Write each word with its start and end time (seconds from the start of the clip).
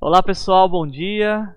Olá 0.00 0.22
pessoal, 0.22 0.68
bom 0.68 0.86
dia. 0.86 1.56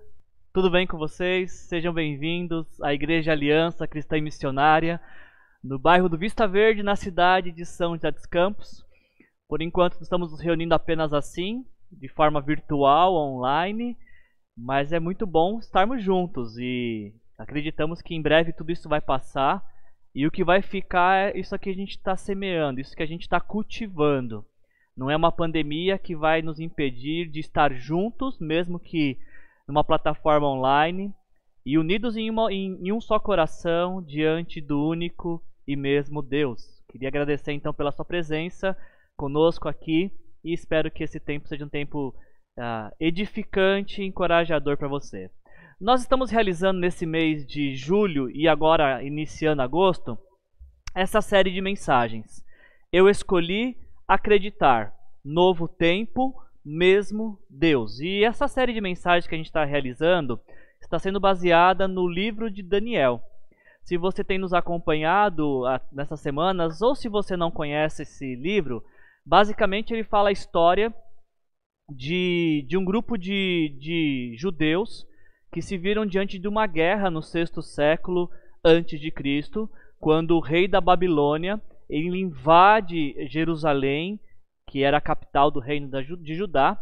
Tudo 0.51 0.71
bem 0.71 0.87
com 0.87 0.97
vocês? 0.97 1.51
Sejam 1.51 1.93
bem-vindos 1.93 2.81
à 2.81 2.91
Igreja 2.91 3.31
Aliança 3.31 3.87
Cristã 3.87 4.17
e 4.17 4.21
Missionária, 4.21 4.99
no 5.63 5.77
bairro 5.77 6.09
do 6.09 6.17
Vista 6.17 6.47
Verde, 6.47 6.81
na 6.81 6.95
cidade 6.95 7.51
de 7.51 7.63
São 7.63 7.93
José 7.93 8.09
dos 8.09 8.25
Campos. 8.25 8.83
Por 9.47 9.61
enquanto 9.61 10.01
estamos 10.01 10.31
nos 10.31 10.41
reunindo 10.41 10.73
apenas 10.73 11.13
assim, 11.13 11.63
de 11.91 12.07
forma 12.07 12.41
virtual, 12.41 13.13
online, 13.13 13.95
mas 14.57 14.91
é 14.91 14.99
muito 14.99 15.27
bom 15.27 15.59
estarmos 15.59 16.03
juntos 16.03 16.57
e 16.57 17.13
acreditamos 17.37 18.01
que 18.01 18.15
em 18.15 18.23
breve 18.23 18.53
tudo 18.53 18.71
isso 18.71 18.89
vai 18.89 19.01
passar 19.01 19.63
e 20.15 20.25
o 20.25 20.31
que 20.31 20.43
vai 20.43 20.63
ficar 20.63 21.29
é 21.29 21.39
isso 21.39 21.57
que 21.59 21.69
a 21.69 21.75
gente 21.75 21.91
está 21.91 22.17
semeando, 22.17 22.81
isso 22.81 22.95
que 22.95 23.03
a 23.03 23.07
gente 23.07 23.21
está 23.21 23.39
cultivando. 23.39 24.43
Não 24.95 25.09
é 25.09 25.15
uma 25.15 25.31
pandemia 25.31 25.97
que 25.97 26.15
vai 26.15 26.41
nos 26.41 26.59
impedir 26.59 27.29
de 27.29 27.39
estar 27.39 27.73
juntos, 27.73 28.39
mesmo 28.39 28.79
que 28.79 29.17
numa 29.67 29.83
plataforma 29.83 30.47
online, 30.47 31.13
e 31.65 31.77
unidos 31.77 32.17
em, 32.17 32.29
uma, 32.29 32.51
em, 32.51 32.77
em, 32.81 32.91
um 32.91 32.99
só 32.99 33.19
coração 33.19 34.01
diante 34.01 34.59
do 34.59 34.87
único 34.87 35.41
e 35.67 35.75
mesmo 35.75 36.21
Deus. 36.21 36.61
Queria 36.89 37.07
agradecer 37.07 37.53
então 37.53 37.73
pela 37.73 37.91
sua 37.91 38.03
presença 38.03 38.75
conosco 39.15 39.69
aqui 39.69 40.11
e 40.43 40.53
espero 40.53 40.89
que 40.89 41.03
esse 41.03 41.19
tempo 41.19 41.47
seja 41.47 41.63
um 41.63 41.69
tempo 41.69 42.09
uh, 42.57 42.95
edificante 42.99 44.01
e 44.01 44.05
encorajador 44.05 44.75
para 44.77 44.87
você. 44.87 45.29
Nós 45.79 46.01
estamos 46.01 46.29
realizando 46.29 46.79
nesse 46.79 47.05
mês 47.05 47.45
de 47.45 47.75
julho 47.75 48.29
e 48.29 48.47
agora 48.47 49.03
iniciando 49.03 49.61
agosto 49.61 50.17
essa 50.93 51.21
série 51.21 51.51
de 51.51 51.61
mensagens. 51.61 52.43
Eu 52.91 53.07
escolhi 53.07 53.77
acreditar. 54.13 54.93
Novo 55.23 55.69
tempo, 55.69 56.35
mesmo 56.65 57.39
Deus. 57.49 57.99
E 58.01 58.25
essa 58.25 58.47
série 58.47 58.73
de 58.73 58.81
mensagens 58.81 59.25
que 59.25 59.33
a 59.33 59.37
gente 59.37 59.47
está 59.47 59.63
realizando 59.63 60.39
está 60.81 60.99
sendo 60.99 61.19
baseada 61.19 61.87
no 61.87 62.07
livro 62.07 62.51
de 62.51 62.61
Daniel. 62.61 63.23
Se 63.83 63.97
você 63.97 64.21
tem 64.21 64.37
nos 64.37 64.53
acompanhado 64.53 65.65
ah, 65.65 65.79
nessas 65.93 66.19
semanas, 66.19 66.81
ou 66.81 66.93
se 66.93 67.07
você 67.07 67.37
não 67.37 67.49
conhece 67.49 68.03
esse 68.03 68.35
livro, 68.35 68.83
basicamente 69.25 69.93
ele 69.93 70.03
fala 70.03 70.29
a 70.29 70.33
história 70.33 70.93
de, 71.89 72.65
de 72.67 72.77
um 72.77 72.83
grupo 72.83 73.17
de, 73.17 73.77
de 73.79 74.35
judeus 74.37 75.07
que 75.53 75.61
se 75.61 75.77
viram 75.77 76.05
diante 76.05 76.37
de 76.37 76.47
uma 76.47 76.67
guerra 76.67 77.09
no 77.09 77.21
sexto 77.21 77.61
século 77.61 78.29
antes 78.63 78.99
de 78.99 79.09
Cristo, 79.09 79.69
quando 79.99 80.35
o 80.35 80.41
rei 80.41 80.67
da 80.67 80.81
Babilônia 80.81 81.61
ele 81.91 82.17
invade 82.21 83.13
Jerusalém, 83.27 84.17
que 84.65 84.81
era 84.81 84.97
a 84.97 85.01
capital 85.01 85.51
do 85.51 85.59
reino 85.59 85.89
de 86.17 86.33
Judá, 86.33 86.81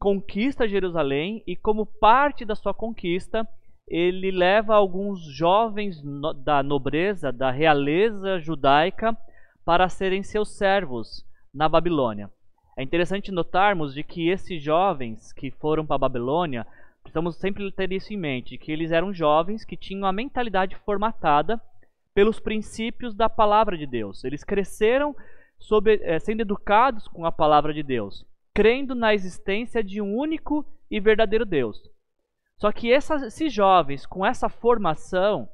conquista 0.00 0.68
Jerusalém 0.68 1.42
e, 1.46 1.54
como 1.54 1.86
parte 1.86 2.44
da 2.44 2.56
sua 2.56 2.74
conquista, 2.74 3.46
ele 3.86 4.32
leva 4.32 4.74
alguns 4.74 5.20
jovens 5.20 6.02
da 6.44 6.62
nobreza, 6.62 7.32
da 7.32 7.50
realeza 7.50 8.40
judaica, 8.40 9.16
para 9.64 9.88
serem 9.88 10.22
seus 10.22 10.56
servos 10.56 11.24
na 11.54 11.68
Babilônia. 11.68 12.30
É 12.76 12.82
interessante 12.82 13.30
notarmos 13.30 13.94
de 13.94 14.02
que 14.02 14.28
esses 14.28 14.62
jovens 14.62 15.32
que 15.32 15.50
foram 15.50 15.86
para 15.86 15.96
a 15.96 16.00
Babilônia, 16.00 16.66
precisamos 17.02 17.36
sempre 17.36 17.70
ter 17.72 17.92
isso 17.92 18.12
em 18.12 18.16
mente, 18.16 18.58
que 18.58 18.72
eles 18.72 18.90
eram 18.90 19.12
jovens 19.12 19.64
que 19.64 19.76
tinham 19.76 20.06
a 20.06 20.12
mentalidade 20.12 20.76
formatada 20.84 21.60
pelos 22.18 22.40
princípios 22.40 23.14
da 23.14 23.30
palavra 23.30 23.78
de 23.78 23.86
Deus. 23.86 24.24
Eles 24.24 24.42
cresceram 24.42 25.14
sob, 25.56 26.00
é, 26.02 26.18
sendo 26.18 26.40
educados 26.40 27.06
com 27.06 27.24
a 27.24 27.30
palavra 27.30 27.72
de 27.72 27.80
Deus, 27.80 28.26
crendo 28.52 28.92
na 28.92 29.14
existência 29.14 29.84
de 29.84 30.02
um 30.02 30.16
único 30.16 30.66
e 30.90 30.98
verdadeiro 30.98 31.46
Deus. 31.46 31.80
Só 32.56 32.72
que 32.72 32.92
essas, 32.92 33.22
esses 33.22 33.52
jovens, 33.52 34.04
com 34.04 34.26
essa 34.26 34.48
formação, 34.48 35.48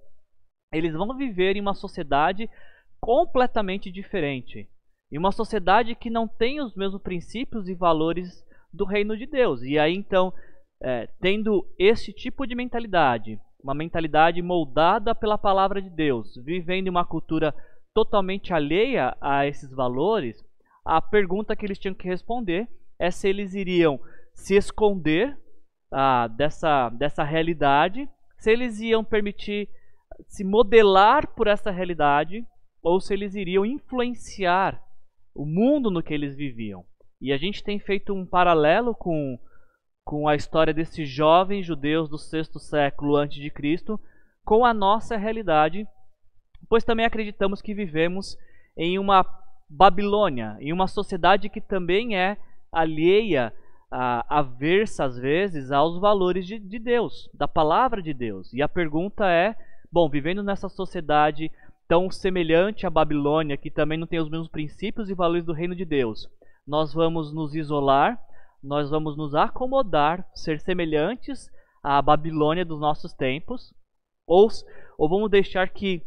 eles 0.73 0.95
vão 0.95 1.15
viver 1.15 1.55
em 1.55 1.61
uma 1.61 1.75
sociedade 1.75 2.49
completamente 2.99 3.93
diferente. 3.93 4.67
Em 5.13 5.19
uma 5.19 5.33
sociedade 5.33 5.95
que 5.95 6.09
não 6.09 6.27
tem 6.27 6.63
os 6.63 6.75
mesmos 6.75 7.03
princípios 7.03 7.69
e 7.69 7.75
valores 7.75 8.43
do 8.73 8.87
reino 8.87 9.19
de 9.19 9.27
Deus. 9.27 9.63
E 9.63 9.79
aí 9.79 9.95
então, 9.95 10.33
é, 10.81 11.11
tendo 11.21 11.71
esse 11.79 12.11
tipo 12.11 12.47
de 12.47 12.55
mentalidade, 12.55 13.39
uma 13.65 13.75
mentalidade 13.75 14.43
moldada 14.43 15.15
pela 15.15 15.39
palavra 15.39 15.81
de 15.81 15.89
Deus, 15.89 16.37
vivendo 16.37 16.87
em 16.87 16.91
uma 16.91 17.07
cultura 17.07 17.55
totalmente 17.95 18.53
alheia 18.53 19.17
a 19.19 19.47
esses 19.47 19.73
valores, 19.73 20.45
a 20.85 21.01
pergunta 21.01 21.57
que 21.57 21.65
eles 21.65 21.79
tinham 21.79 21.95
que 21.95 22.07
responder 22.07 22.69
é 22.99 23.11
se 23.11 23.27
eles 23.27 23.55
iriam 23.55 23.99
se 24.35 24.55
esconder 24.55 25.39
ah, 25.91 26.27
dessa, 26.29 26.91
dessa 26.91 27.25
realidade, 27.25 28.07
se 28.37 28.51
eles 28.51 28.81
iam 28.81 29.03
permitir 29.03 29.71
se 30.27 30.45
modelar 30.45 31.29
por 31.35 31.47
essa 31.47 31.71
realidade 31.71 32.47
ou 32.83 33.01
se 33.01 33.15
eles 33.15 33.35
iriam 33.35 33.65
influenciar 33.65 34.83
o 35.35 35.47
mundo 35.47 35.91
no 35.91 36.03
que 36.03 36.13
eles 36.13 36.37
viviam. 36.37 36.85
E 37.19 37.33
a 37.33 37.39
gente 37.39 37.65
tem 37.65 37.79
feito 37.79 38.13
um 38.13 38.27
paralelo 38.27 38.95
com 38.95 39.39
com 40.05 40.29
a 40.29 40.35
história 40.35 40.75
desses 40.75 41.09
jovens 41.09 41.65
judeus 41.65 42.09
do 42.09 42.19
sexto 42.19 42.59
século 42.59 43.17
antes 43.17 43.41
de 43.41 43.51
Cristo 43.51 43.99
com 44.45 44.65
a 44.65 44.75
nossa 44.75 45.17
realidade, 45.17 45.87
pois 46.69 46.85
também 46.85 47.07
acreditamos 47.07 47.63
que 47.63 47.75
vivemos 47.75 48.37
em 48.77 48.99
uma 48.99 49.25
Babilônia, 49.69 50.57
em 50.61 50.73
uma 50.73 50.87
sociedade 50.87 51.49
que 51.49 51.61
também 51.61 52.17
é 52.17 52.37
alheia, 52.71 53.53
a, 53.91 54.39
aversa 54.39 55.05
às 55.05 55.17
vezes 55.17 55.73
aos 55.73 55.99
valores 55.99 56.47
de, 56.47 56.59
de 56.59 56.79
Deus, 56.79 57.31
da 57.33 57.49
palavra 57.49 58.03
de 58.03 58.13
Deus. 58.13 58.53
E 58.53 58.61
a 58.61 58.69
pergunta 58.69 59.27
é: 59.27 59.57
bom, 59.91 60.09
vivendo 60.09 60.43
nessa 60.43 60.69
sociedade 60.69 61.51
tão 61.89 62.11
semelhante 62.11 62.87
à 62.87 62.91
Babilônia, 62.91 63.57
que 63.57 63.71
também 63.71 63.99
não 63.99 64.07
tem 64.07 64.21
os 64.21 64.29
mesmos 64.29 64.49
princípios 64.49 65.09
e 65.09 65.15
valores 65.15 65.45
do 65.45 65.53
reino 65.53 65.75
de 65.75 65.85
Deus, 65.85 66.29
nós 66.67 66.93
vamos 66.93 67.33
nos 67.33 67.55
isolar 67.55 68.21
nós 68.65 68.91
vamos 68.91 69.17
nos 69.17 69.35
acomodar, 69.35 70.27
ser 70.35 70.59
semelhantes 70.59 71.51
à 71.83 72.01
Babilônia 72.01 72.65
dos 72.65 72.81
nossos 72.81 73.13
tempos, 73.13 73.75
ou, 74.27 74.49
ou 74.97 75.09
vamos 75.09 75.31
deixar 75.31 75.69
que 75.69 76.03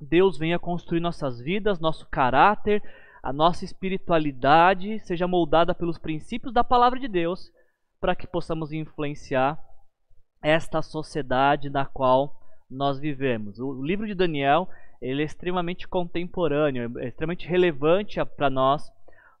Deus 0.00 0.38
venha 0.38 0.58
construir 0.58 1.00
nossas 1.00 1.38
vidas, 1.38 1.78
nosso 1.78 2.08
caráter, 2.08 2.82
a 3.22 3.32
nossa 3.32 3.64
espiritualidade 3.64 4.98
seja 5.00 5.28
moldada 5.28 5.74
pelos 5.74 5.98
princípios 5.98 6.52
da 6.52 6.64
palavra 6.64 6.98
de 6.98 7.06
Deus, 7.06 7.52
para 8.00 8.16
que 8.16 8.26
possamos 8.26 8.72
influenciar 8.72 9.58
esta 10.42 10.82
sociedade 10.82 11.70
na 11.70 11.86
qual 11.86 12.40
nós 12.70 12.98
vivemos. 12.98 13.58
O 13.58 13.82
livro 13.82 14.06
de 14.06 14.14
Daniel 14.14 14.68
ele 15.00 15.20
é 15.22 15.24
extremamente 15.24 15.86
contemporâneo, 15.86 16.98
é 16.98 17.08
extremamente 17.08 17.46
relevante 17.46 18.22
para 18.36 18.48
nós 18.48 18.90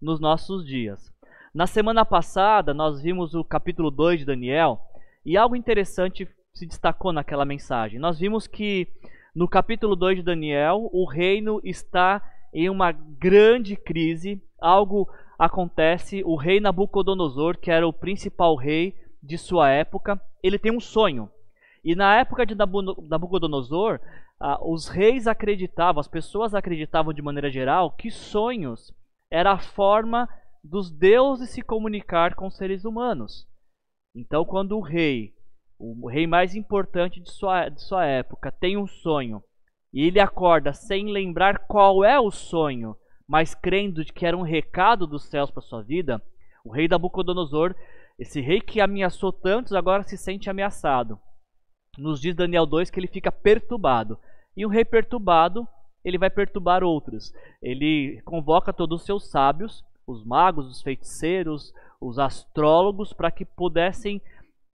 nos 0.00 0.20
nossos 0.20 0.66
dias. 0.66 1.13
Na 1.54 1.68
semana 1.68 2.04
passada, 2.04 2.74
nós 2.74 3.00
vimos 3.00 3.32
o 3.32 3.44
capítulo 3.44 3.88
2 3.88 4.18
de 4.18 4.24
Daniel 4.24 4.80
e 5.24 5.36
algo 5.36 5.54
interessante 5.54 6.28
se 6.52 6.66
destacou 6.66 7.12
naquela 7.12 7.44
mensagem. 7.44 8.00
Nós 8.00 8.18
vimos 8.18 8.48
que 8.48 8.88
no 9.32 9.46
capítulo 9.46 9.94
2 9.94 10.16
de 10.16 10.22
Daniel, 10.24 10.90
o 10.92 11.04
reino 11.04 11.60
está 11.62 12.20
em 12.52 12.68
uma 12.68 12.90
grande 12.90 13.76
crise. 13.76 14.42
Algo 14.60 15.08
acontece, 15.38 16.24
o 16.24 16.34
rei 16.34 16.58
Nabucodonosor, 16.58 17.56
que 17.56 17.70
era 17.70 17.86
o 17.86 17.92
principal 17.92 18.56
rei 18.56 18.96
de 19.22 19.38
sua 19.38 19.70
época, 19.70 20.20
ele 20.42 20.58
tem 20.58 20.72
um 20.72 20.80
sonho. 20.80 21.30
E 21.84 21.94
na 21.94 22.16
época 22.16 22.44
de 22.44 22.56
Nabucodonosor, 22.56 24.00
os 24.60 24.88
reis 24.88 25.28
acreditavam, 25.28 26.00
as 26.00 26.08
pessoas 26.08 26.52
acreditavam 26.52 27.12
de 27.12 27.22
maneira 27.22 27.48
geral 27.48 27.92
que 27.92 28.10
sonhos 28.10 28.92
era 29.30 29.52
a 29.52 29.58
forma 29.58 30.28
dos 30.64 30.90
deuses 30.90 31.50
se 31.50 31.60
comunicar 31.60 32.34
com 32.34 32.46
os 32.46 32.56
seres 32.56 32.86
humanos. 32.86 33.46
Então, 34.16 34.46
quando 34.46 34.78
o 34.78 34.80
rei, 34.80 35.34
o 35.78 36.08
rei 36.08 36.26
mais 36.26 36.54
importante 36.54 37.20
de 37.20 37.30
sua, 37.30 37.68
de 37.68 37.82
sua 37.82 38.06
época, 38.06 38.50
tem 38.50 38.76
um 38.78 38.86
sonho 38.86 39.42
e 39.92 40.06
ele 40.06 40.18
acorda 40.18 40.72
sem 40.72 41.12
lembrar 41.12 41.66
qual 41.66 42.02
é 42.02 42.18
o 42.18 42.30
sonho, 42.30 42.96
mas 43.28 43.54
crendo 43.54 44.04
de 44.04 44.12
que 44.12 44.24
era 44.24 44.36
um 44.36 44.42
recado 44.42 45.06
dos 45.06 45.24
céus 45.24 45.50
para 45.50 45.62
sua 45.62 45.82
vida, 45.82 46.20
o 46.64 46.72
rei 46.72 46.88
Nabucodonosor, 46.88 47.74
esse 48.18 48.40
rei 48.40 48.60
que 48.60 48.80
ameaçou 48.80 49.32
tantos, 49.32 49.72
agora 49.72 50.02
se 50.02 50.16
sente 50.16 50.48
ameaçado. 50.48 51.18
Nos 51.98 52.20
diz 52.20 52.34
Daniel 52.34 52.66
2 52.66 52.90
que 52.90 52.98
ele 52.98 53.06
fica 53.06 53.30
perturbado. 53.30 54.18
E 54.56 54.64
um 54.64 54.68
rei 54.68 54.84
perturbado, 54.84 55.68
ele 56.04 56.18
vai 56.18 56.30
perturbar 56.30 56.82
outros. 56.82 57.32
Ele 57.62 58.20
convoca 58.24 58.72
todos 58.72 59.00
os 59.00 59.06
seus 59.06 59.30
sábios 59.30 59.84
os 60.06 60.24
magos, 60.24 60.66
os 60.66 60.82
feiticeiros, 60.82 61.72
os 62.00 62.18
astrólogos, 62.18 63.12
para 63.12 63.30
que 63.30 63.44
pudessem 63.44 64.20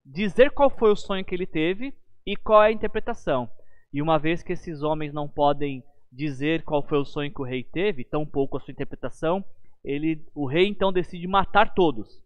dizer 0.04 0.50
qual 0.50 0.70
foi 0.70 0.90
o 0.90 0.96
sonho 0.96 1.24
que 1.24 1.34
ele 1.34 1.46
teve 1.46 1.94
e 2.26 2.36
qual 2.36 2.62
é 2.62 2.68
a 2.68 2.72
interpretação. 2.72 3.48
E 3.92 4.00
uma 4.00 4.18
vez 4.18 4.42
que 4.42 4.52
esses 4.52 4.82
homens 4.82 5.12
não 5.12 5.28
podem 5.28 5.82
dizer 6.12 6.62
qual 6.64 6.82
foi 6.82 6.98
o 6.98 7.04
sonho 7.04 7.32
que 7.32 7.40
o 7.40 7.44
rei 7.44 7.62
teve, 7.62 8.04
tampouco 8.04 8.56
a 8.56 8.60
sua 8.60 8.72
interpretação, 8.72 9.44
ele, 9.84 10.24
o 10.34 10.46
rei 10.46 10.66
então 10.66 10.92
decide 10.92 11.26
matar 11.26 11.74
todos. 11.74 12.22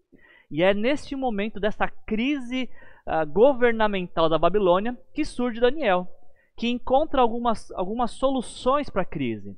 E 0.51 0.63
é 0.63 0.73
neste 0.73 1.15
momento 1.17 1.61
dessa 1.61 1.89
crise 1.89 2.69
uh, 3.07 3.27
governamental 3.31 4.29
da 4.29 4.39
Babilônia 4.39 4.97
que 5.13 5.25
surge 5.25 5.61
Daniel, 5.61 6.09
que 6.57 6.69
encontra 6.69 7.21
algumas, 7.21 7.71
algumas 7.73 8.13
soluções 8.13 8.89
para 8.89 9.03
a 9.03 9.07
crise. 9.07 9.57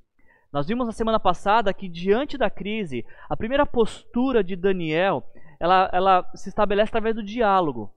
Nós 0.57 0.67
vimos 0.67 0.87
na 0.87 0.93
semana 0.93 1.21
passada 1.21 1.75
que 1.75 1.87
diante 1.87 2.39
da 2.39 2.49
crise, 2.49 3.05
a 3.29 3.37
primeira 3.37 3.67
postura 3.67 4.43
de 4.43 4.57
Daniel, 4.57 5.23
ela, 5.61 5.91
ela 5.93 6.31
se 6.35 6.49
estabelece 6.49 6.89
através 6.89 7.15
do 7.15 7.23
diálogo. 7.23 7.93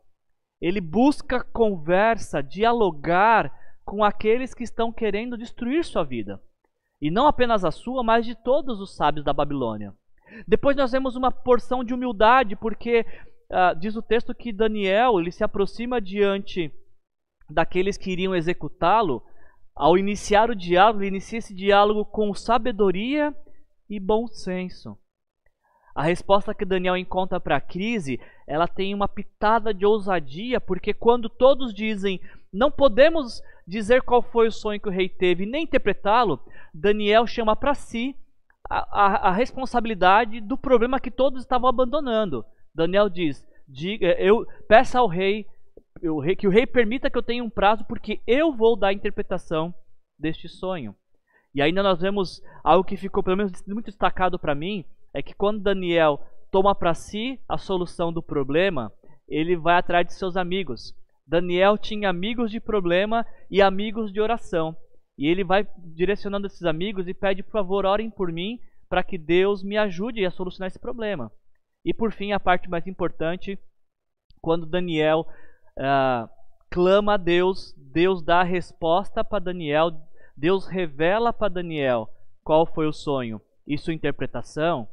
Ele 0.59 0.81
busca 0.81 1.41
conversa, 1.41 2.43
dialogar 2.43 3.49
com 3.85 4.03
aqueles 4.03 4.53
que 4.53 4.65
estão 4.65 4.91
querendo 4.91 5.37
destruir 5.37 5.85
sua 5.85 6.03
vida. 6.03 6.37
E 7.01 7.09
não 7.09 7.27
apenas 7.27 7.63
a 7.63 7.71
sua, 7.71 8.03
mas 8.03 8.25
de 8.25 8.35
todos 8.35 8.81
os 8.81 8.93
sábios 8.93 9.23
da 9.23 9.31
Babilônia. 9.31 9.93
Depois 10.45 10.75
nós 10.75 10.91
vemos 10.91 11.15
uma 11.15 11.31
porção 11.31 11.81
de 11.81 11.93
humildade, 11.93 12.57
porque 12.57 13.05
uh, 13.49 13.79
diz 13.79 13.95
o 13.95 14.01
texto 14.01 14.35
que 14.35 14.51
Daniel 14.51 15.17
ele 15.17 15.31
se 15.31 15.45
aproxima 15.45 16.01
diante 16.01 16.69
daqueles 17.49 17.97
que 17.97 18.11
iriam 18.11 18.35
executá-lo. 18.35 19.23
Ao 19.79 19.97
iniciar 19.97 20.49
o 20.49 20.55
diálogo, 20.55 20.99
ele 20.99 21.07
inicia 21.07 21.39
esse 21.39 21.55
diálogo 21.55 22.03
com 22.03 22.33
sabedoria 22.33 23.33
e 23.89 23.97
bom 23.97 24.27
senso. 24.27 24.97
A 25.95 26.03
resposta 26.03 26.53
que 26.53 26.65
Daniel 26.65 26.97
encontra 26.97 27.39
para 27.39 27.55
a 27.55 27.61
crise, 27.61 28.19
ela 28.45 28.67
tem 28.67 28.93
uma 28.93 29.07
pitada 29.07 29.73
de 29.73 29.85
ousadia, 29.85 30.59
porque 30.59 30.93
quando 30.93 31.29
todos 31.29 31.73
dizem 31.73 32.19
não 32.51 32.69
podemos 32.69 33.41
dizer 33.65 34.01
qual 34.01 34.21
foi 34.21 34.49
o 34.49 34.51
sonho 34.51 34.81
que 34.81 34.89
o 34.89 34.91
rei 34.91 35.07
teve, 35.07 35.45
nem 35.45 35.63
interpretá-lo, 35.63 36.41
Daniel 36.73 37.25
chama 37.25 37.55
para 37.55 37.73
si 37.73 38.17
a, 38.69 38.79
a, 38.79 39.29
a, 39.29 39.31
responsabilidade 39.31 40.41
do 40.41 40.57
problema 40.57 40.99
que 40.99 41.09
todos 41.09 41.41
estavam 41.41 41.69
abandonando. 41.69 42.43
Daniel 42.75 43.07
diz: 43.07 43.47
diga, 43.65 44.11
eu 44.19 44.45
peça 44.67 44.99
ao 44.99 45.07
rei, 45.07 45.47
eu, 46.01 46.21
que 46.35 46.47
o 46.47 46.51
rei 46.51 46.65
permita 46.65 47.09
que 47.09 47.17
eu 47.17 47.23
tenha 47.23 47.43
um 47.43 47.49
prazo, 47.49 47.85
porque 47.85 48.21
eu 48.25 48.53
vou 48.53 48.75
dar 48.75 48.89
a 48.89 48.93
interpretação 48.93 49.73
deste 50.17 50.47
sonho. 50.47 50.95
E 51.53 51.61
ainda 51.61 51.81
nós 51.81 51.99
vemos 51.99 52.41
algo 52.63 52.83
que 52.83 52.97
ficou 52.97 53.23
pelo 53.23 53.37
menos 53.37 53.51
muito 53.67 53.85
destacado 53.85 54.37
para 54.37 54.55
mim, 54.55 54.85
é 55.13 55.21
que 55.21 55.33
quando 55.33 55.61
Daniel 55.61 56.19
toma 56.51 56.75
para 56.75 56.93
si 56.93 57.39
a 57.47 57.57
solução 57.57 58.11
do 58.13 58.21
problema, 58.21 58.91
ele 59.27 59.55
vai 59.55 59.77
atrás 59.77 60.05
de 60.05 60.13
seus 60.13 60.35
amigos. 60.35 60.93
Daniel 61.25 61.77
tinha 61.77 62.09
amigos 62.09 62.49
de 62.51 62.59
problema 62.59 63.25
e 63.49 63.61
amigos 63.61 64.11
de 64.11 64.19
oração. 64.19 64.75
E 65.17 65.27
ele 65.27 65.43
vai 65.43 65.67
direcionando 65.77 66.47
esses 66.47 66.63
amigos 66.63 67.07
e 67.07 67.13
pede, 67.13 67.43
por 67.43 67.51
favor, 67.51 67.85
orem 67.85 68.09
por 68.09 68.31
mim 68.31 68.59
para 68.87 69.03
que 69.03 69.17
Deus 69.17 69.63
me 69.63 69.77
ajude 69.77 70.25
a 70.25 70.31
solucionar 70.31 70.67
esse 70.67 70.79
problema. 70.79 71.31
E 71.85 71.93
por 71.93 72.11
fim, 72.11 72.31
a 72.31 72.39
parte 72.39 72.69
mais 72.69 72.87
importante, 72.87 73.59
quando 74.41 74.65
Daniel 74.65 75.27
uh, 75.79 76.29
clama 76.69 77.13
a 77.13 77.17
Deus, 77.17 77.73
Deus 77.77 78.21
dá 78.21 78.41
a 78.41 78.43
resposta 78.43 79.23
para 79.23 79.39
Daniel, 79.39 79.91
Deus 80.35 80.67
revela 80.67 81.33
para 81.33 81.53
Daniel 81.53 82.09
qual 82.43 82.65
foi 82.65 82.87
o 82.87 82.93
sonho 82.93 83.41
e 83.65 83.77
sua 83.77 83.93
interpretação. 83.93 84.87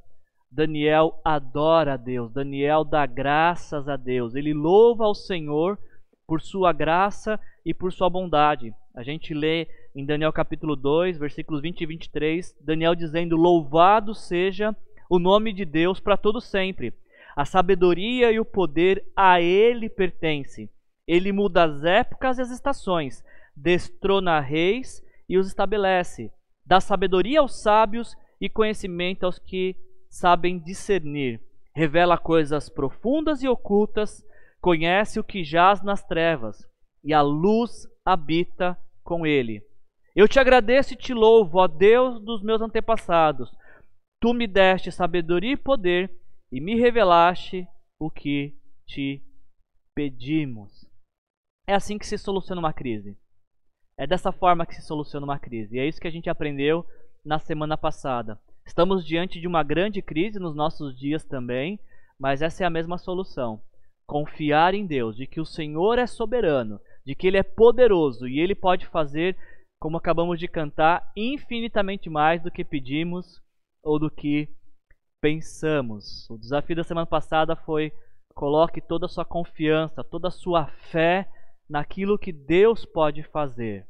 Daniel 0.50 1.20
adora 1.24 1.94
a 1.94 1.96
Deus, 1.96 2.32
Daniel 2.32 2.84
dá 2.84 3.04
graças 3.04 3.88
a 3.88 3.96
Deus, 3.96 4.34
ele 4.34 4.54
louva 4.54 5.04
ao 5.04 5.14
Senhor 5.14 5.78
por 6.26 6.40
sua 6.40 6.72
graça 6.72 7.38
e 7.64 7.74
por 7.74 7.92
sua 7.92 8.08
bondade. 8.08 8.72
A 8.94 9.02
gente 9.02 9.34
lê 9.34 9.68
em 9.94 10.04
Daniel 10.04 10.32
capítulo 10.32 10.76
2, 10.76 11.18
versículos 11.18 11.60
20 11.60 11.80
e 11.80 11.86
23, 11.86 12.56
Daniel 12.60 12.94
dizendo: 12.94 13.36
Louvado 13.36 14.14
seja 14.14 14.74
o 15.08 15.18
nome 15.18 15.52
de 15.52 15.64
Deus 15.64 16.00
para 16.00 16.16
todo 16.16 16.40
sempre. 16.40 16.94
A 17.34 17.44
sabedoria 17.44 18.32
e 18.32 18.40
o 18.40 18.44
poder 18.44 19.04
a 19.14 19.40
ele 19.40 19.88
pertence. 19.88 20.70
Ele 21.06 21.32
muda 21.32 21.64
as 21.64 21.84
épocas 21.84 22.38
e 22.38 22.42
as 22.42 22.50
estações, 22.50 23.24
destrona 23.54 24.40
reis 24.40 25.02
e 25.28 25.38
os 25.38 25.46
estabelece. 25.46 26.32
Dá 26.64 26.80
sabedoria 26.80 27.40
aos 27.40 27.62
sábios 27.62 28.16
e 28.40 28.48
conhecimento 28.48 29.24
aos 29.24 29.38
que 29.38 29.76
sabem 30.10 30.58
discernir. 30.58 31.40
Revela 31.74 32.18
coisas 32.18 32.68
profundas 32.68 33.42
e 33.42 33.48
ocultas 33.48 34.24
conhece 34.60 35.20
o 35.20 35.24
que 35.24 35.44
jaz 35.44 35.82
nas 35.82 36.02
trevas, 36.02 36.66
e 37.04 37.12
a 37.12 37.22
luz 37.22 37.86
habita 38.04 38.76
com 39.04 39.26
ele. 39.26 39.62
Eu 40.14 40.26
te 40.26 40.40
agradeço 40.40 40.94
e 40.94 40.96
te 40.96 41.12
louvo, 41.12 41.58
ó 41.58 41.68
Deus 41.68 42.20
dos 42.24 42.42
meus 42.42 42.60
antepassados. 42.60 43.50
Tu 44.20 44.32
me 44.32 44.46
deste 44.46 44.90
sabedoria 44.90 45.52
e 45.52 45.56
poder, 45.56 46.10
e 46.50 46.60
me 46.60 46.74
revelaste 46.74 47.68
o 48.00 48.10
que 48.10 48.56
te 48.86 49.22
pedimos. 49.94 50.85
É 51.66 51.74
assim 51.74 51.98
que 51.98 52.06
se 52.06 52.16
soluciona 52.16 52.60
uma 52.60 52.72
crise. 52.72 53.16
É 53.98 54.06
dessa 54.06 54.30
forma 54.30 54.66
que 54.66 54.74
se 54.74 54.82
soluciona 54.82 55.24
uma 55.24 55.38
crise. 55.38 55.76
E 55.76 55.78
é 55.78 55.86
isso 55.86 56.00
que 56.00 56.06
a 56.06 56.10
gente 56.10 56.30
aprendeu 56.30 56.86
na 57.24 57.38
semana 57.38 57.76
passada. 57.76 58.38
Estamos 58.64 59.04
diante 59.04 59.40
de 59.40 59.46
uma 59.46 59.62
grande 59.62 60.00
crise 60.00 60.38
nos 60.38 60.54
nossos 60.54 60.96
dias 60.98 61.24
também, 61.24 61.78
mas 62.18 62.42
essa 62.42 62.62
é 62.62 62.66
a 62.66 62.70
mesma 62.70 62.98
solução 62.98 63.62
confiar 64.06 64.72
em 64.72 64.86
Deus, 64.86 65.16
de 65.16 65.26
que 65.26 65.40
o 65.40 65.44
Senhor 65.44 65.98
é 65.98 66.06
soberano, 66.06 66.80
de 67.04 67.14
que 67.14 67.26
Ele 67.26 67.36
é 67.36 67.42
poderoso 67.42 68.28
e 68.28 68.38
Ele 68.38 68.54
pode 68.54 68.86
fazer, 68.86 69.36
como 69.80 69.96
acabamos 69.96 70.38
de 70.38 70.46
cantar, 70.46 71.10
infinitamente 71.16 72.08
mais 72.08 72.42
do 72.42 72.50
que 72.50 72.64
pedimos 72.64 73.42
ou 73.82 73.98
do 73.98 74.10
que 74.10 74.48
pensamos. 75.20 76.28
O 76.30 76.38
desafio 76.38 76.76
da 76.76 76.84
semana 76.84 77.06
passada 77.06 77.56
foi 77.56 77.92
coloque 78.34 78.80
toda 78.80 79.06
a 79.06 79.08
sua 79.08 79.24
confiança, 79.24 80.04
toda 80.04 80.28
a 80.28 80.30
sua 80.30 80.66
fé 80.92 81.28
naquilo 81.68 82.18
que 82.18 82.32
Deus 82.32 82.84
pode 82.84 83.22
fazer. 83.24 83.86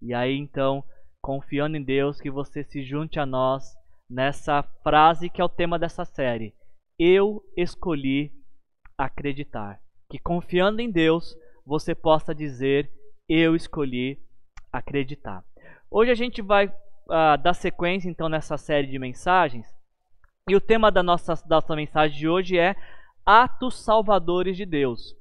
E 0.00 0.12
aí 0.12 0.36
então, 0.36 0.84
confiando 1.22 1.76
em 1.76 1.82
Deus, 1.82 2.20
que 2.20 2.30
você 2.30 2.62
se 2.62 2.82
junte 2.82 3.18
a 3.18 3.26
nós 3.26 3.74
nessa 4.08 4.62
frase 4.82 5.28
que 5.28 5.40
é 5.40 5.44
o 5.44 5.48
tema 5.48 5.78
dessa 5.78 6.04
série. 6.04 6.54
Eu 6.98 7.42
escolhi 7.56 8.32
acreditar. 8.96 9.80
Que 10.08 10.18
confiando 10.18 10.80
em 10.80 10.90
Deus, 10.90 11.36
você 11.64 11.94
possa 11.94 12.34
dizer: 12.34 12.90
Eu 13.28 13.56
escolhi 13.56 14.20
acreditar. 14.72 15.44
Hoje 15.90 16.10
a 16.10 16.14
gente 16.14 16.40
vai 16.40 16.66
uh, 16.66 17.36
dar 17.42 17.54
sequência 17.54 18.08
então 18.08 18.28
nessa 18.28 18.56
série 18.56 18.86
de 18.86 18.98
mensagens. 18.98 19.66
E 20.48 20.54
o 20.54 20.60
tema 20.60 20.92
da 20.92 21.02
nossa, 21.02 21.34
da 21.46 21.56
nossa 21.56 21.74
mensagem 21.74 22.16
de 22.16 22.28
hoje 22.28 22.56
é 22.56 22.76
Atos 23.24 23.82
Salvadores 23.82 24.56
de 24.56 24.64
Deus. 24.64 25.16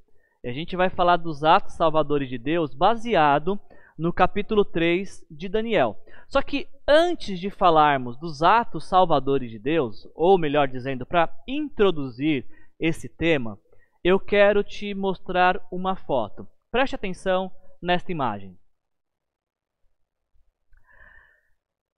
A 0.46 0.52
gente 0.52 0.76
vai 0.76 0.92
falar 0.92 1.18
dos 1.18 1.44
atos 1.44 1.74
salvadores 1.74 2.30
de 2.30 2.38
Deus 2.38 2.72
baseado 2.72 3.60
no 3.98 4.14
capítulo 4.14 4.64
3 4.64 5.26
de 5.32 5.50
Daniel. 5.50 6.00
Só 6.28 6.40
que 6.40 6.68
antes 6.88 7.40
de 7.40 7.50
falarmos 7.50 8.16
dos 8.18 8.44
atos 8.44 8.86
salvadores 8.86 9.50
de 9.50 9.58
Deus, 9.58 10.08
ou 10.14 10.38
melhor 10.38 10.68
dizendo, 10.68 11.04
para 11.04 11.34
introduzir 11.48 12.46
esse 12.80 13.10
tema, 13.10 13.60
eu 14.04 14.20
quero 14.20 14.64
te 14.64 14.94
mostrar 14.94 15.60
uma 15.72 15.96
foto. 15.96 16.48
Preste 16.70 16.94
atenção 16.94 17.52
nesta 17.82 18.12
imagem. 18.12 18.56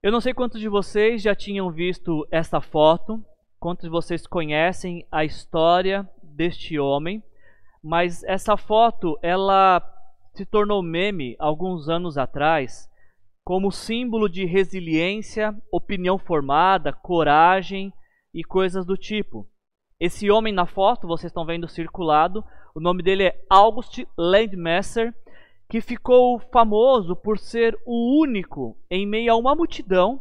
Eu 0.02 0.10
não 0.10 0.22
sei 0.22 0.32
quantos 0.32 0.58
de 0.58 0.70
vocês 0.70 1.20
já 1.20 1.34
tinham 1.34 1.70
visto 1.70 2.26
essa 2.30 2.62
foto, 2.62 3.22
quantos 3.60 3.82
de 3.82 3.90
vocês 3.90 4.26
conhecem 4.26 5.06
a 5.12 5.22
história 5.22 6.08
deste 6.22 6.78
homem, 6.78 7.22
mas 7.82 8.22
essa 8.24 8.56
foto 8.56 9.18
ela 9.22 9.82
se 10.34 10.44
tornou 10.44 10.82
meme 10.82 11.36
alguns 11.38 11.88
anos 11.88 12.16
atrás 12.16 12.88
como 13.44 13.72
símbolo 13.72 14.28
de 14.28 14.44
resiliência, 14.44 15.56
opinião 15.72 16.18
formada, 16.18 16.92
coragem 16.92 17.92
e 18.34 18.44
coisas 18.44 18.84
do 18.84 18.96
tipo. 18.96 19.48
Esse 19.98 20.30
homem 20.30 20.52
na 20.52 20.66
foto, 20.66 21.08
vocês 21.08 21.30
estão 21.30 21.46
vendo 21.46 21.66
circulado, 21.66 22.44
o 22.74 22.80
nome 22.80 23.02
dele 23.02 23.24
é 23.24 23.44
August 23.48 24.04
Landmesser, 24.16 25.14
que 25.68 25.80
ficou 25.80 26.38
famoso 26.52 27.16
por 27.16 27.38
ser 27.38 27.74
o 27.86 28.20
único 28.20 28.76
em 28.90 29.06
meio 29.06 29.32
a 29.32 29.36
uma 29.36 29.54
multidão 29.54 30.20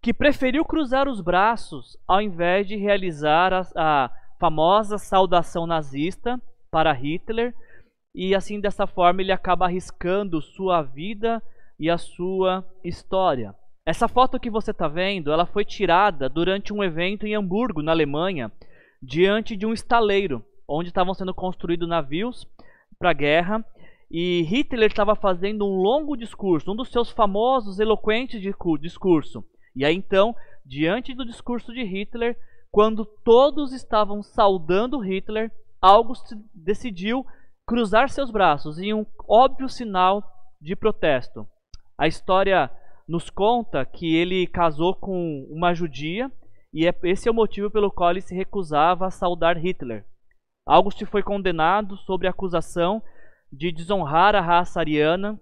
que 0.00 0.14
preferiu 0.14 0.64
cruzar 0.64 1.08
os 1.08 1.20
braços 1.20 1.96
ao 2.06 2.20
invés 2.20 2.66
de 2.66 2.76
realizar 2.76 3.52
a, 3.52 3.62
a 3.74 4.10
famosa 4.38 4.96
saudação 4.98 5.66
nazista 5.66 6.40
para 6.70 6.92
Hitler, 6.92 7.54
e 8.14 8.34
assim 8.34 8.60
dessa 8.60 8.86
forma 8.86 9.22
ele 9.22 9.32
acaba 9.32 9.66
arriscando 9.66 10.42
sua 10.42 10.82
vida 10.82 11.42
e 11.78 11.88
a 11.88 11.98
sua 11.98 12.64
história. 12.82 13.54
Essa 13.86 14.08
foto 14.08 14.38
que 14.38 14.50
você 14.50 14.70
está 14.70 14.86
vendo, 14.86 15.32
ela 15.32 15.46
foi 15.46 15.64
tirada 15.64 16.28
durante 16.28 16.72
um 16.72 16.84
evento 16.84 17.26
em 17.26 17.34
Hamburgo, 17.34 17.82
na 17.82 17.92
Alemanha, 17.92 18.52
diante 19.02 19.56
de 19.56 19.64
um 19.64 19.72
estaleiro, 19.72 20.44
onde 20.68 20.88
estavam 20.88 21.14
sendo 21.14 21.32
construídos 21.32 21.88
navios 21.88 22.46
para 22.98 23.10
a 23.10 23.14
guerra. 23.14 23.64
E 24.10 24.42
Hitler 24.42 24.88
estava 24.88 25.14
fazendo 25.14 25.66
um 25.66 25.76
longo 25.76 26.16
discurso, 26.16 26.72
um 26.72 26.76
dos 26.76 26.90
seus 26.90 27.10
famosos, 27.10 27.78
eloquentes 27.78 28.42
discurso. 28.80 29.44
E 29.74 29.84
aí 29.84 29.94
então, 29.94 30.34
diante 30.66 31.14
do 31.14 31.24
discurso 31.24 31.72
de 31.72 31.82
Hitler, 31.82 32.36
quando 32.70 33.04
todos 33.04 33.72
estavam 33.72 34.22
saudando 34.22 34.98
Hitler, 34.98 35.50
August 35.80 36.32
decidiu 36.54 37.24
cruzar 37.66 38.08
seus 38.08 38.30
braços 38.30 38.78
em 38.78 38.94
um 38.94 39.06
óbvio 39.28 39.68
sinal 39.68 40.22
de 40.60 40.74
protesto. 40.74 41.46
A 41.96 42.06
história 42.06 42.70
nos 43.06 43.30
conta 43.30 43.84
que 43.84 44.16
ele 44.16 44.46
casou 44.46 44.94
com 44.94 45.46
uma 45.50 45.74
judia 45.74 46.30
e 46.72 46.86
é, 46.86 46.94
esse 47.04 47.28
é 47.28 47.30
o 47.30 47.34
motivo 47.34 47.70
pelo 47.70 47.90
qual 47.90 48.10
ele 48.10 48.20
se 48.20 48.34
recusava 48.34 49.06
a 49.06 49.10
saudar 49.10 49.56
Hitler. 49.56 50.04
August 50.66 51.02
foi 51.06 51.22
condenado 51.22 51.96
sob 51.98 52.26
acusação 52.26 53.02
de 53.50 53.72
desonrar 53.72 54.34
a 54.34 54.40
raça 54.40 54.78
ariana 54.80 55.40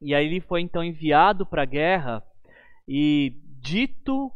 e 0.00 0.14
aí 0.14 0.26
ele 0.26 0.40
foi 0.40 0.60
então 0.60 0.84
enviado 0.84 1.46
para 1.46 1.62
a 1.62 1.66
guerra 1.66 2.22
e 2.86 3.34
dito 3.60 4.30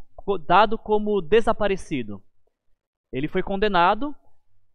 dado 0.47 0.78
como 0.78 1.21
desaparecido. 1.21 2.23
Ele 3.12 3.28
foi 3.28 3.42
condenado, 3.42 4.14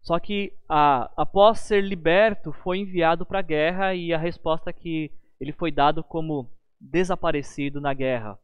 só 0.02 0.20
que 0.20 0.54
a, 0.68 1.12
após 1.16 1.60
ser 1.60 1.84
liberto, 1.84 2.52
foi 2.52 2.80
enviado 2.80 3.26
para 3.26 3.40
a 3.40 3.44
guerra 3.44 3.94
e 3.94 4.14
a 4.14 4.18
resposta 4.18 4.74
que 4.74 5.12
ele 5.40 5.52
foi 5.52 5.72
dado 5.72 6.04
como 6.04 6.50
desaparecido 6.80 7.80
na 7.80 7.94
guerra. 7.94 8.38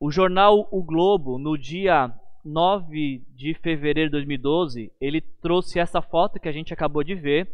O 0.00 0.10
jornal 0.10 0.68
O 0.72 0.82
Globo, 0.82 1.38
no 1.38 1.56
dia 1.56 2.12
9 2.44 3.24
de 3.36 3.54
fevereiro 3.54 4.10
de 4.10 4.16
2012, 4.16 4.92
ele 5.00 5.20
trouxe 5.20 5.78
essa 5.78 6.02
foto 6.02 6.40
que 6.40 6.48
a 6.48 6.52
gente 6.52 6.74
acabou 6.74 7.04
de 7.04 7.14
ver 7.14 7.48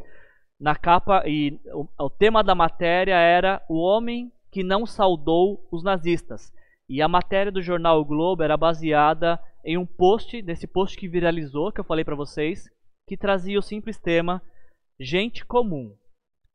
na 0.59 0.75
capa 0.75 1.23
e 1.27 1.61
o, 1.73 1.87
o 1.99 2.11
tema 2.11 2.43
da 2.43 2.55
matéria 2.55 3.15
era 3.15 3.63
o 3.69 3.77
homem 3.77 4.33
que 4.51 4.63
não 4.63 4.87
saudou 4.87 5.67
os 5.71 5.83
nazistas. 5.83 6.51
E 6.89 7.03
a 7.03 7.09
matéria 7.09 7.53
do 7.53 7.61
jornal 7.61 8.01
o 8.01 8.05
Globo 8.05 8.43
era 8.43 8.57
baseada 8.57 9.39
em 9.63 9.77
um 9.77 9.85
post, 9.85 10.41
desse 10.41 10.67
post 10.67 10.97
que 10.97 11.07
viralizou, 11.07 11.71
que 11.71 11.81
eu 11.81 11.85
falei 11.85 12.03
para 12.03 12.17
vocês, 12.17 12.67
que 13.09 13.17
trazia 13.17 13.59
o 13.59 13.63
simples 13.63 13.99
tema 13.99 14.43
gente 15.01 15.45
comum, 15.45 15.97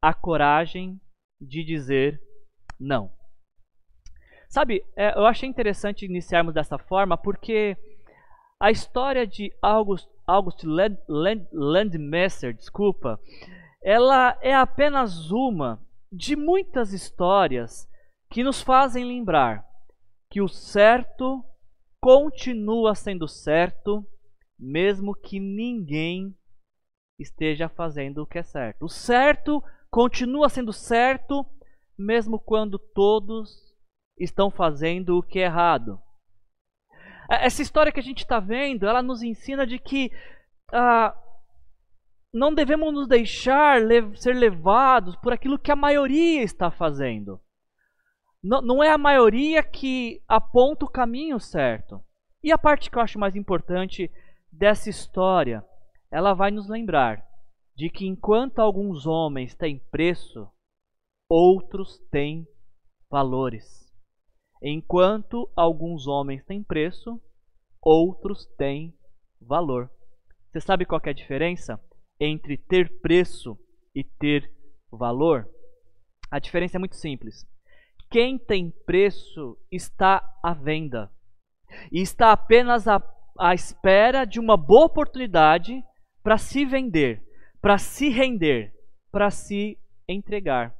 a 0.01 0.13
coragem 0.13 1.01
de 1.41 1.63
dizer 1.63 2.21
não. 2.79 3.11
Sabe, 4.47 4.85
é, 4.95 5.17
eu 5.17 5.25
achei 5.25 5.49
interessante 5.49 6.05
iniciarmos 6.05 6.53
dessa 6.53 6.77
forma 6.77 7.17
porque 7.17 7.75
a 8.59 8.69
história 8.69 9.25
de 9.25 9.51
August, 9.61 10.07
August 10.27 10.63
Land, 10.63 10.97
Land, 11.07 11.47
Landmesser, 11.51 12.53
desculpa, 12.53 13.19
ela 13.81 14.37
é 14.41 14.53
apenas 14.53 15.31
uma 15.31 15.81
de 16.11 16.35
muitas 16.35 16.93
histórias 16.93 17.89
que 18.29 18.43
nos 18.43 18.61
fazem 18.61 19.03
lembrar 19.03 19.65
que 20.29 20.41
o 20.41 20.47
certo 20.47 21.43
continua 21.99 22.93
sendo 22.93 23.27
certo, 23.27 24.05
mesmo 24.59 25.15
que 25.15 25.39
ninguém 25.39 26.35
esteja 27.19 27.69
fazendo 27.69 28.23
o 28.23 28.27
que 28.27 28.39
é 28.39 28.43
certo. 28.43 28.85
O 28.85 28.89
certo 28.89 29.63
continua 29.89 30.49
sendo 30.49 30.73
certo, 30.73 31.45
mesmo 31.97 32.39
quando 32.39 32.79
todos 32.79 33.73
estão 34.17 34.49
fazendo 34.49 35.17
o 35.17 35.23
que 35.23 35.39
é 35.39 35.43
errado. 35.43 35.99
É, 37.29 37.45
essa 37.45 37.61
história 37.61 37.91
que 37.91 37.99
a 37.99 38.03
gente 38.03 38.19
está 38.19 38.39
vendo, 38.39 38.87
ela 38.87 39.01
nos 39.01 39.21
ensina 39.21 39.65
de 39.65 39.79
que 39.79 40.11
ah, 40.71 41.15
não 42.33 42.53
devemos 42.53 42.93
nos 42.93 43.07
deixar 43.07 43.79
ser 44.15 44.35
levados 44.35 45.15
por 45.17 45.31
aquilo 45.31 45.59
que 45.59 45.71
a 45.71 45.75
maioria 45.75 46.41
está 46.41 46.71
fazendo. 46.71 47.39
Não, 48.43 48.61
não 48.61 48.83
é 48.83 48.89
a 48.89 48.97
maioria 48.97 49.63
que 49.63 50.21
aponta 50.27 50.85
o 50.85 50.89
caminho 50.89 51.39
certo. 51.39 52.03
E 52.43 52.51
a 52.51 52.57
parte 52.57 52.89
que 52.89 52.97
eu 52.97 53.01
acho 53.01 53.19
mais 53.19 53.35
importante 53.35 54.11
dessa 54.51 54.89
história, 54.89 55.63
ela 56.13 56.35
vai 56.35 56.51
nos 56.51 56.69
lembrar 56.69 57.25
de 57.75 57.89
que 57.89 58.05
enquanto 58.05 58.59
alguns 58.59 59.07
homens 59.07 59.55
têm 59.55 59.79
preço, 59.89 60.47
outros 61.27 61.97
têm 62.11 62.47
valores. 63.09 63.91
Enquanto 64.61 65.51
alguns 65.55 66.05
homens 66.05 66.45
têm 66.45 66.61
preço, 66.61 67.19
outros 67.81 68.45
têm 68.59 68.95
valor. 69.41 69.89
Você 70.51 70.61
sabe 70.61 70.85
qual 70.85 71.01
é 71.03 71.09
a 71.09 71.13
diferença 71.13 71.83
entre 72.19 72.57
ter 72.57 73.01
preço 73.01 73.57
e 73.95 74.03
ter 74.03 74.53
valor? 74.91 75.49
A 76.29 76.37
diferença 76.37 76.77
é 76.77 76.79
muito 76.79 76.95
simples. 76.95 77.43
Quem 78.11 78.37
tem 78.37 78.69
preço 78.85 79.57
está 79.71 80.21
à 80.43 80.53
venda 80.53 81.11
e 81.91 82.01
está 82.01 82.31
apenas 82.31 82.87
à, 82.87 83.01
à 83.39 83.55
espera 83.55 84.25
de 84.25 84.39
uma 84.39 84.55
boa 84.55 84.85
oportunidade 84.85 85.83
para 86.23 86.37
se 86.37 86.65
vender, 86.65 87.21
para 87.61 87.77
se 87.77 88.09
render, 88.09 88.73
para 89.11 89.29
se 89.29 89.77
entregar. 90.07 90.73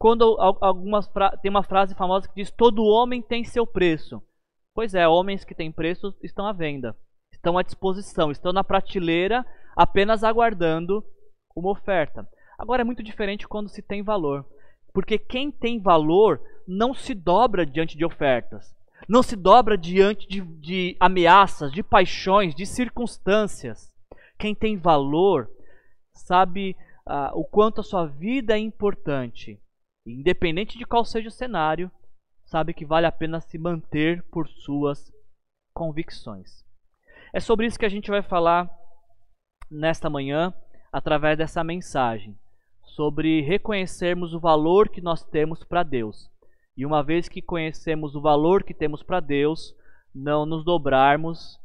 Quando 0.00 0.36
algumas 0.40 1.06
tem 1.42 1.50
uma 1.50 1.62
frase 1.62 1.94
famosa 1.94 2.26
que 2.26 2.34
diz: 2.34 2.50
Todo 2.50 2.82
homem 2.82 3.20
tem 3.20 3.44
seu 3.44 3.66
preço. 3.66 4.22
Pois 4.74 4.94
é, 4.94 5.06
homens 5.06 5.44
que 5.44 5.54
têm 5.54 5.70
preço 5.70 6.14
estão 6.22 6.46
à 6.46 6.52
venda, 6.52 6.96
estão 7.32 7.58
à 7.58 7.62
disposição, 7.62 8.30
estão 8.30 8.52
na 8.52 8.64
prateleira 8.64 9.44
apenas 9.76 10.24
aguardando 10.24 11.04
uma 11.54 11.70
oferta. 11.70 12.26
Agora 12.58 12.82
é 12.82 12.84
muito 12.84 13.02
diferente 13.02 13.48
quando 13.48 13.68
se 13.68 13.82
tem 13.82 14.02
valor, 14.02 14.46
porque 14.92 15.18
quem 15.18 15.50
tem 15.50 15.80
valor 15.80 16.40
não 16.66 16.94
se 16.94 17.14
dobra 17.14 17.66
diante 17.66 17.96
de 17.96 18.04
ofertas, 18.04 18.74
não 19.08 19.22
se 19.22 19.34
dobra 19.34 19.76
diante 19.76 20.28
de, 20.28 20.40
de 20.40 20.96
ameaças, 21.00 21.72
de 21.72 21.82
paixões, 21.82 22.54
de 22.54 22.64
circunstâncias. 22.64 23.89
Quem 24.40 24.54
tem 24.54 24.76
valor 24.76 25.48
sabe 26.14 26.76
uh, 27.06 27.38
o 27.38 27.44
quanto 27.44 27.80
a 27.80 27.84
sua 27.84 28.06
vida 28.06 28.54
é 28.54 28.58
importante 28.58 29.60
independente 30.06 30.78
de 30.78 30.84
qual 30.84 31.04
seja 31.04 31.28
o 31.28 31.32
cenário, 31.32 31.90
sabe 32.44 32.74
que 32.74 32.84
vale 32.84 33.06
a 33.06 33.12
pena 33.12 33.40
se 33.40 33.58
manter 33.58 34.22
por 34.24 34.48
suas 34.48 35.12
convicções. 35.72 36.64
É 37.32 37.40
sobre 37.40 37.66
isso 37.66 37.78
que 37.78 37.86
a 37.86 37.90
gente 37.90 38.10
vai 38.10 38.22
falar 38.22 38.68
nesta 39.70 40.10
manhã, 40.10 40.52
através 40.92 41.38
dessa 41.38 41.62
mensagem, 41.62 42.36
sobre 42.82 43.40
reconhecermos 43.42 44.34
o 44.34 44.40
valor 44.40 44.88
que 44.88 45.00
nós 45.00 45.22
temos 45.22 45.62
para 45.62 45.82
Deus. 45.82 46.28
E 46.76 46.84
uma 46.84 47.02
vez 47.02 47.28
que 47.28 47.42
conhecemos 47.42 48.16
o 48.16 48.20
valor 48.20 48.64
que 48.64 48.74
temos 48.74 49.02
para 49.02 49.20
Deus, 49.20 49.76
não 50.12 50.44
nos 50.44 50.64
dobrarmos 50.64 51.60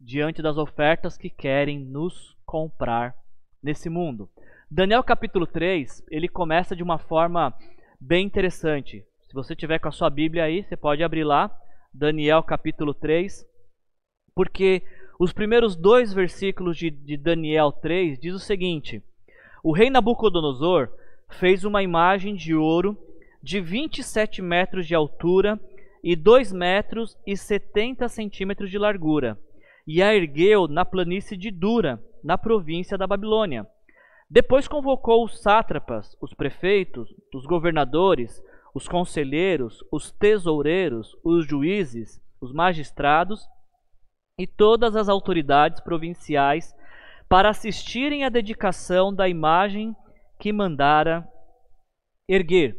diante 0.00 0.40
das 0.40 0.56
ofertas 0.56 1.16
que 1.16 1.28
querem 1.28 1.78
nos 1.78 2.36
comprar 2.46 3.14
nesse 3.62 3.88
mundo. 3.88 4.28
Daniel 4.70 5.02
capítulo 5.02 5.46
3, 5.46 6.04
ele 6.10 6.28
começa 6.28 6.76
de 6.76 6.82
uma 6.82 6.98
forma 6.98 7.54
bem 8.00 8.26
interessante. 8.26 9.04
Se 9.26 9.34
você 9.34 9.56
tiver 9.56 9.78
com 9.78 9.88
a 9.88 9.92
sua 9.92 10.08
Bíblia 10.08 10.44
aí, 10.44 10.62
você 10.62 10.76
pode 10.76 11.02
abrir 11.02 11.24
lá, 11.24 11.50
Daniel 11.92 12.42
capítulo 12.42 12.94
3, 12.94 13.44
porque 14.34 14.82
os 15.18 15.32
primeiros 15.32 15.74
dois 15.74 16.12
versículos 16.12 16.76
de, 16.76 16.90
de 16.90 17.16
Daniel 17.16 17.72
3 17.72 18.18
diz 18.20 18.34
o 18.34 18.38
seguinte: 18.38 19.02
O 19.64 19.72
rei 19.72 19.90
Nabucodonosor 19.90 20.90
fez 21.30 21.64
uma 21.64 21.82
imagem 21.82 22.34
de 22.34 22.54
ouro 22.54 22.96
de 23.42 23.60
27 23.60 24.40
metros 24.40 24.86
de 24.86 24.94
altura 24.94 25.60
e 26.02 26.14
2 26.14 26.52
metros 26.52 27.16
e 27.26 27.36
70 27.36 28.08
centímetros 28.08 28.70
de 28.70 28.78
largura, 28.78 29.38
e 29.90 30.02
a 30.02 30.14
ergueu 30.14 30.68
na 30.68 30.84
planície 30.84 31.34
de 31.34 31.50
Dura, 31.50 31.98
na 32.22 32.36
província 32.36 32.98
da 32.98 33.06
Babilônia. 33.06 33.66
Depois 34.28 34.68
convocou 34.68 35.24
os 35.24 35.40
sátrapas, 35.40 36.14
os 36.20 36.34
prefeitos, 36.34 37.08
os 37.34 37.46
governadores, 37.46 38.38
os 38.74 38.86
conselheiros, 38.86 39.82
os 39.90 40.12
tesoureiros, 40.12 41.16
os 41.24 41.46
juízes, 41.46 42.20
os 42.38 42.52
magistrados 42.52 43.48
e 44.38 44.46
todas 44.46 44.94
as 44.94 45.08
autoridades 45.08 45.80
provinciais 45.80 46.76
para 47.26 47.48
assistirem 47.48 48.24
à 48.24 48.28
dedicação 48.28 49.12
da 49.12 49.26
imagem 49.26 49.96
que 50.38 50.52
mandara 50.52 51.26
erguer. 52.28 52.76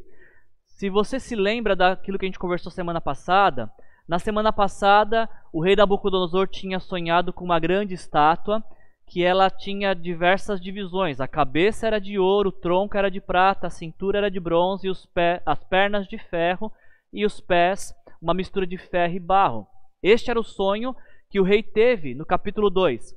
Se 0.67 0.91
você 0.91 1.19
se 1.19 1.35
lembra 1.35 1.75
daquilo 1.75 2.19
que 2.19 2.25
a 2.25 2.27
gente 2.27 2.37
conversou 2.37 2.71
semana 2.71 3.01
passada, 3.01 3.67
na 4.09 4.17
semana 4.17 4.51
passada 4.51 5.29
o 5.53 5.61
rei 5.61 5.75
Nabucodonosor 5.75 6.47
tinha 6.47 6.79
sonhado 6.79 7.31
com 7.31 7.45
uma 7.45 7.59
grande 7.59 7.93
estátua 7.93 8.63
que 9.05 9.23
ela 9.23 9.51
tinha 9.51 9.93
diversas 9.93 10.59
divisões. 10.59 11.21
A 11.21 11.27
cabeça 11.27 11.85
era 11.85 12.01
de 12.01 12.17
ouro, 12.17 12.49
o 12.49 12.51
tronco 12.51 12.97
era 12.97 13.11
de 13.11 13.21
prata, 13.21 13.67
a 13.67 13.69
cintura 13.69 14.17
era 14.17 14.31
de 14.31 14.39
bronze, 14.39 14.87
e 14.87 14.89
os 14.89 15.05
pé, 15.05 15.43
as 15.45 15.63
pernas 15.63 16.07
de 16.07 16.17
ferro 16.17 16.71
e 17.13 17.23
os 17.23 17.39
pés 17.39 17.93
uma 18.19 18.33
mistura 18.33 18.65
de 18.65 18.79
ferro 18.79 19.13
e 19.13 19.19
barro. 19.19 19.67
Este 20.01 20.31
era 20.31 20.39
o 20.39 20.43
sonho 20.43 20.95
que 21.29 21.39
o 21.39 21.43
rei 21.43 21.61
teve 21.61 22.15
no 22.15 22.25
capítulo 22.25 22.71
2. 22.71 23.15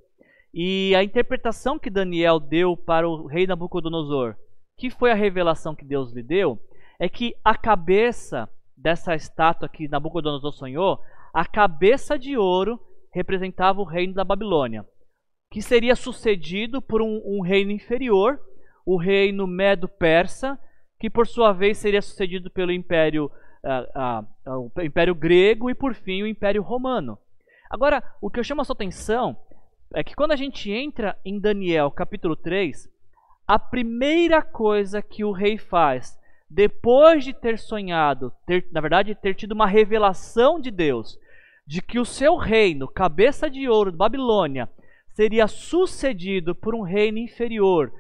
E 0.52 0.94
a 0.94 1.02
interpretação 1.02 1.78
que 1.78 1.88
Daniel 1.88 2.38
deu 2.38 2.76
para 2.76 3.08
o 3.08 3.26
rei 3.26 3.46
Nabucodonosor, 3.46 4.37
que 4.76 4.90
foi 4.90 5.11
a 5.11 5.14
revelação 5.14 5.75
que 5.75 5.87
Deus 5.87 6.12
lhe 6.12 6.22
deu, 6.22 6.58
é 6.99 7.08
que 7.08 7.34
a 7.42 7.56
cabeça 7.56 8.46
dessa 8.82 9.14
estátua 9.14 9.68
que 9.68 9.86
Nabucodonosor 9.86 10.52
sonhou, 10.52 11.00
a 11.32 11.46
cabeça 11.46 12.18
de 12.18 12.36
ouro 12.36 12.80
representava 13.12 13.80
o 13.80 13.84
reino 13.84 14.12
da 14.12 14.24
Babilônia, 14.24 14.84
que 15.50 15.62
seria 15.62 15.94
sucedido 15.94 16.82
por 16.82 17.00
um, 17.00 17.22
um 17.24 17.40
reino 17.40 17.70
inferior, 17.70 18.40
o 18.84 18.96
reino 18.96 19.46
Medo-Persa, 19.46 20.58
que 20.98 21.08
por 21.08 21.26
sua 21.26 21.52
vez 21.52 21.78
seria 21.78 22.02
sucedido 22.02 22.50
pelo 22.50 22.72
Império, 22.72 23.30
uh, 23.64 24.50
uh, 24.50 24.72
o 24.76 24.82
Império 24.82 25.14
Grego 25.14 25.70
e 25.70 25.74
por 25.74 25.94
fim 25.94 26.22
o 26.22 26.26
Império 26.26 26.62
Romano. 26.62 27.18
Agora, 27.70 28.02
o 28.20 28.28
que 28.28 28.40
eu 28.40 28.44
chamo 28.44 28.62
a 28.62 28.64
sua 28.64 28.74
atenção 28.74 29.36
é 29.94 30.02
que 30.02 30.16
quando 30.16 30.32
a 30.32 30.36
gente 30.36 30.70
entra 30.70 31.16
em 31.24 31.38
Daniel 31.38 31.90
capítulo 31.90 32.34
3, 32.34 32.90
a 33.46 33.58
primeira 33.58 34.42
coisa 34.42 35.02
que 35.02 35.24
o 35.24 35.32
rei 35.32 35.58
faz, 35.58 36.18
depois 36.54 37.25
de 37.25 37.32
ter 37.32 37.59
sonhado, 37.59 38.30
ter, 38.47 38.68
na 38.71 38.80
verdade, 38.80 39.14
ter 39.14 39.35
tido 39.35 39.52
uma 39.52 39.66
revelação 39.66 40.61
de 40.61 40.71
Deus, 40.71 41.18
de 41.66 41.80
que 41.80 41.99
o 41.99 42.04
seu 42.04 42.37
reino, 42.37 42.87
cabeça 42.87 43.49
de 43.49 43.66
ouro 43.66 43.90
de 43.90 43.97
Babilônia, 43.97 44.68
seria 45.14 45.49
sucedido 45.49 46.54
por 46.54 46.75
um 46.75 46.82
reino 46.82 47.16
inferior, 47.16 47.90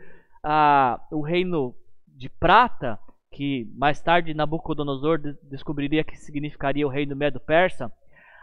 a, 0.44 1.00
o 1.10 1.22
reino 1.22 1.74
de 2.06 2.28
prata, 2.28 2.98
que 3.30 3.66
mais 3.74 4.02
tarde 4.02 4.34
Nabucodonosor 4.34 5.18
descobriria 5.44 6.04
que 6.04 6.18
significaria 6.18 6.86
o 6.86 6.90
reino 6.90 7.16
Medo-Persa, 7.16 7.90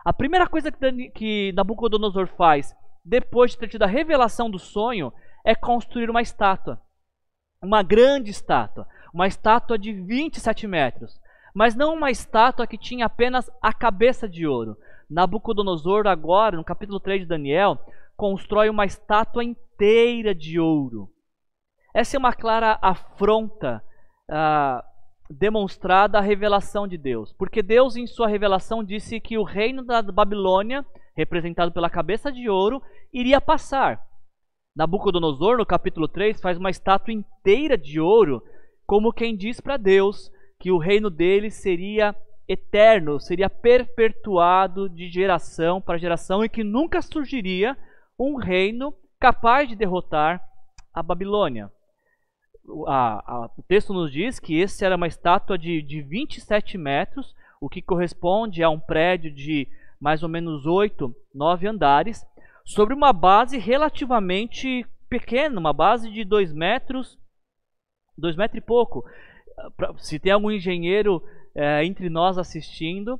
a 0.03 0.11
primeira 0.11 0.47
coisa 0.47 0.71
que, 0.71 1.09
que 1.11 1.51
Nabucodonosor 1.51 2.25
faz, 2.29 2.75
depois 3.05 3.51
de 3.51 3.59
ter 3.59 3.67
tido 3.67 3.83
a 3.83 3.87
revelação 3.87 4.49
do 4.49 4.57
sonho, 4.57 5.13
é 5.45 5.53
construir 5.53 6.09
uma 6.09 6.21
estátua. 6.21 6.81
Uma 7.61 7.83
grande 7.83 8.31
estátua. 8.31 8.87
Uma 9.13 9.27
estátua 9.27 9.77
de 9.77 9.91
27 9.91 10.67
metros. 10.67 11.19
Mas 11.53 11.75
não 11.75 11.93
uma 11.93 12.11
estátua 12.11 12.67
que 12.67 12.77
tinha 12.77 13.05
apenas 13.05 13.49
a 13.61 13.73
cabeça 13.73 14.27
de 14.27 14.45
ouro. 14.45 14.77
Nabucodonosor, 15.09 16.07
agora, 16.07 16.55
no 16.55 16.63
capítulo 16.63 16.99
3 16.99 17.21
de 17.21 17.27
Daniel, 17.27 17.79
constrói 18.15 18.69
uma 18.69 18.85
estátua 18.85 19.43
inteira 19.43 20.35
de 20.35 20.59
ouro. 20.59 21.09
Essa 21.93 22.17
é 22.17 22.19
uma 22.19 22.33
clara 22.33 22.77
afronta 22.81 23.83
ah, 24.29 24.83
demonstrada 25.29 26.17
a 26.17 26.21
revelação 26.21 26.87
de 26.87 26.97
Deus. 26.97 27.33
Porque 27.33 27.63
Deus, 27.63 27.95
em 27.95 28.07
sua 28.07 28.27
revelação, 28.27 28.83
disse 28.83 29.19
que 29.19 29.37
o 29.37 29.43
reino 29.43 29.83
da 29.83 30.01
Babilônia, 30.01 30.85
representado 31.15 31.71
pela 31.71 31.89
cabeça 31.89 32.31
de 32.31 32.49
ouro, 32.49 32.81
iria 33.13 33.41
passar. 33.41 34.01
Nabucodonosor, 34.75 35.57
no 35.57 35.65
capítulo 35.65 36.07
3, 36.07 36.39
faz 36.39 36.57
uma 36.57 36.69
estátua 36.69 37.13
inteira 37.13 37.77
de 37.77 37.99
ouro, 37.99 38.43
como 38.89 39.13
quem 39.13 39.35
diz 39.35 39.61
para 39.61 39.77
Deus 39.77 40.31
que 40.59 40.71
o 40.71 40.79
reino 40.79 41.11
dele 41.11 41.51
seria 41.51 42.15
eterno, 42.47 43.19
seria 43.19 43.47
perpetuado 43.47 44.89
de 44.89 45.07
geração 45.07 45.79
para 45.79 45.99
geração 45.99 46.43
e 46.43 46.49
que 46.49 46.63
nunca 46.63 46.99
surgiria 46.99 47.77
um 48.17 48.35
reino 48.35 48.91
capaz 49.19 49.69
de 49.69 49.75
derrotar 49.75 50.43
a 50.91 51.03
Babilônia. 51.03 51.71
A, 52.87 53.31
a, 53.31 53.51
o 53.55 53.61
texto 53.61 53.93
nos 53.93 54.11
diz 54.11 54.39
que 54.39 54.59
esse 54.59 54.83
era 54.83 54.95
uma 54.95 55.05
estátua 55.05 55.55
de, 55.55 55.83
de 55.83 56.01
27 56.01 56.75
metros, 56.75 57.35
o 57.61 57.69
que 57.69 57.83
corresponde 57.83 58.63
a 58.63 58.71
um 58.71 58.79
prédio 58.79 59.31
de 59.31 59.67
mais 60.01 60.23
ou 60.23 60.29
menos 60.29 60.65
8, 60.65 61.15
9 61.35 61.67
andares, 61.67 62.25
sobre 62.65 62.95
uma 62.95 63.13
base 63.13 63.59
relativamente 63.59 64.83
pequena, 65.07 65.59
uma 65.59 65.73
base 65.73 66.09
de 66.09 66.23
2 66.23 66.51
metros, 66.53 67.19
2 68.19 68.35
metros 68.35 68.61
e 68.61 68.65
pouco. 68.65 69.03
Se 69.97 70.19
tem 70.19 70.31
algum 70.31 70.51
engenheiro 70.51 71.21
é, 71.55 71.83
entre 71.83 72.09
nós 72.09 72.37
assistindo, 72.37 73.19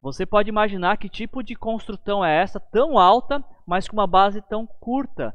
você 0.00 0.24
pode 0.24 0.48
imaginar 0.48 0.96
que 0.96 1.08
tipo 1.08 1.42
de 1.42 1.54
construção 1.54 2.24
é 2.24 2.40
essa, 2.40 2.60
tão 2.60 2.98
alta, 2.98 3.42
mas 3.66 3.88
com 3.88 3.96
uma 3.96 4.06
base 4.06 4.40
tão 4.42 4.66
curta. 4.66 5.34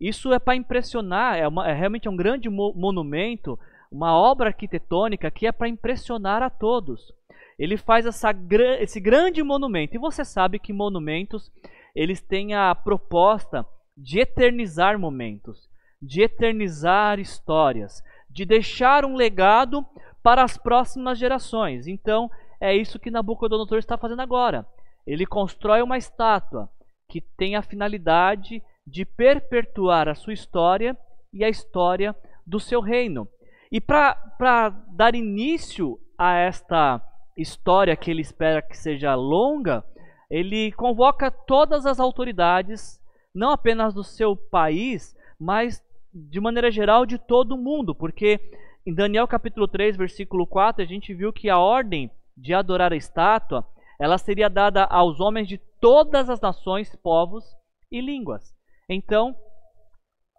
Isso 0.00 0.32
é 0.32 0.38
para 0.38 0.56
impressionar, 0.56 1.36
é, 1.36 1.46
uma, 1.46 1.68
é, 1.68 1.72
realmente 1.72 2.08
um 2.08 2.16
grande 2.16 2.48
mo 2.48 2.72
monumento, 2.76 3.58
uma 3.90 4.16
obra 4.16 4.48
arquitetônica 4.48 5.30
que 5.30 5.46
é 5.46 5.52
para 5.52 5.68
impressionar 5.68 6.42
a 6.42 6.50
todos. 6.50 7.12
Ele 7.58 7.76
faz 7.76 8.06
essa, 8.06 8.34
esse 8.80 9.00
grande 9.00 9.42
monumento. 9.42 9.94
E 9.94 9.98
você 9.98 10.24
sabe 10.24 10.58
que 10.58 10.72
monumentos 10.72 11.50
eles 11.94 12.20
têm 12.20 12.54
a 12.54 12.74
proposta 12.74 13.64
de 13.96 14.18
eternizar 14.18 14.98
momentos, 14.98 15.68
de 16.02 16.22
eternizar 16.22 17.20
histórias, 17.20 18.02
de 18.34 18.44
deixar 18.44 19.04
um 19.04 19.14
legado 19.14 19.86
para 20.22 20.42
as 20.42 20.58
próximas 20.58 21.18
gerações. 21.18 21.86
Então, 21.86 22.28
é 22.60 22.74
isso 22.74 22.98
que 22.98 23.10
Nabucodonosor 23.10 23.78
está 23.78 23.96
fazendo 23.96 24.22
agora. 24.22 24.66
Ele 25.06 25.24
constrói 25.24 25.82
uma 25.82 25.96
estátua 25.96 26.68
que 27.08 27.20
tem 27.20 27.54
a 27.54 27.62
finalidade 27.62 28.60
de 28.84 29.04
perpetuar 29.04 30.08
a 30.08 30.14
sua 30.14 30.32
história 30.32 30.96
e 31.32 31.44
a 31.44 31.48
história 31.48 32.14
do 32.44 32.58
seu 32.58 32.80
reino. 32.80 33.28
E 33.70 33.80
para 33.80 34.70
dar 34.88 35.14
início 35.14 35.98
a 36.18 36.34
esta 36.34 37.00
história 37.36 37.96
que 37.96 38.10
ele 38.10 38.22
espera 38.22 38.62
que 38.62 38.76
seja 38.76 39.14
longa, 39.14 39.84
ele 40.28 40.72
convoca 40.72 41.30
todas 41.30 41.86
as 41.86 42.00
autoridades, 42.00 43.00
não 43.34 43.50
apenas 43.50 43.92
do 43.94 44.02
seu 44.02 44.34
país, 44.34 45.14
mas 45.38 45.83
de 46.14 46.40
maneira 46.40 46.70
geral 46.70 47.04
de 47.04 47.18
todo 47.18 47.58
mundo, 47.58 47.94
porque 47.94 48.40
em 48.86 48.94
Daniel 48.94 49.26
capítulo 49.26 49.66
3, 49.66 49.96
versículo 49.96 50.46
4, 50.46 50.82
a 50.82 50.86
gente 50.86 51.12
viu 51.12 51.32
que 51.32 51.50
a 51.50 51.58
ordem 51.58 52.10
de 52.36 52.54
adorar 52.54 52.92
a 52.92 52.96
estátua, 52.96 53.66
ela 53.98 54.16
seria 54.16 54.48
dada 54.48 54.84
aos 54.84 55.18
homens 55.18 55.48
de 55.48 55.58
todas 55.80 56.30
as 56.30 56.40
nações, 56.40 56.94
povos 56.96 57.44
e 57.90 58.00
línguas. 58.00 58.54
Então, 58.88 59.34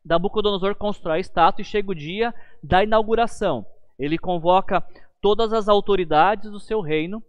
Nabucodonosor 0.05 0.75
constrói 0.75 1.17
a 1.17 1.19
estátua 1.19 1.61
e 1.61 1.65
chega 1.65 1.91
o 1.91 1.95
dia 1.95 2.33
da 2.63 2.83
inauguração. 2.83 3.65
Ele 3.97 4.17
convoca 4.17 4.85
todas 5.19 5.51
as 5.51 5.67
autoridades 5.67 6.51
do 6.51 6.59
seu 6.59 6.79
reino. 6.79 7.23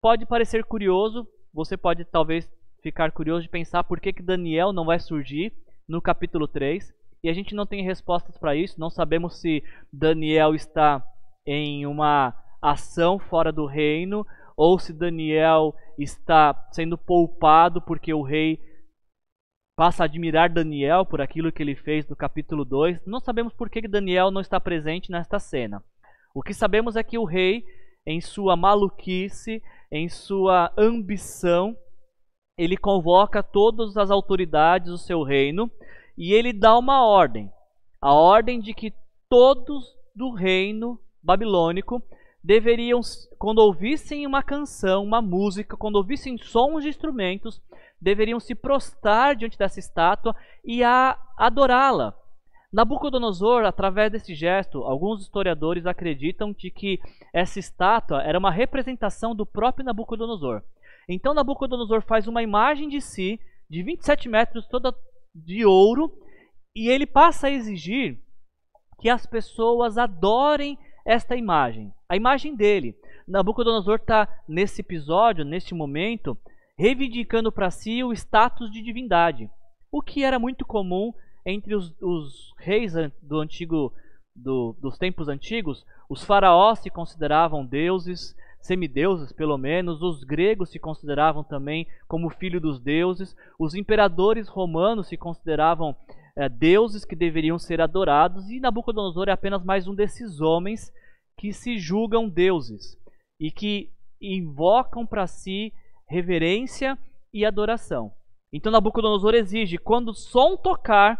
Pode 0.00 0.24
parecer 0.24 0.64
curioso, 0.64 1.26
você 1.52 1.76
pode 1.76 2.04
talvez 2.04 2.50
ficar 2.82 3.12
curioso 3.12 3.42
de 3.42 3.48
pensar 3.48 3.84
por 3.84 4.00
que, 4.00 4.12
que 4.12 4.22
Daniel 4.22 4.72
não 4.72 4.84
vai 4.84 4.98
surgir 4.98 5.52
no 5.88 6.00
capítulo 6.00 6.46
3. 6.46 6.94
E 7.24 7.30
a 7.30 7.32
gente 7.32 7.54
não 7.54 7.64
tem 7.64 7.84
respostas 7.84 8.36
para 8.36 8.56
isso, 8.56 8.80
não 8.80 8.90
sabemos 8.90 9.40
se 9.40 9.62
Daniel 9.92 10.56
está 10.56 11.04
em 11.46 11.86
uma 11.86 12.34
ação 12.60 13.16
fora 13.16 13.52
do 13.52 13.64
reino 13.64 14.26
ou 14.56 14.76
se 14.76 14.92
Daniel 14.92 15.72
está 15.96 16.68
sendo 16.72 16.98
poupado 16.98 17.80
porque 17.80 18.12
o 18.12 18.22
rei 18.22 18.58
passa 19.76 20.02
a 20.02 20.06
admirar 20.06 20.50
Daniel 20.50 21.06
por 21.06 21.20
aquilo 21.20 21.52
que 21.52 21.62
ele 21.62 21.76
fez 21.76 22.08
no 22.08 22.16
capítulo 22.16 22.64
2. 22.64 23.06
Não 23.06 23.20
sabemos 23.20 23.54
por 23.54 23.70
que 23.70 23.86
Daniel 23.86 24.32
não 24.32 24.40
está 24.40 24.58
presente 24.58 25.10
nesta 25.10 25.38
cena. 25.38 25.80
O 26.34 26.42
que 26.42 26.52
sabemos 26.52 26.96
é 26.96 27.04
que 27.04 27.18
o 27.18 27.24
rei, 27.24 27.64
em 28.04 28.20
sua 28.20 28.56
maluquice, 28.56 29.62
em 29.92 30.08
sua 30.08 30.72
ambição, 30.76 31.76
ele 32.58 32.76
convoca 32.76 33.44
todas 33.44 33.96
as 33.96 34.10
autoridades 34.10 34.90
do 34.90 34.98
seu 34.98 35.22
reino 35.22 35.70
e 36.16 36.32
ele 36.32 36.52
dá 36.52 36.76
uma 36.76 37.04
ordem. 37.04 37.50
A 38.00 38.12
ordem 38.12 38.60
de 38.60 38.74
que 38.74 38.92
todos 39.28 39.96
do 40.14 40.30
reino 40.32 40.98
babilônico 41.22 42.02
deveriam, 42.42 43.00
quando 43.38 43.58
ouvissem 43.58 44.26
uma 44.26 44.42
canção, 44.42 45.04
uma 45.04 45.22
música, 45.22 45.76
quando 45.76 45.96
ouvissem 45.96 46.36
sons 46.38 46.82
de 46.82 46.88
instrumentos, 46.88 47.60
deveriam 48.00 48.40
se 48.40 48.54
prostrar 48.54 49.36
diante 49.36 49.56
dessa 49.56 49.78
estátua 49.78 50.34
e 50.64 50.82
adorá-la. 50.82 52.14
Nabucodonosor, 52.72 53.64
através 53.64 54.10
desse 54.10 54.34
gesto, 54.34 54.82
alguns 54.82 55.20
historiadores 55.20 55.86
acreditam 55.86 56.52
de 56.52 56.70
que 56.70 56.98
essa 57.32 57.58
estátua 57.58 58.22
era 58.22 58.38
uma 58.38 58.50
representação 58.50 59.34
do 59.34 59.44
próprio 59.44 59.84
Nabucodonosor. 59.84 60.62
Então 61.08 61.34
Nabucodonosor 61.34 62.02
faz 62.02 62.26
uma 62.26 62.42
imagem 62.42 62.88
de 62.88 63.00
si, 63.00 63.38
de 63.68 63.82
27 63.82 64.28
metros, 64.28 64.66
toda 64.66 64.94
de 65.34 65.64
ouro, 65.64 66.12
e 66.74 66.88
ele 66.88 67.06
passa 67.06 67.46
a 67.46 67.50
exigir 67.50 68.18
que 69.00 69.08
as 69.08 69.26
pessoas 69.26 69.98
adorem 69.98 70.78
esta 71.04 71.36
imagem, 71.36 71.92
a 72.08 72.16
imagem 72.16 72.54
dele. 72.54 72.96
Nabucodonosor 73.26 73.96
está 73.96 74.28
nesse 74.48 74.80
episódio, 74.80 75.44
neste 75.44 75.74
momento, 75.74 76.36
reivindicando 76.78 77.50
para 77.50 77.70
si 77.70 78.02
o 78.02 78.12
status 78.12 78.70
de 78.70 78.82
divindade, 78.82 79.50
o 79.90 80.00
que 80.00 80.24
era 80.24 80.38
muito 80.38 80.64
comum 80.64 81.12
entre 81.44 81.74
os, 81.74 81.92
os 82.00 82.54
reis 82.58 82.92
do 83.20 83.40
antigo, 83.40 83.92
do, 84.34 84.76
dos 84.80 84.96
tempos 84.96 85.28
antigos. 85.28 85.84
Os 86.08 86.24
faraós 86.24 86.78
se 86.78 86.90
consideravam 86.90 87.66
deuses, 87.66 88.34
semideuses 88.62 89.32
pelo 89.32 89.58
menos, 89.58 90.00
os 90.00 90.24
gregos 90.24 90.70
se 90.70 90.78
consideravam 90.78 91.44
também 91.44 91.86
como 92.08 92.30
filho 92.30 92.60
dos 92.60 92.80
deuses, 92.80 93.36
os 93.58 93.74
imperadores 93.74 94.48
romanos 94.48 95.08
se 95.08 95.16
consideravam 95.16 95.96
é, 96.36 96.48
deuses 96.48 97.04
que 97.04 97.16
deveriam 97.16 97.58
ser 97.58 97.80
adorados, 97.80 98.48
e 98.50 98.60
Nabucodonosor 98.60 99.28
é 99.28 99.32
apenas 99.32 99.64
mais 99.64 99.86
um 99.86 99.94
desses 99.94 100.40
homens 100.40 100.92
que 101.36 101.52
se 101.52 101.78
julgam 101.78 102.28
deuses 102.28 102.96
e 103.38 103.50
que 103.50 103.90
invocam 104.20 105.04
para 105.04 105.26
si 105.26 105.72
reverência 106.08 106.96
e 107.34 107.44
adoração. 107.44 108.12
Então 108.52 108.70
Nabucodonosor 108.70 109.34
exige: 109.34 109.76
quando 109.76 110.10
o 110.10 110.14
som 110.14 110.56
tocar, 110.56 111.18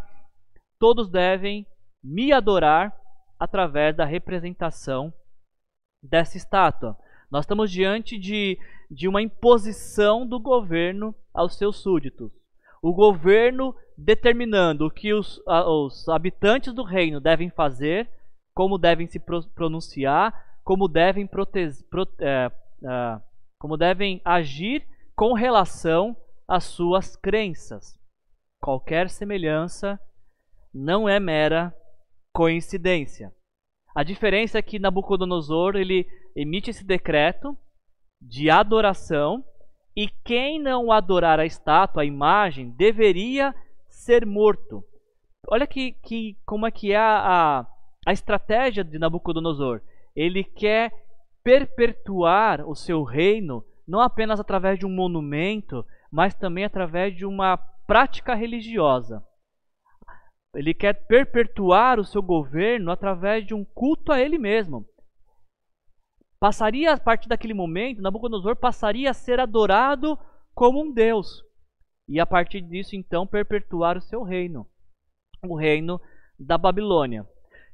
todos 0.78 1.08
devem 1.08 1.66
me 2.02 2.32
adorar 2.32 2.94
através 3.38 3.96
da 3.96 4.04
representação 4.04 5.12
dessa 6.02 6.36
estátua. 6.36 6.96
Nós 7.32 7.44
estamos 7.44 7.70
diante 7.70 8.18
de, 8.18 8.58
de 8.90 9.08
uma 9.08 9.22
imposição 9.22 10.26
do 10.26 10.38
governo 10.38 11.14
aos 11.32 11.56
seus 11.56 11.78
súditos. 11.78 12.30
O 12.82 12.92
governo 12.92 13.74
determinando 13.96 14.84
o 14.84 14.90
que 14.90 15.14
os, 15.14 15.40
os 15.46 16.06
habitantes 16.10 16.74
do 16.74 16.82
reino 16.82 17.22
devem 17.22 17.48
fazer, 17.48 18.06
como 18.54 18.76
devem 18.76 19.06
se 19.06 19.18
pronunciar, 19.54 20.58
como 20.62 20.86
devem, 20.86 21.26
é, 22.20 22.50
é, 22.84 23.20
como 23.58 23.78
devem 23.78 24.20
agir 24.26 24.86
com 25.16 25.32
relação 25.32 26.14
às 26.46 26.64
suas 26.64 27.16
crenças. 27.16 27.98
Qualquer 28.60 29.08
semelhança 29.08 29.98
não 30.72 31.08
é 31.08 31.18
mera 31.18 31.74
coincidência. 32.30 33.32
A 33.94 34.02
diferença 34.02 34.58
é 34.58 34.62
que 34.62 34.78
Nabucodonosor 34.78 35.76
ele 35.76 36.06
emite 36.34 36.70
esse 36.70 36.84
decreto 36.84 37.56
de 38.20 38.50
adoração 38.50 39.44
e 39.96 40.08
quem 40.24 40.60
não 40.60 40.90
adorar 40.90 41.38
a 41.38 41.46
estátua, 41.46 42.02
a 42.02 42.06
imagem, 42.06 42.70
deveria 42.70 43.54
ser 43.88 44.24
morto. 44.24 44.82
Olha 45.48 45.66
que, 45.66 45.92
que 45.92 46.36
como 46.46 46.66
é 46.66 46.70
que 46.70 46.92
é 46.92 46.96
a, 46.96 47.60
a, 47.60 47.66
a 48.06 48.12
estratégia 48.12 48.82
de 48.82 48.98
Nabucodonosor. 48.98 49.82
Ele 50.14 50.44
quer 50.44 50.92
perpetuar 51.42 52.66
o 52.66 52.74
seu 52.74 53.02
reino 53.02 53.64
não 53.86 54.00
apenas 54.00 54.38
através 54.40 54.78
de 54.78 54.86
um 54.86 54.90
monumento, 54.90 55.84
mas 56.10 56.34
também 56.34 56.64
através 56.64 57.16
de 57.16 57.26
uma 57.26 57.56
prática 57.86 58.34
religiosa. 58.34 59.22
Ele 60.54 60.74
quer 60.74 61.06
perpetuar 61.06 61.98
o 61.98 62.04
seu 62.04 62.22
governo 62.22 62.90
através 62.90 63.46
de 63.46 63.54
um 63.54 63.64
culto 63.64 64.12
a 64.12 64.20
ele 64.20 64.38
mesmo. 64.38 64.86
Passaria 66.42 66.92
a 66.92 66.98
partir 66.98 67.28
daquele 67.28 67.54
momento, 67.54 68.02
Nabucodonosor 68.02 68.56
passaria 68.56 69.08
a 69.08 69.14
ser 69.14 69.38
adorado 69.38 70.18
como 70.52 70.82
um 70.82 70.92
deus. 70.92 71.40
E 72.08 72.18
a 72.18 72.26
partir 72.26 72.60
disso, 72.62 72.96
então, 72.96 73.24
perpetuar 73.24 73.96
o 73.96 74.00
seu 74.00 74.24
reino, 74.24 74.66
o 75.44 75.54
reino 75.54 76.00
da 76.36 76.58
Babilônia. 76.58 77.24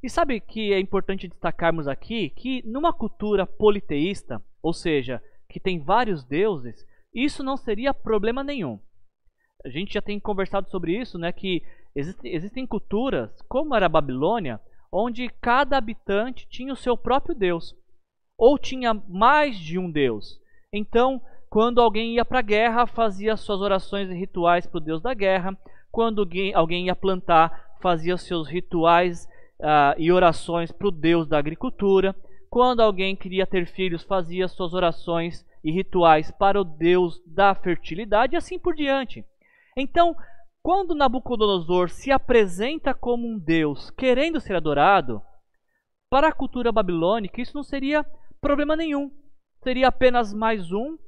E 0.02 0.10
sabe 0.10 0.38
que 0.38 0.70
é 0.70 0.78
importante 0.78 1.26
destacarmos 1.26 1.88
aqui 1.88 2.28
que 2.28 2.62
numa 2.66 2.92
cultura 2.92 3.46
politeísta, 3.46 4.38
ou 4.62 4.74
seja, 4.74 5.22
que 5.48 5.58
tem 5.58 5.82
vários 5.82 6.22
deuses, 6.22 6.86
isso 7.14 7.42
não 7.42 7.56
seria 7.56 7.94
problema 7.94 8.44
nenhum. 8.44 8.78
A 9.64 9.70
gente 9.70 9.94
já 9.94 10.02
tem 10.02 10.20
conversado 10.20 10.68
sobre 10.68 10.92
isso, 10.92 11.16
né, 11.16 11.32
que 11.32 11.62
existem, 11.96 12.34
existem 12.34 12.66
culturas, 12.66 13.30
como 13.48 13.74
era 13.74 13.86
a 13.86 13.88
Babilônia, 13.88 14.60
onde 14.92 15.26
cada 15.40 15.78
habitante 15.78 16.46
tinha 16.50 16.74
o 16.74 16.76
seu 16.76 16.98
próprio 16.98 17.34
deus, 17.34 17.74
ou 18.38 18.56
tinha 18.56 18.94
mais 19.08 19.58
de 19.58 19.76
um 19.78 19.90
deus. 19.90 20.40
Então, 20.72 21.20
quando 21.50 21.80
alguém 21.80 22.14
ia 22.14 22.24
para 22.24 22.38
a 22.38 22.42
guerra, 22.42 22.86
fazia 22.86 23.36
suas 23.36 23.60
orações 23.60 24.08
e 24.08 24.14
rituais 24.14 24.66
para 24.66 24.78
o 24.78 24.80
deus 24.80 25.02
da 25.02 25.12
guerra. 25.12 25.58
Quando 25.90 26.26
alguém 26.54 26.86
ia 26.86 26.94
plantar, 26.94 27.74
fazia 27.80 28.16
seus 28.16 28.48
rituais 28.48 29.26
uh, 29.58 29.98
e 29.98 30.12
orações 30.12 30.70
para 30.70 30.86
o 30.86 30.92
deus 30.92 31.26
da 31.26 31.38
agricultura. 31.38 32.14
Quando 32.48 32.80
alguém 32.80 33.16
queria 33.16 33.46
ter 33.46 33.66
filhos, 33.66 34.04
fazia 34.04 34.46
suas 34.46 34.72
orações 34.72 35.44
e 35.64 35.72
rituais 35.72 36.30
para 36.30 36.60
o 36.60 36.64
deus 36.64 37.20
da 37.26 37.54
fertilidade 37.54 38.34
e 38.34 38.36
assim 38.36 38.58
por 38.58 38.74
diante. 38.74 39.24
Então, 39.76 40.14
quando 40.62 40.94
Nabucodonosor 40.94 41.88
se 41.88 42.10
apresenta 42.10 42.94
como 42.94 43.26
um 43.26 43.38
deus 43.38 43.90
querendo 43.90 44.40
ser 44.40 44.54
adorado, 44.54 45.22
para 46.10 46.28
a 46.28 46.32
cultura 46.32 46.72
babilônica 46.72 47.40
isso 47.40 47.54
não 47.54 47.62
seria 47.62 48.04
problema 48.40 48.76
nenhum. 48.76 49.10
Seria 49.62 49.88
apenas 49.88 50.32
mais 50.32 50.70
um 50.72 50.98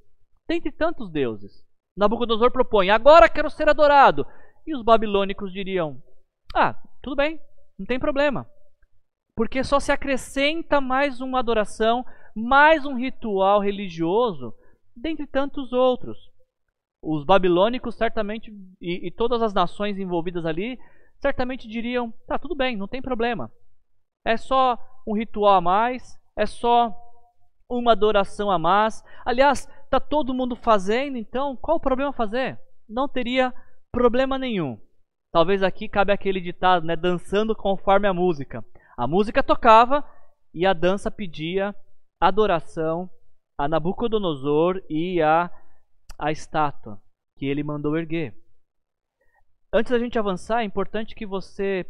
dentre 0.48 0.72
tantos 0.72 1.10
deuses. 1.10 1.64
Nabucodonosor 1.96 2.50
propõe: 2.50 2.90
agora 2.90 3.28
quero 3.28 3.50
ser 3.50 3.68
adorado. 3.68 4.26
E 4.66 4.74
os 4.74 4.82
babilônicos 4.82 5.52
diriam: 5.52 6.02
ah, 6.54 6.74
tudo 7.02 7.16
bem, 7.16 7.40
não 7.78 7.86
tem 7.86 7.98
problema. 7.98 8.46
Porque 9.34 9.64
só 9.64 9.80
se 9.80 9.92
acrescenta 9.92 10.80
mais 10.80 11.20
uma 11.20 11.38
adoração, 11.38 12.04
mais 12.34 12.84
um 12.84 12.94
ritual 12.94 13.60
religioso, 13.60 14.54
dentre 14.94 15.26
tantos 15.26 15.72
outros 15.72 16.30
os 17.02 17.24
babilônicos 17.24 17.94
certamente 17.94 18.52
e, 18.80 19.06
e, 19.06 19.10
todas 19.10 19.40
as 19.42 19.54
nações 19.54 19.98
envolvidas 19.98 20.44
ali 20.44 20.78
certamente 21.18 21.68
diriam: 21.68 22.12
tá, 22.26 22.38
tudo 22.38 22.54
bem, 22.54 22.76
não 22.76 22.86
tem 22.86 23.00
problema. 23.00 23.50
É 24.24 24.36
só 24.36 24.78
um 25.06 25.14
ritual 25.14 25.54
a 25.54 25.60
mais, 25.60 26.18
é 26.36 26.44
só 26.44 26.94
uma 27.70 27.92
adoração 27.92 28.50
a 28.50 28.58
mais. 28.58 29.02
Aliás, 29.24 29.66
tá 29.88 30.00
todo 30.00 30.34
mundo 30.34 30.56
fazendo, 30.56 31.16
então 31.16 31.56
qual 31.56 31.76
o 31.76 31.80
problema 31.80 32.12
fazer? 32.12 32.58
Não 32.88 33.08
teria 33.08 33.54
problema 33.92 34.36
nenhum. 34.36 34.78
Talvez 35.32 35.62
aqui 35.62 35.88
cabe 35.88 36.12
aquele 36.12 36.40
ditado, 36.40 36.84
né, 36.84 36.96
dançando 36.96 37.54
conforme 37.54 38.08
a 38.08 38.14
música. 38.14 38.64
A 38.96 39.06
música 39.06 39.42
tocava 39.42 40.04
e 40.52 40.66
a 40.66 40.72
dança 40.72 41.10
pedia 41.10 41.74
adoração 42.20 43.08
a 43.56 43.68
Nabucodonosor 43.68 44.82
e 44.88 45.22
a 45.22 45.50
a 46.18 46.30
estátua 46.30 47.00
que 47.36 47.46
ele 47.46 47.62
mandou 47.62 47.96
erguer. 47.96 48.34
Antes 49.72 49.90
da 49.90 49.98
gente 49.98 50.18
avançar, 50.18 50.60
é 50.60 50.64
importante 50.64 51.14
que 51.14 51.24
você 51.24 51.86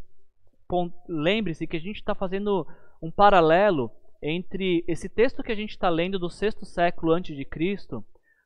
lembre-se 1.09 1.66
que 1.66 1.77
a 1.77 1.81
gente 1.81 1.97
está 1.97 2.14
fazendo 2.14 2.64
um 3.03 3.11
paralelo 3.11 3.90
entre 4.22 4.85
esse 4.87 5.09
texto 5.09 5.42
que 5.42 5.52
a 5.52 5.54
gente 5.54 5.70
está 5.70 5.88
lendo 5.88 6.18
do 6.18 6.28
sexto 6.28 6.64
século 6.64 7.12
antes 7.12 7.37
de 7.37 7.44
Cristo 7.44 8.04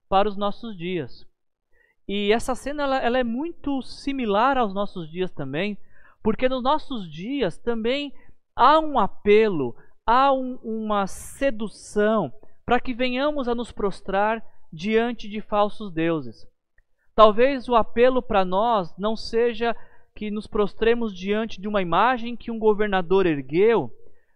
para 0.09 0.29
os 0.29 0.37
nossos 0.37 0.77
dias. 0.77 1.27
E 2.07 2.33
essa 2.33 2.55
cena 2.55 2.83
ela, 2.83 2.99
ela 2.99 3.19
é 3.19 3.25
muito 3.25 3.83
similar 3.83 4.59
aos 4.59 4.75
nossos 4.75 5.11
dias 5.11 5.31
também, 5.31 5.79
porque 6.23 6.49
nos 6.49 6.63
nossos 6.63 7.11
dias 7.11 7.57
também 7.59 8.13
há 8.55 8.79
um 8.79 8.99
apelo, 8.99 9.75
há 10.07 10.33
um, 10.33 10.59
uma 10.63 11.07
sedução 11.07 12.33
para 12.65 12.81
que 12.81 12.95
venhamos 12.95 13.49
a 13.49 13.55
nos 13.55 13.73
prostrar 13.73 14.45
diante 14.73 15.29
de 15.29 15.41
falsos 15.41 15.93
deuses. 15.93 16.47
Talvez 17.15 17.69
o 17.69 17.75
apelo 17.75 18.21
para 18.21 18.45
nós 18.45 18.95
não 18.99 19.17
seja 19.17 19.75
que 20.15 20.31
nos 20.31 20.47
prostremos 20.47 21.17
diante 21.17 21.61
de 21.61 21.69
uma 21.69 21.83
imagem 21.83 22.37
que 22.37 22.51
um 22.51 22.59
governador 22.59 23.27
ergueu, 23.27 23.93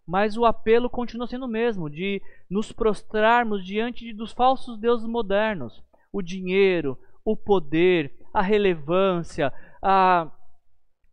mas 0.08 0.38
o 0.38 0.46
apelo 0.46 0.88
continua 0.88 1.26
sendo 1.26 1.44
o 1.44 1.48
mesmo, 1.48 1.90
de 1.90 2.22
nos 2.48 2.72
prostrarmos 2.72 3.62
diante 3.62 4.10
dos 4.14 4.32
falsos 4.32 4.78
deuses 4.78 5.06
modernos. 5.06 5.84
O 6.10 6.22
dinheiro, 6.22 6.98
o 7.22 7.36
poder, 7.36 8.16
a 8.32 8.40
relevância, 8.40 9.52
a, 9.82 10.30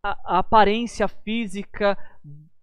a, 0.02 0.18
a 0.24 0.38
aparência 0.38 1.06
física 1.08 1.96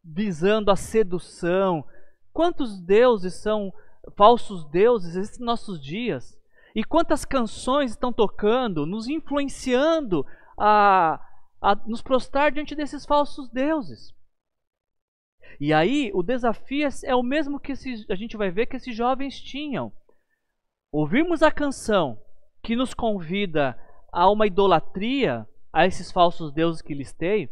visando 0.03 0.71
a 0.71 0.75
sedução. 0.75 1.85
Quantos 2.33 2.81
deuses 2.81 3.35
são 3.35 3.71
falsos 4.17 4.65
deuses 4.71 5.15
esses 5.15 5.37
nossos 5.37 5.79
dias? 5.79 6.35
E 6.73 6.83
quantas 6.83 7.23
canções 7.25 7.91
estão 7.91 8.11
tocando, 8.11 8.87
nos 8.87 9.07
influenciando 9.07 10.25
a, 10.57 11.23
a 11.61 11.75
nos 11.85 12.01
prostrar 12.01 12.51
diante 12.51 12.73
desses 12.73 13.05
falsos 13.05 13.51
deuses. 13.51 14.15
E 15.59 15.73
aí 15.73 16.11
o 16.13 16.23
desafio 16.23 16.87
é 17.03 17.15
o 17.15 17.23
mesmo 17.23 17.59
que 17.59 17.73
a 18.09 18.15
gente 18.15 18.37
vai 18.37 18.51
ver 18.51 18.65
que 18.65 18.75
esses 18.75 18.95
jovens 18.95 19.39
tinham. 19.39 19.91
Ouvirmos 20.91 21.41
a 21.41 21.51
canção 21.51 22.21
que 22.63 22.75
nos 22.75 22.93
convida 22.93 23.77
a 24.11 24.29
uma 24.29 24.47
idolatria 24.47 25.47
a 25.71 25.85
esses 25.85 26.11
falsos 26.11 26.53
deuses 26.53 26.81
que 26.81 26.93
listei 26.93 27.49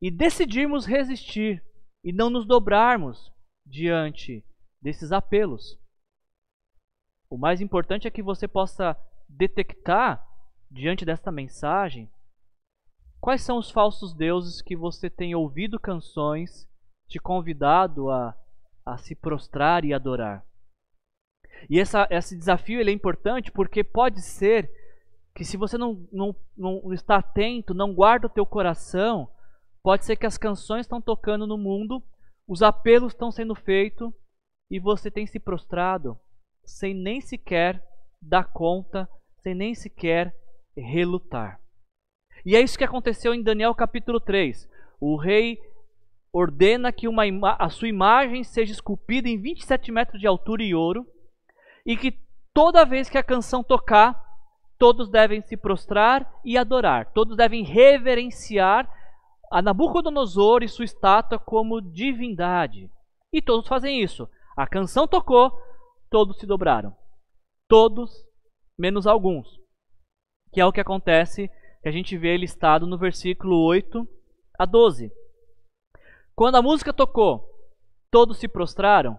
e 0.00 0.10
decidirmos 0.10 0.84
resistir 0.84 1.64
e 2.04 2.12
não 2.12 2.28
nos 2.28 2.46
dobrarmos 2.46 3.32
diante 3.64 4.44
desses 4.80 5.12
apelos. 5.12 5.78
O 7.30 7.38
mais 7.38 7.60
importante 7.60 8.06
é 8.06 8.10
que 8.10 8.22
você 8.22 8.46
possa 8.46 8.96
detectar, 9.28 10.26
diante 10.70 11.04
desta 11.04 11.30
mensagem, 11.30 12.10
quais 13.20 13.42
são 13.42 13.56
os 13.58 13.70
falsos 13.70 14.12
deuses 14.12 14.60
que 14.60 14.76
você 14.76 15.08
tem 15.08 15.34
ouvido 15.34 15.78
canções 15.78 16.68
te 17.12 17.18
convidado 17.18 18.10
a, 18.10 18.34
a 18.84 18.96
se 18.96 19.14
prostrar 19.14 19.84
e 19.84 19.92
adorar. 19.92 20.44
E 21.68 21.78
essa, 21.78 22.08
esse 22.10 22.36
desafio 22.36 22.80
ele 22.80 22.90
é 22.90 22.94
importante 22.94 23.52
porque 23.52 23.84
pode 23.84 24.22
ser 24.22 24.70
que 25.34 25.44
se 25.44 25.56
você 25.56 25.76
não, 25.76 26.06
não, 26.10 26.34
não 26.56 26.92
está 26.92 27.16
atento, 27.16 27.74
não 27.74 27.94
guarda 27.94 28.26
o 28.26 28.30
teu 28.30 28.46
coração, 28.46 29.28
pode 29.82 30.04
ser 30.04 30.16
que 30.16 30.26
as 30.26 30.38
canções 30.38 30.80
estão 30.80 31.00
tocando 31.00 31.46
no 31.46 31.58
mundo, 31.58 32.02
os 32.48 32.62
apelos 32.62 33.12
estão 33.12 33.30
sendo 33.30 33.54
feitos 33.54 34.12
e 34.70 34.80
você 34.80 35.10
tem 35.10 35.26
se 35.26 35.38
prostrado, 35.38 36.18
sem 36.64 36.94
nem 36.94 37.20
sequer 37.20 37.82
dar 38.20 38.52
conta, 38.52 39.08
sem 39.42 39.54
nem 39.54 39.74
sequer 39.74 40.34
relutar. 40.74 41.60
E 42.44 42.56
é 42.56 42.60
isso 42.60 42.78
que 42.78 42.84
aconteceu 42.84 43.34
em 43.34 43.42
Daniel 43.42 43.74
capítulo 43.74 44.18
3. 44.18 44.68
O 44.98 45.16
rei 45.16 45.58
ordena 46.32 46.90
que 46.90 47.06
uma, 47.06 47.24
a 47.58 47.68
sua 47.68 47.88
imagem 47.88 48.42
seja 48.42 48.72
esculpida 48.72 49.28
em 49.28 49.40
27 49.40 49.92
metros 49.92 50.20
de 50.20 50.26
altura 50.26 50.62
e 50.62 50.74
ouro, 50.74 51.06
e 51.84 51.96
que 51.96 52.18
toda 52.54 52.86
vez 52.86 53.10
que 53.10 53.18
a 53.18 53.22
canção 53.22 53.62
tocar, 53.62 54.20
todos 54.78 55.10
devem 55.10 55.42
se 55.42 55.56
prostrar 55.56 56.28
e 56.44 56.56
adorar, 56.56 57.12
todos 57.12 57.36
devem 57.36 57.62
reverenciar 57.62 58.88
a 59.50 59.60
Nabucodonosor 59.60 60.62
e 60.62 60.68
sua 60.68 60.86
estátua 60.86 61.38
como 61.38 61.80
divindade. 61.80 62.90
E 63.30 63.42
todos 63.42 63.68
fazem 63.68 64.02
isso. 64.02 64.28
A 64.56 64.66
canção 64.66 65.06
tocou, 65.06 65.52
todos 66.10 66.38
se 66.38 66.46
dobraram. 66.46 66.96
Todos, 67.68 68.10
menos 68.78 69.06
alguns. 69.06 69.60
Que 70.52 70.60
é 70.60 70.66
o 70.66 70.72
que 70.72 70.80
acontece, 70.80 71.50
que 71.82 71.88
a 71.88 71.92
gente 71.92 72.16
vê 72.16 72.36
listado 72.36 72.86
no 72.86 72.96
versículo 72.96 73.62
8 73.64 74.08
a 74.58 74.64
12. 74.64 75.12
Quando 76.42 76.56
a 76.56 76.62
música 76.62 76.92
tocou, 76.92 77.48
todos 78.10 78.38
se 78.38 78.48
prostraram, 78.48 79.16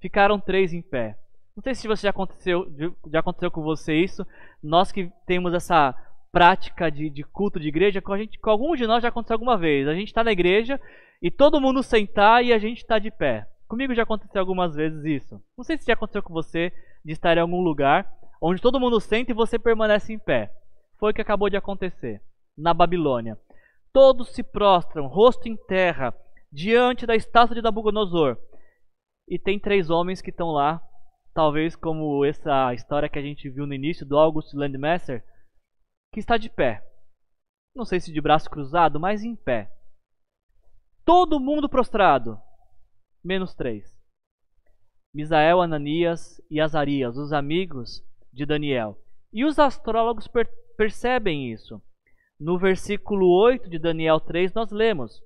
ficaram 0.00 0.40
três 0.40 0.72
em 0.72 0.80
pé. 0.80 1.14
Não 1.54 1.62
sei 1.62 1.74
se 1.74 1.86
já 2.02 2.08
aconteceu, 2.08 2.66
já 3.12 3.20
aconteceu 3.20 3.50
com 3.50 3.60
você 3.60 3.92
isso. 3.92 4.26
Nós 4.62 4.90
que 4.90 5.12
temos 5.26 5.52
essa 5.52 5.94
prática 6.32 6.90
de, 6.90 7.10
de 7.10 7.22
culto 7.22 7.60
de 7.60 7.68
igreja, 7.68 8.00
com, 8.00 8.14
a 8.14 8.16
gente, 8.16 8.38
com 8.38 8.48
alguns 8.48 8.78
de 8.78 8.86
nós 8.86 9.02
já 9.02 9.10
aconteceu 9.10 9.34
alguma 9.34 9.58
vez. 9.58 9.86
A 9.86 9.92
gente 9.92 10.08
está 10.08 10.24
na 10.24 10.32
igreja 10.32 10.80
e 11.20 11.30
todo 11.30 11.60
mundo 11.60 11.82
sentar 11.82 12.42
e 12.42 12.50
a 12.50 12.58
gente 12.58 12.78
está 12.78 12.98
de 12.98 13.10
pé. 13.10 13.46
Comigo 13.68 13.94
já 13.94 14.04
aconteceu 14.04 14.40
algumas 14.40 14.74
vezes 14.74 15.04
isso. 15.04 15.38
Não 15.54 15.62
sei 15.62 15.76
se 15.76 15.84
já 15.84 15.92
aconteceu 15.92 16.22
com 16.22 16.32
você 16.32 16.72
de 17.04 17.12
estar 17.12 17.36
em 17.36 17.40
algum 17.40 17.60
lugar 17.60 18.10
onde 18.40 18.62
todo 18.62 18.80
mundo 18.80 18.98
senta 19.00 19.32
e 19.32 19.34
você 19.34 19.58
permanece 19.58 20.14
em 20.14 20.18
pé. 20.18 20.50
Foi 20.98 21.10
o 21.10 21.14
que 21.14 21.20
acabou 21.20 21.50
de 21.50 21.58
acontecer 21.58 22.22
na 22.56 22.72
Babilônia. 22.72 23.36
Todos 23.92 24.30
se 24.30 24.42
prostram, 24.42 25.08
rosto 25.08 25.46
em 25.46 25.54
terra, 25.54 26.14
diante 26.50 27.06
da 27.06 27.14
estátua 27.14 27.54
de 27.54 27.62
Nabucodonosor. 27.62 28.38
E 29.28 29.38
tem 29.38 29.58
três 29.58 29.90
homens 29.90 30.22
que 30.22 30.30
estão 30.30 30.48
lá, 30.48 30.82
talvez 31.34 31.76
como 31.76 32.24
essa 32.24 32.72
história 32.74 33.08
que 33.08 33.18
a 33.18 33.22
gente 33.22 33.48
viu 33.50 33.66
no 33.66 33.74
início 33.74 34.06
do 34.06 34.16
August 34.16 34.54
Landmaster, 34.54 35.24
que 36.12 36.20
está 36.20 36.36
de 36.36 36.48
pé. 36.48 36.82
Não 37.74 37.84
sei 37.84 38.00
se 38.00 38.12
de 38.12 38.20
braço 38.20 38.48
cruzado, 38.50 38.98
mas 38.98 39.22
em 39.22 39.36
pé. 39.36 39.70
Todo 41.04 41.40
mundo 41.40 41.68
prostrado, 41.68 42.40
menos 43.22 43.54
três. 43.54 43.96
Misael, 45.14 45.60
Ananias 45.60 46.40
e 46.50 46.60
Azarias, 46.60 47.16
os 47.16 47.32
amigos 47.32 48.02
de 48.32 48.44
Daniel. 48.44 48.98
E 49.32 49.44
os 49.44 49.58
astrólogos 49.58 50.26
per 50.26 50.48
percebem 50.76 51.50
isso. 51.52 51.82
No 52.38 52.56
versículo 52.56 53.26
8 53.26 53.68
de 53.68 53.78
Daniel 53.80 54.20
3, 54.20 54.54
nós 54.54 54.70
lemos: 54.70 55.20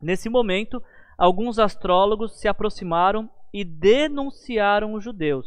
Nesse 0.00 0.28
momento, 0.28 0.82
alguns 1.16 1.58
astrólogos 1.58 2.38
se 2.38 2.46
aproximaram 2.46 3.30
e 3.52 3.64
denunciaram 3.64 4.92
os 4.92 5.02
judeus. 5.02 5.46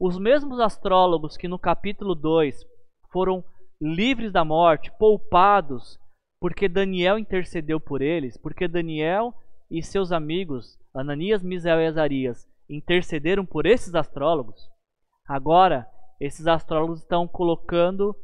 Os 0.00 0.18
mesmos 0.18 0.58
astrólogos 0.58 1.36
que 1.36 1.46
no 1.46 1.58
capítulo 1.58 2.14
2 2.14 2.66
foram 3.10 3.44
livres 3.80 4.32
da 4.32 4.44
morte, 4.44 4.90
poupados, 4.98 5.98
porque 6.40 6.68
Daniel 6.68 7.18
intercedeu 7.18 7.78
por 7.78 8.00
eles, 8.00 8.36
porque 8.36 8.66
Daniel 8.66 9.34
e 9.70 9.82
seus 9.82 10.10
amigos, 10.10 10.78
Ananias, 10.94 11.42
Misael 11.42 11.80
e 11.80 11.86
Azarias, 11.86 12.48
intercederam 12.68 13.44
por 13.44 13.66
esses 13.66 13.94
astrólogos, 13.94 14.70
agora 15.28 15.86
esses 16.18 16.46
astrólogos 16.46 17.00
estão 17.00 17.28
colocando 17.28 18.16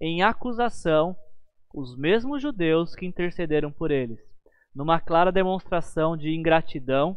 em 0.00 0.22
acusação 0.22 1.16
os 1.72 1.96
mesmos 1.96 2.42
judeus 2.42 2.94
que 2.94 3.06
intercederam 3.06 3.72
por 3.72 3.90
eles 3.90 4.33
numa 4.74 5.00
clara 5.00 5.30
demonstração 5.30 6.16
de 6.16 6.34
ingratidão 6.34 7.16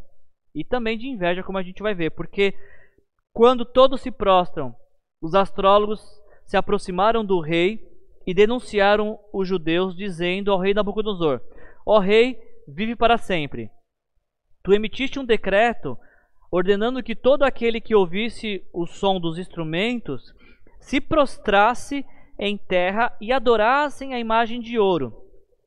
e 0.53 0.63
também 0.63 0.97
de 0.97 1.07
inveja, 1.07 1.43
como 1.43 1.57
a 1.57 1.63
gente 1.63 1.81
vai 1.81 1.93
ver, 1.93 2.11
porque 2.11 2.53
quando 3.33 3.65
todos 3.65 4.01
se 4.01 4.11
prostram, 4.11 4.75
os 5.21 5.33
astrólogos 5.35 6.01
se 6.45 6.57
aproximaram 6.57 7.25
do 7.25 7.39
rei 7.39 7.79
e 8.25 8.33
denunciaram 8.33 9.19
os 9.33 9.47
judeus, 9.47 9.95
dizendo 9.95 10.51
ao 10.51 10.59
rei 10.59 10.73
Nabucodonosor: 10.73 11.41
Ó 11.85 11.99
rei, 11.99 12.39
vive 12.67 12.95
para 12.95 13.17
sempre. 13.17 13.71
Tu 14.63 14.73
emitiste 14.73 15.19
um 15.19 15.25
decreto 15.25 15.97
ordenando 16.51 17.03
que 17.03 17.15
todo 17.15 17.43
aquele 17.43 17.79
que 17.79 17.95
ouvisse 17.95 18.63
o 18.73 18.85
som 18.85 19.19
dos 19.19 19.37
instrumentos 19.37 20.33
se 20.79 20.99
prostrasse 20.99 22.05
em 22.39 22.57
terra 22.57 23.15
e 23.19 23.31
adorassem 23.31 24.13
a 24.13 24.19
imagem 24.19 24.59
de 24.59 24.77
ouro. 24.77 25.13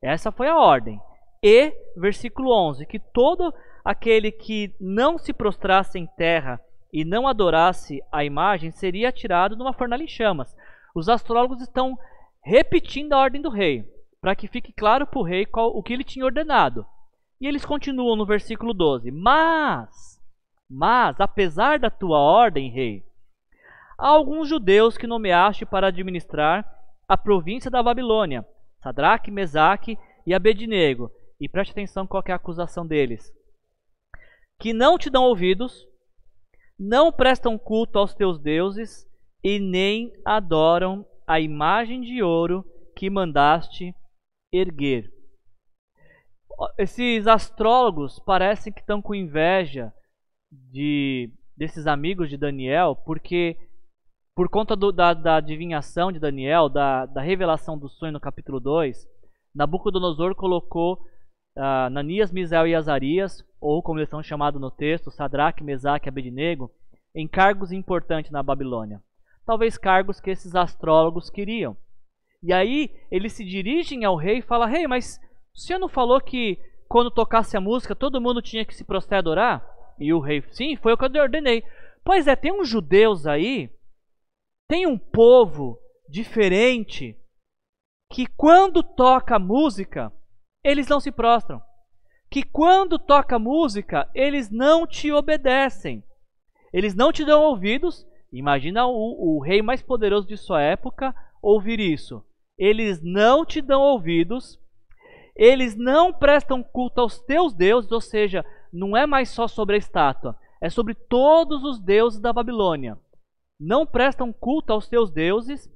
Essa 0.03 0.31
foi 0.31 0.49
a 0.49 0.59
ordem. 0.59 1.01
E, 1.43 1.73
versículo 1.97 2.53
11, 2.53 2.85
que 2.87 2.99
todo 2.99 3.53
aquele 3.85 4.31
que 4.31 4.75
não 4.79 5.17
se 5.17 5.33
prostrasse 5.33 5.99
em 5.99 6.07
terra 6.07 6.61
e 6.93 7.05
não 7.05 7.27
adorasse 7.27 8.03
a 8.13 8.25
imagem 8.25 8.71
seria 8.71 9.09
atirado 9.09 9.57
numa 9.57 9.73
fornalha 9.73 10.03
em 10.03 10.09
chamas. 10.09 10.55
Os 10.95 11.09
astrólogos 11.09 11.63
estão 11.63 11.99
repetindo 12.43 13.13
a 13.13 13.19
ordem 13.19 13.41
do 13.41 13.49
rei, 13.49 13.85
para 14.21 14.35
que 14.35 14.49
fique 14.49 14.73
claro 14.73 15.07
para 15.07 15.19
o 15.19 15.25
rei 15.25 15.47
qual, 15.47 15.75
o 15.75 15.83
que 15.83 15.93
ele 15.93 16.05
tinha 16.05 16.25
ordenado. 16.25 16.85
E 17.41 17.47
eles 17.47 17.65
continuam 17.65 18.17
no 18.17 18.27
versículo 18.27 18.75
12: 18.75 19.11
Mas, 19.11 20.21
mas, 20.69 21.19
apesar 21.21 21.79
da 21.79 21.89
tua 21.89 22.19
ordem, 22.19 22.71
rei, 22.71 23.03
há 23.97 24.09
alguns 24.09 24.49
judeus 24.49 24.99
que 24.99 25.07
nomeaste 25.07 25.65
para 25.65 25.87
administrar 25.87 26.69
a 27.09 27.17
província 27.17 27.71
da 27.71 27.83
Babilônia, 27.83 28.47
Sadraque, 28.83 29.31
Mesaque 29.31 29.99
e 30.27 30.35
Abednego, 30.35 31.11
e 31.41 31.49
preste 31.49 31.71
atenção 31.73 32.07
qual 32.07 32.23
é 32.27 32.33
a 32.33 32.37
acusação 32.37 32.87
deles. 32.87 33.33
Que 34.61 34.73
não 34.73 34.99
te 34.99 35.09
dão 35.09 35.25
ouvidos, 35.25 35.87
não 36.79 37.11
prestam 37.11 37.59
culto 37.59 37.99
aos 37.99 38.15
teus 38.15 38.39
deuses 38.39 39.07
e 39.43 39.59
nem 39.59 40.13
adoram 40.25 41.07
a 41.27 41.41
imagem 41.41 42.03
de 42.03 42.23
ouro 42.23 42.65
que 42.95 43.09
mandaste 43.09 43.95
erguer. 44.53 45.11
Esses 46.77 47.27
astrólogos 47.27 48.19
parecem 48.19 48.73
que 48.73 48.81
estão 48.81 49.01
com 49.01 49.15
inveja 49.15 49.93
de 50.53 51.33
desses 51.57 51.87
amigos 51.87 52.29
de 52.31 52.39
Daniel, 52.39 52.97
porque 53.05 53.57
por 54.35 54.49
conta 54.49 54.75
do, 54.75 54.91
da, 54.91 55.13
da, 55.13 55.37
adivinhação 55.37 56.11
de 56.11 56.19
Daniel, 56.19 56.71
da, 56.71 57.05
da 57.05 57.21
revelação 57.21 57.79
do 57.79 57.89
sonho 57.89 58.13
no 58.13 58.21
capítulo 58.21 58.59
2, 58.59 59.07
Nabucodonosor 59.55 60.35
colocou 60.35 60.99
uh, 61.57 61.91
Nanias, 61.91 62.33
Misael 62.33 62.67
e 62.67 62.75
Azarias, 62.75 63.45
ou 63.61 63.83
como 63.83 63.99
eles 63.99 64.09
são 64.09 64.23
chamados 64.23 64.61
no 64.61 64.71
texto, 64.71 65.11
Sadraque, 65.11 65.65
Mesaque 65.65 66.09
e 66.09 66.11
Abednego, 66.11 66.71
em 67.15 67.27
cargos 67.29 67.73
importantes 67.73 68.31
na 68.31 68.43
Babilônia. 68.43 69.03
Talvez 69.45 69.77
cargos 69.77 70.21
que 70.21 70.31
esses 70.31 70.55
astrólogos 70.55 71.29
queriam. 71.29 71.77
E 72.43 72.53
aí 72.53 72.91
eles 73.11 73.33
se 73.33 73.45
dirigem 73.45 74.05
ao 74.05 74.17
rei 74.17 74.39
e 74.39 74.43
falam: 74.43 74.69
Rei, 74.69 74.87
mas 74.87 75.21
o 75.55 75.59
senhor 75.59 75.79
não 75.79 75.89
falou 75.89 76.21
que 76.21 76.59
quando 76.89 77.11
tocasse 77.11 77.57
a 77.57 77.61
música 77.61 77.95
todo 77.95 78.21
mundo 78.21 78.41
tinha 78.41 78.65
que 78.65 78.75
se 78.75 78.85
prostrar 78.85 79.19
e 79.19 79.21
adorar? 79.21 79.95
E 79.99 80.13
o 80.13 80.21
rei: 80.21 80.43
Sim, 80.53 80.77
foi 80.77 80.93
o 80.93 80.97
que 80.97 81.05
eu 81.05 81.23
ordenei. 81.23 81.63
Pois 82.05 82.27
é, 82.27 82.35
tem 82.35 82.53
uns 82.53 82.69
judeus 82.69 83.27
aí, 83.27 83.71
tem 84.69 84.87
um 84.87 84.97
povo 84.99 85.79
diferente 86.09 87.17
que 88.11 88.27
quando 88.27 88.83
toca 88.83 89.39
música 89.39 90.13
eles 90.63 90.89
não 90.89 91.01
se 91.01 91.11
prostram. 91.11 91.61
Que 92.31 92.43
quando 92.43 92.99
toca 92.99 93.39
música, 93.39 94.09
eles 94.15 94.51
não 94.51 94.87
te 94.87 95.11
obedecem. 95.11 96.05
Eles 96.73 96.95
não 96.95 97.13
te 97.13 97.25
dão 97.25 97.43
ouvidos. 97.43 98.07
Imagina 98.33 98.87
o, 98.87 99.37
o 99.37 99.41
rei 99.41 99.63
mais 99.63 99.83
poderoso 99.83 100.29
de 100.29 100.37
sua 100.37 100.63
época 100.63 101.15
ouvir 101.43 101.81
isso. 101.81 102.25
Eles 102.57 103.03
não 103.03 103.45
te 103.45 103.61
dão 103.61 103.81
ouvidos. 103.81 104.61
Eles 105.35 105.75
não 105.75 106.13
prestam 106.13 106.63
culto 106.63 107.01
aos 107.01 107.19
teus 107.19 107.55
deuses, 107.55 107.91
ou 107.91 108.01
seja, 108.01 108.45
não 108.73 108.97
é 108.97 109.07
mais 109.07 109.31
só 109.31 109.49
sobre 109.49 109.77
a 109.77 109.79
estátua, 109.79 110.37
é 110.61 110.69
sobre 110.69 110.95
todos 110.95 111.65
os 111.65 111.81
deuses 111.81 112.21
da 112.21 112.33
Babilônia. 112.33 112.99
Não 113.59 113.87
prestam 113.87 114.33
culto 114.33 114.73
aos 114.73 114.89
teus 114.89 115.11
deuses 115.11 115.69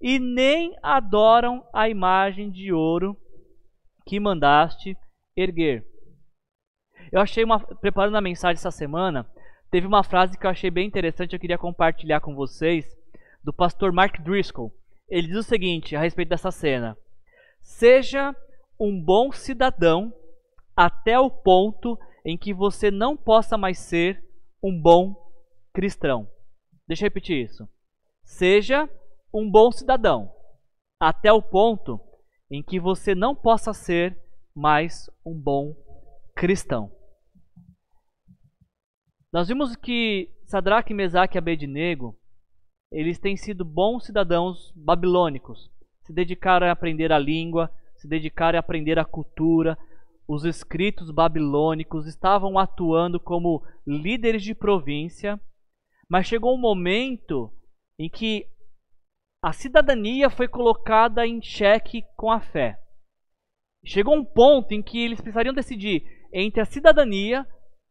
e 0.00 0.18
nem 0.18 0.74
adoram 0.82 1.64
a 1.72 1.88
imagem 1.88 2.50
de 2.50 2.72
ouro 2.72 3.16
que 4.10 4.18
mandaste 4.18 4.98
erguer. 5.36 5.86
Eu 7.12 7.20
achei 7.20 7.44
uma 7.44 7.60
preparando 7.60 8.16
a 8.16 8.20
mensagem 8.20 8.58
essa 8.58 8.72
semana, 8.72 9.24
teve 9.70 9.86
uma 9.86 10.02
frase 10.02 10.36
que 10.36 10.44
eu 10.44 10.50
achei 10.50 10.68
bem 10.68 10.88
interessante, 10.88 11.32
eu 11.32 11.38
queria 11.38 11.56
compartilhar 11.56 12.18
com 12.20 12.34
vocês, 12.34 12.84
do 13.44 13.52
pastor 13.52 13.92
Mark 13.92 14.20
Driscoll. 14.20 14.74
Ele 15.08 15.28
diz 15.28 15.36
o 15.36 15.42
seguinte 15.44 15.94
a 15.94 16.00
respeito 16.00 16.30
dessa 16.30 16.50
cena: 16.50 16.98
Seja 17.60 18.34
um 18.80 19.00
bom 19.00 19.30
cidadão 19.30 20.12
até 20.74 21.16
o 21.16 21.30
ponto 21.30 21.96
em 22.24 22.36
que 22.36 22.52
você 22.52 22.90
não 22.90 23.16
possa 23.16 23.56
mais 23.56 23.78
ser 23.78 24.20
um 24.60 24.76
bom 24.76 25.14
cristão. 25.72 26.28
Deixa 26.88 27.04
eu 27.04 27.06
repetir 27.06 27.44
isso. 27.44 27.68
Seja 28.24 28.90
um 29.32 29.48
bom 29.48 29.70
cidadão 29.70 30.32
até 30.98 31.32
o 31.32 31.40
ponto 31.40 32.09
em 32.50 32.62
que 32.62 32.80
você 32.80 33.14
não 33.14 33.34
possa 33.34 33.72
ser 33.72 34.18
mais 34.54 35.08
um 35.24 35.34
bom 35.34 35.74
cristão. 36.34 36.90
Nós 39.32 39.46
vimos 39.46 39.76
que 39.76 40.34
Sadraque, 40.46 40.92
Mesaque 40.92 41.36
e 41.36 41.38
Abednego, 41.38 42.18
eles 42.90 43.18
têm 43.20 43.36
sido 43.36 43.64
bons 43.64 44.04
cidadãos 44.04 44.72
babilônicos, 44.74 45.70
se 46.02 46.12
dedicaram 46.12 46.66
a 46.66 46.72
aprender 46.72 47.12
a 47.12 47.18
língua, 47.18 47.70
se 47.96 48.08
dedicaram 48.08 48.58
a 48.58 48.60
aprender 48.60 48.98
a 48.98 49.04
cultura, 49.04 49.78
os 50.26 50.44
escritos 50.44 51.10
babilônicos 51.12 52.06
estavam 52.06 52.58
atuando 52.58 53.20
como 53.20 53.62
líderes 53.86 54.42
de 54.42 54.54
província, 54.54 55.40
mas 56.08 56.26
chegou 56.26 56.54
um 56.54 56.60
momento 56.60 57.52
em 57.96 58.08
que 58.08 58.46
a 59.42 59.52
cidadania 59.52 60.28
foi 60.28 60.46
colocada 60.46 61.26
em 61.26 61.40
xeque 61.40 62.04
com 62.16 62.30
a 62.30 62.40
fé. 62.40 62.78
Chegou 63.84 64.14
um 64.14 64.24
ponto 64.24 64.72
em 64.72 64.82
que 64.82 65.02
eles 65.02 65.20
precisariam 65.20 65.54
decidir 65.54 66.04
entre 66.32 66.60
a 66.60 66.66
cidadania, 66.66 67.46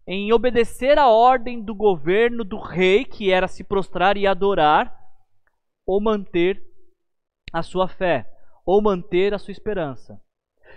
em 0.05 0.31
obedecer 0.31 0.97
à 0.99 1.07
ordem 1.07 1.61
do 1.61 1.73
governo 1.73 2.43
do 2.43 2.59
rei, 2.59 3.03
que 3.03 3.31
era 3.31 3.47
se 3.47 3.63
prostrar 3.63 4.15
e 4.15 4.27
adorar, 4.27 4.95
ou 5.85 5.99
manter 5.99 6.63
a 7.51 7.63
sua 7.63 7.87
fé, 7.87 8.29
ou 8.63 8.81
manter 8.81 9.33
a 9.33 9.39
sua 9.39 9.51
esperança. 9.51 10.21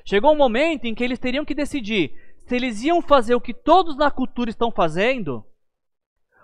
Chegou 0.04 0.32
um 0.32 0.36
momento 0.36 0.86
em 0.86 0.94
que 0.94 1.04
eles 1.04 1.18
teriam 1.18 1.44
que 1.44 1.54
decidir 1.54 2.12
se 2.46 2.56
eles 2.56 2.82
iam 2.82 3.00
fazer 3.00 3.34
o 3.34 3.40
que 3.40 3.54
todos 3.54 3.96
na 3.96 4.10
cultura 4.10 4.50
estão 4.50 4.70
fazendo, 4.70 5.46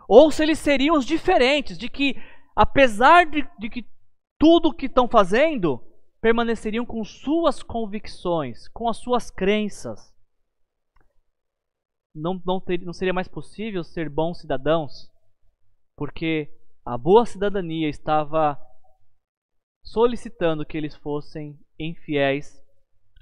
ou 0.07 0.31
se 0.31 0.43
eles 0.43 0.59
seriam 0.59 0.97
os 0.97 1.05
diferentes, 1.05 1.77
de 1.77 1.89
que, 1.89 2.15
apesar 2.55 3.27
de, 3.27 3.47
de 3.59 3.69
que 3.69 3.85
tudo 4.39 4.69
o 4.69 4.75
que 4.75 4.87
estão 4.87 5.09
fazendo, 5.09 5.83
permaneceriam 6.21 6.87
com 6.87 7.05
suas 7.05 7.63
convicções, 7.63 8.69
com 8.69 8.89
as 8.89 8.97
suas 8.99 9.31
crenças. 9.31 10.15
Não, 12.15 12.41
não, 12.45 12.61
ter, 12.61 12.81
não 12.81 12.93
seria 12.93 13.13
mais 13.13 13.29
possível 13.29 13.85
ser 13.85 14.09
bons 14.09 14.41
cidadãos, 14.41 15.11
porque 15.97 16.51
a 16.85 16.97
boa 16.97 17.27
cidadania 17.27 17.89
estava 17.89 18.59
solicitando 19.85 20.65
que 20.65 20.77
eles 20.77 20.95
fossem 20.97 21.59
infiéis 21.79 22.63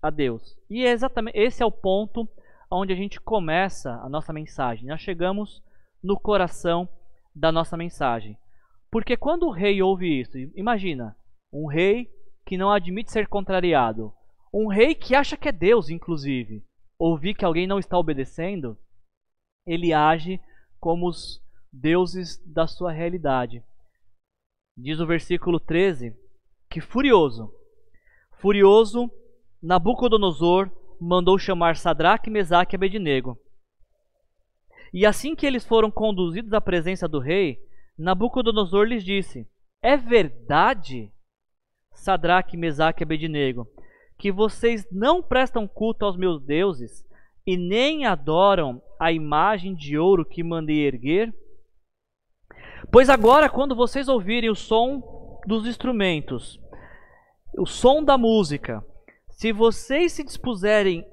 a 0.02 0.10
Deus. 0.10 0.56
E 0.68 0.84
é 0.84 0.90
exatamente 0.90 1.38
esse 1.38 1.62
é 1.62 1.66
o 1.66 1.72
ponto 1.72 2.28
onde 2.70 2.92
a 2.92 2.96
gente 2.96 3.20
começa 3.20 3.92
a 4.02 4.08
nossa 4.08 4.32
mensagem. 4.32 4.88
Nós 4.88 5.00
chegamos 5.00 5.62
no 6.02 6.18
coração 6.18 6.88
da 7.34 7.52
nossa 7.52 7.76
mensagem. 7.76 8.38
Porque 8.90 9.16
quando 9.16 9.46
o 9.46 9.50
rei 9.50 9.82
ouve 9.82 10.20
isso, 10.20 10.38
imagina, 10.54 11.16
um 11.52 11.66
rei 11.66 12.08
que 12.44 12.56
não 12.56 12.70
admite 12.70 13.10
ser 13.10 13.26
contrariado, 13.26 14.12
um 14.52 14.68
rei 14.68 14.94
que 14.94 15.14
acha 15.14 15.36
que 15.36 15.48
é 15.48 15.52
Deus, 15.52 15.90
inclusive, 15.90 16.64
ouvir 16.98 17.34
que 17.34 17.44
alguém 17.44 17.66
não 17.66 17.78
está 17.78 17.98
obedecendo, 17.98 18.78
ele 19.66 19.92
age 19.92 20.40
como 20.78 21.08
os 21.08 21.42
deuses 21.72 22.38
da 22.46 22.66
sua 22.66 22.92
realidade. 22.92 23.62
Diz 24.78 25.00
o 25.00 25.06
versículo 25.06 25.58
13 25.58 26.14
que 26.70 26.80
furioso, 26.80 27.52
furioso, 28.40 29.10
Nabucodonosor 29.62 30.70
mandou 31.00 31.38
chamar 31.38 31.76
Sadraque, 31.76 32.30
Mesaque 32.30 32.74
e 32.74 32.76
Abednego. 32.76 33.38
E 34.92 35.04
assim 35.04 35.34
que 35.34 35.46
eles 35.46 35.64
foram 35.64 35.90
conduzidos 35.90 36.52
à 36.52 36.60
presença 36.60 37.08
do 37.08 37.18
rei, 37.18 37.58
Nabucodonosor 37.98 38.86
lhes 38.86 39.04
disse: 39.04 39.48
É 39.82 39.96
verdade, 39.96 41.10
Sadraque, 41.92 42.56
Mesaque 42.56 43.02
e 43.02 43.04
Abednego, 43.04 43.66
que 44.18 44.30
vocês 44.30 44.86
não 44.92 45.22
prestam 45.22 45.66
culto 45.66 46.04
aos 46.04 46.16
meus 46.16 46.42
deuses 46.42 47.04
e 47.46 47.56
nem 47.56 48.04
adoram 48.04 48.82
a 49.00 49.12
imagem 49.12 49.74
de 49.74 49.96
ouro 49.96 50.24
que 50.24 50.42
mandei 50.42 50.86
erguer? 50.86 51.34
Pois 52.90 53.08
agora, 53.08 53.48
quando 53.48 53.74
vocês 53.74 54.08
ouvirem 54.08 54.50
o 54.50 54.54
som 54.54 55.40
dos 55.46 55.66
instrumentos, 55.66 56.60
o 57.56 57.66
som 57.66 58.02
da 58.02 58.18
música, 58.18 58.84
se 59.30 59.52
vocês 59.52 60.12
se 60.12 60.24
dispuserem 60.24 61.06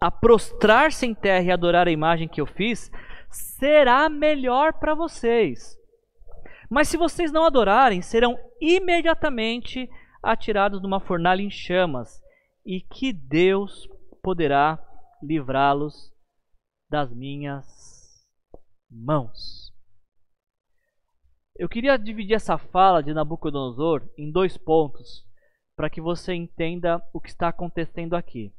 a 0.00 0.10
prostrar-se 0.10 1.04
em 1.04 1.14
terra 1.14 1.44
e 1.44 1.50
adorar 1.50 1.88
a 1.88 1.92
imagem 1.92 2.28
que 2.28 2.40
eu 2.40 2.46
fiz, 2.46 2.90
será 3.30 4.08
melhor 4.08 4.74
para 4.74 4.94
vocês. 4.94 5.79
Mas 6.70 6.88
se 6.88 6.96
vocês 6.96 7.32
não 7.32 7.44
adorarem, 7.44 8.00
serão 8.00 8.38
imediatamente 8.60 9.90
atirados 10.22 10.80
numa 10.80 11.00
fornalha 11.00 11.42
em 11.42 11.50
chamas, 11.50 12.22
e 12.64 12.80
que 12.80 13.12
Deus 13.12 13.88
poderá 14.22 14.78
livrá-los 15.20 16.12
das 16.88 17.12
minhas 17.12 17.66
mãos. 18.88 19.72
Eu 21.56 21.68
queria 21.68 21.98
dividir 21.98 22.34
essa 22.34 22.56
fala 22.56 23.02
de 23.02 23.12
Nabucodonosor 23.12 24.08
em 24.16 24.30
dois 24.30 24.56
pontos, 24.56 25.26
para 25.74 25.90
que 25.90 26.00
você 26.00 26.34
entenda 26.34 27.02
o 27.12 27.20
que 27.20 27.30
está 27.30 27.48
acontecendo 27.48 28.14
aqui. 28.14 28.54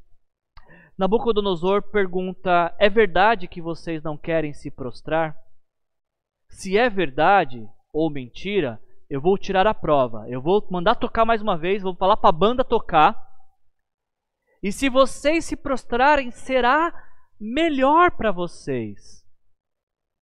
Nabucodonosor 0.97 1.81
pergunta: 1.91 2.75
É 2.77 2.89
verdade 2.89 3.47
que 3.47 3.61
vocês 3.61 4.03
não 4.03 4.17
querem 4.17 4.53
se 4.53 4.69
prostrar? 4.69 5.35
Se 6.49 6.77
é 6.77 6.89
verdade, 6.89 7.67
ou 7.93 8.09
mentira, 8.09 8.81
eu 9.09 9.19
vou 9.19 9.37
tirar 9.37 9.67
a 9.67 9.73
prova. 9.73 10.25
Eu 10.29 10.41
vou 10.41 10.65
mandar 10.69 10.95
tocar 10.95 11.25
mais 11.25 11.41
uma 11.41 11.57
vez, 11.57 11.83
vou 11.83 11.95
falar 11.95 12.17
para 12.17 12.29
a 12.29 12.33
banda 12.33 12.63
tocar. 12.63 13.29
E 14.63 14.71
se 14.71 14.89
vocês 14.89 15.45
se 15.45 15.55
prostrarem, 15.55 16.31
será 16.31 16.93
melhor 17.39 18.11
para 18.11 18.31
vocês. 18.31 19.25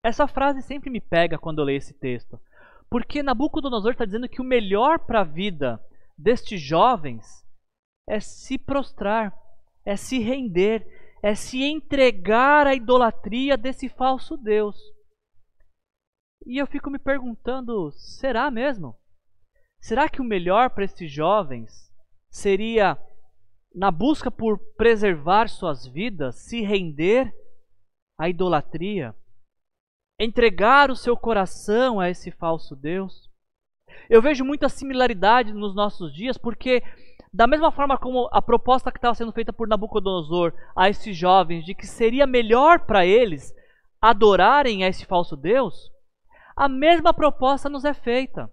Essa 0.02 0.28
frase 0.28 0.62
sempre 0.62 0.88
me 0.88 1.00
pega 1.00 1.38
quando 1.38 1.58
eu 1.58 1.64
leio 1.64 1.78
esse 1.78 1.92
texto. 1.92 2.40
Porque 2.88 3.22
Nabucodonosor 3.22 3.92
está 3.92 4.04
dizendo 4.04 4.28
que 4.28 4.40
o 4.40 4.44
melhor 4.44 5.00
para 5.00 5.20
a 5.20 5.24
vida 5.24 5.78
destes 6.16 6.60
jovens 6.60 7.44
é 8.08 8.18
se 8.20 8.56
prostrar, 8.56 9.36
é 9.84 9.96
se 9.96 10.18
render, 10.18 10.86
é 11.22 11.34
se 11.34 11.62
entregar 11.62 12.66
à 12.66 12.74
idolatria 12.74 13.56
desse 13.56 13.88
falso 13.88 14.36
Deus. 14.36 14.76
E 16.46 16.58
eu 16.58 16.66
fico 16.66 16.90
me 16.90 16.98
perguntando: 16.98 17.90
será 17.92 18.50
mesmo? 18.50 18.96
Será 19.80 20.08
que 20.08 20.20
o 20.20 20.24
melhor 20.24 20.70
para 20.70 20.84
esses 20.84 21.10
jovens 21.10 21.92
seria, 22.30 22.98
na 23.74 23.90
busca 23.90 24.30
por 24.30 24.58
preservar 24.76 25.48
suas 25.48 25.86
vidas, 25.86 26.36
se 26.36 26.62
render 26.62 27.32
à 28.18 28.28
idolatria? 28.28 29.14
Entregar 30.18 30.90
o 30.90 30.96
seu 30.96 31.16
coração 31.16 32.00
a 32.00 32.10
esse 32.10 32.30
falso 32.30 32.74
Deus? 32.74 33.30
Eu 34.10 34.20
vejo 34.20 34.44
muita 34.44 34.68
similaridade 34.68 35.52
nos 35.52 35.74
nossos 35.74 36.12
dias, 36.12 36.36
porque, 36.36 36.82
da 37.32 37.46
mesma 37.46 37.70
forma 37.70 37.96
como 37.96 38.28
a 38.32 38.42
proposta 38.42 38.90
que 38.90 38.98
estava 38.98 39.14
sendo 39.14 39.32
feita 39.32 39.52
por 39.52 39.68
Nabucodonosor 39.68 40.52
a 40.74 40.88
esses 40.88 41.16
jovens, 41.16 41.64
de 41.64 41.74
que 41.74 41.86
seria 41.86 42.26
melhor 42.26 42.80
para 42.80 43.06
eles 43.06 43.54
adorarem 44.00 44.84
a 44.84 44.88
esse 44.88 45.04
falso 45.04 45.36
Deus, 45.36 45.90
a 46.58 46.68
mesma 46.68 47.14
proposta 47.14 47.68
nos 47.68 47.84
é 47.84 47.94
feita. 47.94 48.52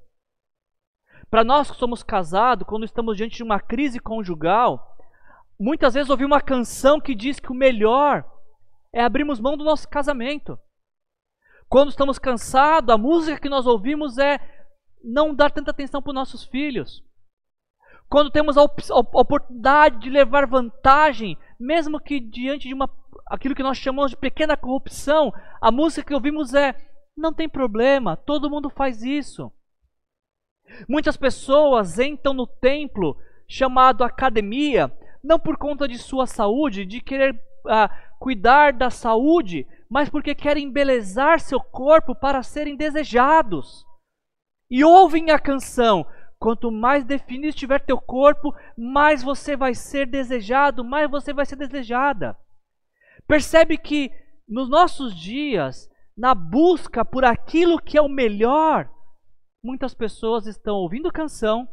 Para 1.27 1.43
nós 1.43 1.71
que 1.71 1.77
somos 1.77 2.03
casados, 2.03 2.67
quando 2.67 2.85
estamos 2.85 3.17
diante 3.17 3.37
de 3.37 3.43
uma 3.43 3.59
crise 3.59 3.99
conjugal, 3.99 4.95
muitas 5.59 5.95
vezes 5.95 6.11
ouvi 6.11 6.23
uma 6.23 6.39
canção 6.39 7.01
que 7.01 7.15
diz 7.15 7.39
que 7.39 7.51
o 7.51 7.55
melhor 7.55 8.23
é 8.93 9.03
abrirmos 9.03 9.39
mão 9.39 9.57
do 9.57 9.63
nosso 9.63 9.89
casamento. 9.89 10.57
Quando 11.67 11.89
estamos 11.89 12.19
cansados, 12.19 12.93
a 12.93 12.97
música 12.97 13.39
que 13.39 13.49
nós 13.49 13.65
ouvimos 13.65 14.19
é 14.19 14.39
não 15.03 15.33
dar 15.33 15.49
tanta 15.49 15.71
atenção 15.71 15.99
para 15.99 16.11
os 16.11 16.15
nossos 16.15 16.43
filhos. 16.45 17.03
Quando 18.07 18.29
temos 18.29 18.55
a, 18.55 18.61
a 18.61 18.99
oportunidade 19.19 19.97
de 19.97 20.11
levar 20.11 20.45
vantagem, 20.45 21.35
mesmo 21.59 21.99
que 21.99 22.19
diante 22.19 22.67
de 22.67 22.73
uma 22.75 22.87
aquilo 23.25 23.55
que 23.55 23.63
nós 23.63 23.79
chamamos 23.79 24.11
de 24.11 24.17
pequena 24.17 24.55
corrupção, 24.55 25.33
a 25.59 25.71
música 25.71 26.05
que 26.05 26.13
ouvimos 26.13 26.53
é 26.53 26.75
não 27.15 27.33
tem 27.33 27.47
problema, 27.47 28.17
todo 28.17 28.49
mundo 28.49 28.69
faz 28.69 29.03
isso. 29.03 29.51
Muitas 30.87 31.15
pessoas 31.15 31.99
entram 31.99 32.33
no 32.33 32.47
templo 32.47 33.17
chamado 33.47 34.03
academia, 34.03 34.91
não 35.23 35.39
por 35.39 35.57
conta 35.57 35.87
de 35.87 35.97
sua 35.97 36.25
saúde, 36.25 36.85
de 36.85 36.99
querer 36.99 37.39
ah, 37.67 37.89
cuidar 38.19 38.73
da 38.73 38.89
saúde, 38.89 39.67
mas 39.89 40.09
porque 40.09 40.33
querem 40.35 40.65
embelezar 40.65 41.39
seu 41.39 41.59
corpo 41.59 42.15
para 42.15 42.43
serem 42.43 42.75
desejados. 42.75 43.85
E 44.69 44.83
ouvem 44.83 45.29
a 45.29 45.39
canção: 45.39 46.05
quanto 46.39 46.71
mais 46.71 47.05
definido 47.05 47.49
estiver 47.49 47.79
teu 47.79 47.99
corpo, 47.99 48.53
mais 48.77 49.23
você 49.23 49.55
vai 49.55 49.73
ser 49.73 50.07
desejado, 50.07 50.83
mais 50.83 51.09
você 51.09 51.33
vai 51.33 51.45
ser 51.45 51.55
desejada. 51.55 52.35
Percebe 53.27 53.77
que 53.77 54.11
nos 54.47 54.69
nossos 54.69 55.15
dias 55.15 55.89
na 56.17 56.33
busca 56.33 57.03
por 57.03 57.25
aquilo 57.25 57.79
que 57.79 57.97
é 57.97 58.01
o 58.01 58.07
melhor, 58.07 58.89
muitas 59.63 59.93
pessoas 59.93 60.47
estão 60.47 60.75
ouvindo 60.75 61.11
canção, 61.11 61.67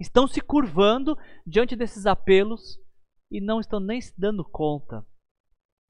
estão 0.00 0.26
se 0.26 0.40
curvando 0.40 1.16
diante 1.46 1.74
desses 1.74 2.06
apelos 2.06 2.78
e 3.30 3.40
não 3.40 3.58
estão 3.58 3.80
nem 3.80 4.00
se 4.00 4.14
dando 4.18 4.44
conta 4.44 5.04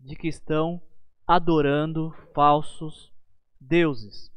de 0.00 0.16
que 0.16 0.28
estão 0.28 0.80
adorando 1.26 2.12
falsos 2.34 3.12
deuses. 3.60 4.30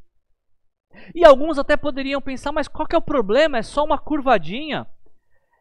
E 1.13 1.23
alguns 1.23 1.57
até 1.59 1.77
poderiam 1.77 2.21
pensar, 2.21 2.51
mas 2.51 2.67
qual 2.67 2.87
que 2.87 2.95
é 2.95 2.97
o 2.97 3.01
problema? 3.01 3.57
É 3.57 3.63
só 3.63 3.83
uma 3.83 3.99
curvadinha? 3.99 4.87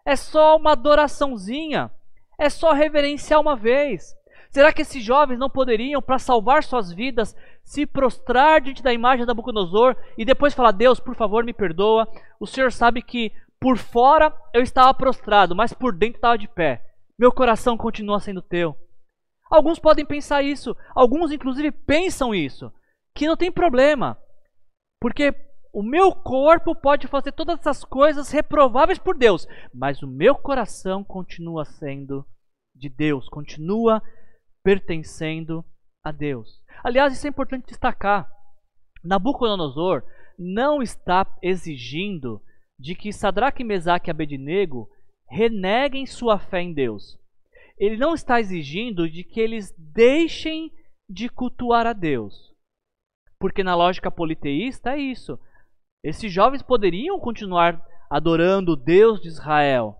É 0.04 0.16
só 0.16 0.56
uma 0.56 0.72
adoraçãozinha? 0.72 1.92
É 2.38 2.48
só 2.48 2.72
reverenciar 2.72 3.40
uma 3.40 3.54
vez? 3.54 4.16
Será 4.51 4.72
que 4.72 4.82
esses 4.82 5.03
jovens 5.03 5.38
não 5.38 5.51
poderiam, 5.51 6.01
para 6.01 6.18
salvar 6.18 6.64
suas 6.64 6.92
vidas, 6.92 7.36
se 7.62 7.86
prostrar 7.86 8.61
diante 8.61 8.82
da 8.82 8.92
imagem 8.92 9.26
da 9.26 9.30
Nabucodonosor 9.30 9.94
e 10.16 10.24
depois 10.24 10.55
falar: 10.55 10.72
Deus, 10.72 10.99
por 10.99 11.14
favor, 11.14 11.44
me 11.44 11.53
perdoa. 11.53 12.09
O 12.40 12.46
Senhor 12.46 12.72
sabe 12.72 13.03
que 13.03 13.32
por 13.61 13.76
fora 13.76 14.34
eu 14.55 14.62
estava 14.62 14.92
prostrado, 14.94 15.55
mas 15.55 15.72
por 15.72 15.92
dentro 15.92 16.16
estava 16.16 16.38
de 16.38 16.49
pé. 16.49 16.84
Meu 17.18 17.32
coração 17.32 17.76
continua 17.76 18.20
sendo 18.20 18.40
teu. 18.40 18.76
Alguns 19.51 19.78
podem 19.78 20.05
pensar 20.05 20.42
isso, 20.42 20.76
alguns 20.94 21.32
inclusive 21.32 21.70
pensam 21.70 22.34
isso, 22.34 22.72
que 23.14 23.26
não 23.26 23.36
tem 23.36 23.51
problema, 23.51 24.18
porque 25.01 25.34
o 25.72 25.82
meu 25.82 26.12
corpo 26.12 26.74
pode 26.74 27.07
fazer 27.07 27.32
todas 27.32 27.59
essas 27.59 27.82
coisas 27.82 28.30
reprováveis 28.30 28.99
por 28.99 29.16
Deus, 29.16 29.46
mas 29.72 30.03
o 30.03 30.07
meu 30.07 30.34
coração 30.34 31.03
continua 31.03 31.64
sendo 31.64 32.26
de 32.74 32.88
Deus, 32.90 33.28
continua 33.28 34.03
pertencendo 34.68 35.64
a 36.04 36.12
Deus. 36.12 36.62
Aliás, 36.84 37.14
isso 37.14 37.26
é 37.26 37.30
importante 37.30 37.68
destacar. 37.68 38.30
Nabucodonosor 39.02 40.04
não 40.38 40.82
está 40.82 41.26
exigindo 41.40 42.42
de 42.78 42.94
que 42.94 43.10
Sadraque, 43.10 43.64
Mesaque 43.64 44.10
e 44.10 44.12
Abednego 44.12 44.86
reneguem 45.26 46.04
sua 46.04 46.38
fé 46.38 46.60
em 46.60 46.74
Deus. 46.74 47.18
Ele 47.78 47.96
não 47.96 48.12
está 48.12 48.40
exigindo 48.40 49.08
de 49.08 49.24
que 49.24 49.40
eles 49.40 49.74
deixem 49.78 50.70
de 51.08 51.30
cultuar 51.30 51.86
a 51.86 51.94
Deus. 51.94 52.54
Porque 53.40 53.64
na 53.64 53.74
lógica 53.74 54.10
politeísta 54.10 54.92
é 54.92 54.98
isso. 54.98 55.40
Esses 56.04 56.30
jovens 56.30 56.60
poderiam 56.60 57.18
continuar 57.18 57.82
adorando 58.10 58.72
o 58.72 58.76
Deus 58.76 59.22
de 59.22 59.28
Israel, 59.28 59.96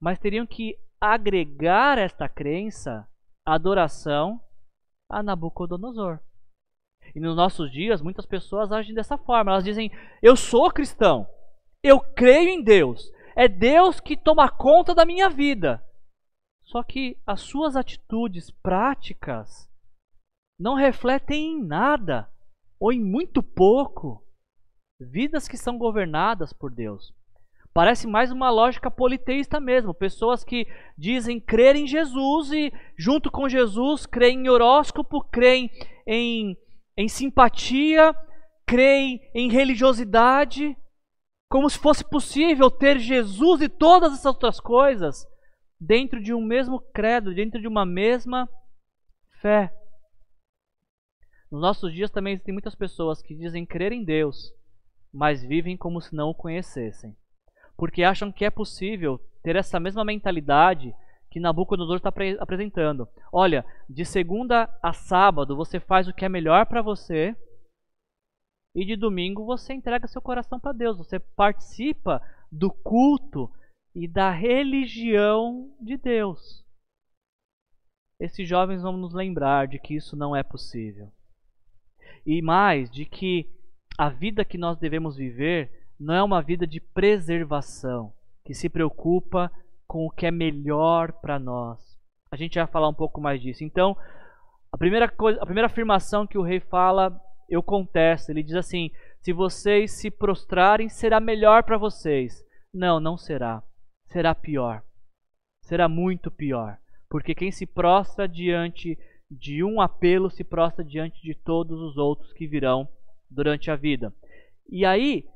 mas 0.00 0.18
teriam 0.18 0.46
que 0.46 0.78
agregar 0.98 1.98
esta 1.98 2.26
crença 2.26 3.06
adoração 3.44 4.40
a 5.08 5.22
Nabucodonosor. 5.22 6.20
E 7.14 7.20
nos 7.20 7.36
nossos 7.36 7.70
dias, 7.70 8.00
muitas 8.00 8.24
pessoas 8.24 8.72
agem 8.72 8.94
dessa 8.94 9.18
forma. 9.18 9.52
Elas 9.52 9.64
dizem: 9.64 9.90
Eu 10.22 10.36
sou 10.36 10.70
cristão, 10.70 11.28
eu 11.82 12.00
creio 12.00 12.48
em 12.48 12.62
Deus, 12.62 13.12
é 13.36 13.48
Deus 13.48 14.00
que 14.00 14.16
toma 14.16 14.48
conta 14.48 14.94
da 14.94 15.04
minha 15.04 15.28
vida. 15.28 15.84
Só 16.64 16.82
que 16.82 17.20
as 17.26 17.40
suas 17.40 17.76
atitudes 17.76 18.50
práticas 18.50 19.68
não 20.58 20.74
refletem 20.74 21.52
em 21.52 21.62
nada, 21.62 22.30
ou 22.78 22.92
em 22.92 23.02
muito 23.02 23.42
pouco, 23.42 24.24
vidas 25.00 25.48
que 25.48 25.56
são 25.56 25.76
governadas 25.76 26.52
por 26.52 26.72
Deus. 26.72 27.12
Parece 27.74 28.06
mais 28.06 28.30
uma 28.30 28.50
lógica 28.50 28.90
politeísta 28.90 29.58
mesmo. 29.58 29.94
Pessoas 29.94 30.44
que 30.44 30.66
dizem 30.96 31.40
crer 31.40 31.74
em 31.74 31.86
Jesus 31.86 32.52
e, 32.52 32.70
junto 32.98 33.30
com 33.30 33.48
Jesus, 33.48 34.04
creem 34.04 34.44
em 34.44 34.48
horóscopo, 34.48 35.24
creem 35.24 35.70
em, 36.06 36.54
em 36.96 37.08
simpatia, 37.08 38.14
creem 38.66 39.20
em 39.34 39.50
religiosidade, 39.50 40.76
como 41.48 41.68
se 41.68 41.78
fosse 41.78 42.04
possível 42.04 42.70
ter 42.70 42.98
Jesus 42.98 43.62
e 43.62 43.68
todas 43.70 44.12
essas 44.12 44.26
outras 44.26 44.60
coisas 44.60 45.26
dentro 45.80 46.22
de 46.22 46.34
um 46.34 46.44
mesmo 46.44 46.78
credo, 46.92 47.34
dentro 47.34 47.58
de 47.58 47.66
uma 47.66 47.86
mesma 47.86 48.46
fé. 49.40 49.72
Nos 51.50 51.60
nossos 51.60 51.92
dias 51.92 52.10
também 52.10 52.34
existem 52.34 52.52
muitas 52.52 52.74
pessoas 52.74 53.22
que 53.22 53.34
dizem 53.34 53.64
crer 53.64 53.92
em 53.92 54.04
Deus, 54.04 54.52
mas 55.12 55.42
vivem 55.42 55.76
como 55.76 56.02
se 56.02 56.14
não 56.14 56.28
o 56.28 56.34
conhecessem 56.34 57.16
porque 57.76 58.02
acham 58.02 58.30
que 58.30 58.44
é 58.44 58.50
possível 58.50 59.20
ter 59.42 59.56
essa 59.56 59.80
mesma 59.80 60.04
mentalidade 60.04 60.94
que 61.30 61.40
Nabucodonosor 61.40 61.96
está 61.96 62.12
apresentando. 62.38 63.08
Olha, 63.32 63.64
de 63.88 64.04
segunda 64.04 64.68
a 64.82 64.92
sábado 64.92 65.56
você 65.56 65.80
faz 65.80 66.06
o 66.06 66.12
que 66.12 66.24
é 66.24 66.28
melhor 66.28 66.66
para 66.66 66.82
você 66.82 67.34
e 68.74 68.84
de 68.84 68.96
domingo 68.96 69.44
você 69.44 69.72
entrega 69.72 70.06
seu 70.06 70.20
coração 70.20 70.60
para 70.60 70.72
Deus. 70.72 70.98
Você 70.98 71.18
participa 71.18 72.22
do 72.50 72.70
culto 72.70 73.50
e 73.94 74.06
da 74.06 74.30
religião 74.30 75.74
de 75.80 75.96
Deus. 75.96 76.62
Esses 78.20 78.48
jovens 78.48 78.82
vão 78.82 78.96
nos 78.96 79.12
lembrar 79.12 79.66
de 79.66 79.78
que 79.78 79.94
isso 79.94 80.14
não 80.14 80.36
é 80.36 80.42
possível. 80.42 81.10
E 82.24 82.40
mais, 82.40 82.90
de 82.90 83.04
que 83.04 83.50
a 83.98 84.08
vida 84.08 84.44
que 84.44 84.56
nós 84.56 84.78
devemos 84.78 85.16
viver 85.16 85.81
não 86.02 86.14
é 86.14 86.22
uma 86.22 86.42
vida 86.42 86.66
de 86.66 86.80
preservação, 86.80 88.12
que 88.44 88.54
se 88.54 88.68
preocupa 88.68 89.50
com 89.86 90.04
o 90.04 90.10
que 90.10 90.26
é 90.26 90.30
melhor 90.30 91.12
para 91.12 91.38
nós. 91.38 91.78
A 92.30 92.36
gente 92.36 92.58
vai 92.58 92.66
falar 92.66 92.88
um 92.88 92.94
pouco 92.94 93.20
mais 93.20 93.40
disso. 93.40 93.62
Então, 93.62 93.96
a 94.72 94.76
primeira 94.76 95.08
coisa, 95.08 95.40
a 95.40 95.44
primeira 95.44 95.66
afirmação 95.66 96.26
que 96.26 96.36
o 96.36 96.42
rei 96.42 96.58
fala, 96.58 97.20
eu 97.48 97.62
contesto. 97.62 98.30
Ele 98.30 98.42
diz 98.42 98.56
assim: 98.56 98.90
"Se 99.20 99.32
vocês 99.32 99.92
se 99.92 100.10
prostrarem, 100.10 100.88
será 100.88 101.20
melhor 101.20 101.62
para 101.62 101.78
vocês". 101.78 102.42
Não, 102.74 102.98
não 102.98 103.16
será. 103.16 103.62
Será 104.06 104.34
pior. 104.34 104.82
Será 105.62 105.88
muito 105.88 106.30
pior, 106.30 106.78
porque 107.08 107.34
quem 107.34 107.52
se 107.52 107.64
prostra 107.64 108.26
diante 108.26 108.98
de 109.30 109.62
um 109.62 109.80
apelo 109.80 110.30
se 110.30 110.42
prostra 110.42 110.84
diante 110.84 111.22
de 111.22 111.34
todos 111.34 111.80
os 111.80 111.96
outros 111.96 112.32
que 112.32 112.46
virão 112.46 112.88
durante 113.30 113.70
a 113.70 113.76
vida. 113.76 114.12
E 114.68 114.84
aí, 114.84 115.26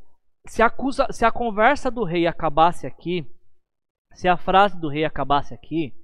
se 0.46 0.62
a, 0.62 0.66
acusa, 0.66 1.06
se 1.10 1.24
a 1.24 1.30
conversa 1.30 1.90
do 1.90 2.04
rei 2.04 2.26
acabasse 2.26 2.86
aqui, 2.86 3.26
se 4.14 4.28
a 4.28 4.36
frase 4.36 4.78
do 4.78 4.88
rei 4.88 5.04
acabasse 5.04 5.52
aqui, 5.52 5.94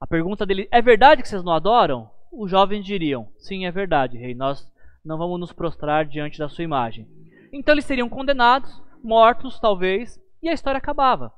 a 0.00 0.06
pergunta 0.06 0.44
dele 0.44 0.68
é 0.70 0.82
verdade 0.82 1.22
que 1.22 1.28
vocês 1.28 1.42
não 1.42 1.52
adoram? 1.52 2.10
Os 2.32 2.50
jovens 2.50 2.84
diriam: 2.84 3.28
sim, 3.38 3.64
é 3.66 3.70
verdade, 3.70 4.18
rei, 4.18 4.34
nós 4.34 4.70
não 5.04 5.18
vamos 5.18 5.40
nos 5.40 5.52
prostrar 5.52 6.06
diante 6.06 6.38
da 6.38 6.48
sua 6.48 6.64
imagem. 6.64 7.08
Então 7.52 7.74
eles 7.74 7.84
seriam 7.84 8.08
condenados, 8.08 8.82
mortos 9.02 9.60
talvez, 9.60 10.20
e 10.42 10.48
a 10.48 10.52
história 10.52 10.78
acabava. 10.78 11.32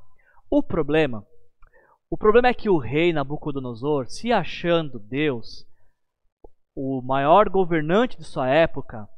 O 0.51 0.63
problema, 0.63 1.27
o 2.09 2.17
problema 2.17 2.49
é 2.49 2.55
que 2.55 2.69
o 2.69 2.79
rei 2.79 3.13
Nabucodonosor, 3.13 4.07
se 4.09 4.33
achando 4.33 4.99
Deus, 4.99 5.67
o 6.75 7.03
maior 7.03 7.49
governante 7.49 8.17
de 8.17 8.25
sua 8.25 8.49
época, 8.49 9.09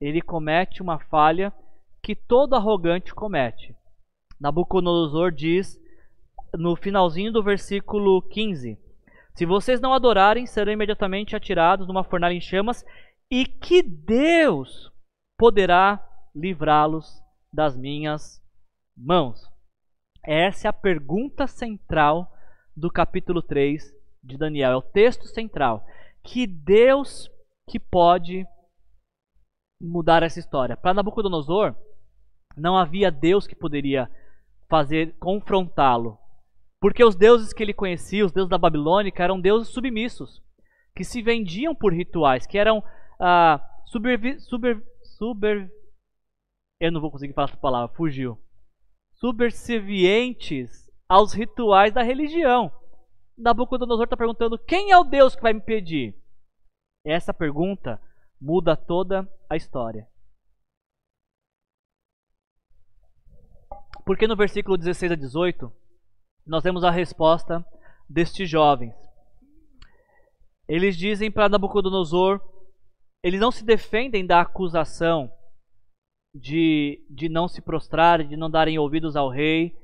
ele 0.00 0.20
comete 0.20 0.82
uma 0.82 0.98
falha 0.98 1.52
que 2.04 2.14
todo 2.14 2.54
arrogante 2.54 3.14
comete. 3.14 3.74
Nabucodonosor 4.38 5.32
diz 5.32 5.80
no 6.52 6.76
finalzinho 6.76 7.32
do 7.32 7.42
versículo 7.42 8.20
15: 8.20 8.78
Se 9.34 9.46
vocês 9.46 9.80
não 9.80 9.94
adorarem, 9.94 10.44
serão 10.44 10.70
imediatamente 10.70 11.34
atirados 11.34 11.88
numa 11.88 12.04
fornalha 12.04 12.34
em 12.34 12.42
chamas, 12.42 12.84
e 13.30 13.46
que 13.46 13.82
Deus 13.82 14.92
poderá 15.38 16.06
livrá-los 16.36 17.22
das 17.50 17.74
minhas 17.74 18.38
mãos. 18.94 19.40
Essa 20.22 20.68
é 20.68 20.70
a 20.70 20.74
pergunta 20.74 21.46
central 21.46 22.30
do 22.76 22.90
capítulo 22.90 23.40
3 23.40 23.82
de 24.22 24.36
Daniel, 24.36 24.72
é 24.72 24.76
o 24.76 24.82
texto 24.82 25.26
central. 25.26 25.86
Que 26.22 26.46
Deus 26.46 27.30
que 27.66 27.78
pode 27.78 28.46
mudar 29.80 30.22
essa 30.22 30.38
história. 30.38 30.76
Para 30.76 30.94
Nabucodonosor, 30.94 31.74
não 32.56 32.76
havia 32.76 33.10
Deus 33.10 33.46
que 33.46 33.54
poderia 33.54 34.10
fazer 34.68 35.14
confrontá-lo. 35.18 36.18
Porque 36.80 37.04
os 37.04 37.14
deuses 37.14 37.52
que 37.52 37.62
ele 37.62 37.72
conhecia, 37.72 38.24
os 38.24 38.32
deuses 38.32 38.50
da 38.50 38.58
Babilônica, 38.58 39.22
eram 39.22 39.40
deuses 39.40 39.72
submissos, 39.72 40.42
que 40.94 41.04
se 41.04 41.22
vendiam 41.22 41.74
por 41.74 41.92
rituais, 41.92 42.46
que 42.46 42.58
eram 42.58 42.82
ah, 43.20 43.60
super, 43.86 44.40
super, 44.40 44.82
super, 45.16 45.70
eu 46.80 46.92
não 46.92 47.00
vou 47.00 47.10
conseguir 47.10 47.32
falar 47.32 47.48
essa 47.48 47.56
palavra, 47.56 47.94
fugiu. 47.96 48.38
Subservientes 49.14 50.90
aos 51.08 51.32
rituais 51.32 51.92
da 51.92 52.02
religião. 52.02 52.72
Nabucodonosor 53.36 54.04
está 54.04 54.16
perguntando: 54.16 54.58
quem 54.58 54.90
é 54.90 54.98
o 54.98 55.04
Deus 55.04 55.34
que 55.34 55.42
vai 55.42 55.52
me 55.52 55.60
pedir? 55.60 56.14
Essa 57.04 57.32
pergunta 57.32 58.00
muda 58.40 58.76
toda 58.76 59.28
a 59.48 59.56
história. 59.56 60.08
Porque 64.04 64.26
no 64.26 64.36
versículo 64.36 64.76
16 64.76 65.12
a 65.12 65.14
18, 65.14 65.72
nós 66.46 66.62
temos 66.62 66.84
a 66.84 66.90
resposta 66.90 67.64
destes 68.08 68.48
jovens. 68.48 68.94
Eles 70.68 70.96
dizem 70.96 71.30
para 71.30 71.48
Nabucodonosor, 71.48 72.40
eles 73.22 73.40
não 73.40 73.50
se 73.50 73.64
defendem 73.64 74.26
da 74.26 74.40
acusação 74.40 75.30
de, 76.34 77.04
de 77.08 77.28
não 77.28 77.48
se 77.48 77.62
prostrar, 77.62 78.22
de 78.24 78.36
não 78.36 78.50
darem 78.50 78.78
ouvidos 78.78 79.16
ao 79.16 79.28
rei 79.30 79.74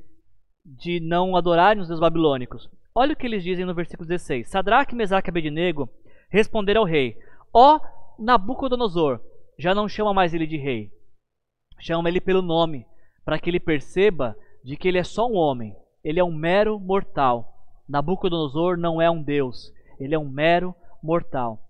de 0.65 1.01
não 1.01 1.37
adorarem 1.37 1.81
os 1.81 1.89
deuses 1.89 2.01
babilônicos. 2.01 2.69
Olha 2.95 3.13
o 3.13 3.17
que 3.17 3.27
eles 3.27 3.43
dizem 3.43 3.65
no 3.65 3.75
versículo 3.75 4.07
16. 4.07 4.49
Sadraque, 4.49 4.95
Mesaque 4.95 5.29
e 5.29 5.31
Abednego 5.31 5.89
responderam 6.29 6.83
ao 6.83 6.87
rei: 6.87 7.17
Ó 7.53 7.81
Nabucodonosor, 8.19 9.21
já 9.59 9.75
não 9.75 9.89
chama 9.89 10.13
mais 10.13 10.35
ele 10.35 10.47
de 10.47 10.57
rei. 10.57 10.91
Chama 11.79 12.09
ele 12.09 12.21
pelo 12.21 12.43
nome, 12.43 12.87
para 13.25 13.39
que 13.39 13.51
ele 13.51 13.61
perceba 13.61 14.37
de 14.65 14.77
que 14.77 14.89
ele 14.89 14.99
é 14.99 15.05
só 15.05 15.27
um 15.27 15.35
homem. 15.35 15.75
Ele 16.03 16.21
é 16.21 16.25
um 16.25 16.33
mero 16.33 16.79
mortal. 16.79 17.51
Nabucodonosor 17.89 18.77
não 18.77 19.03
é 19.03 19.11
um 19.11 19.21
deus, 19.21 19.73
ele 19.99 20.15
é 20.15 20.19
um 20.19 20.29
mero 20.29 20.75
mortal. 21.03 21.69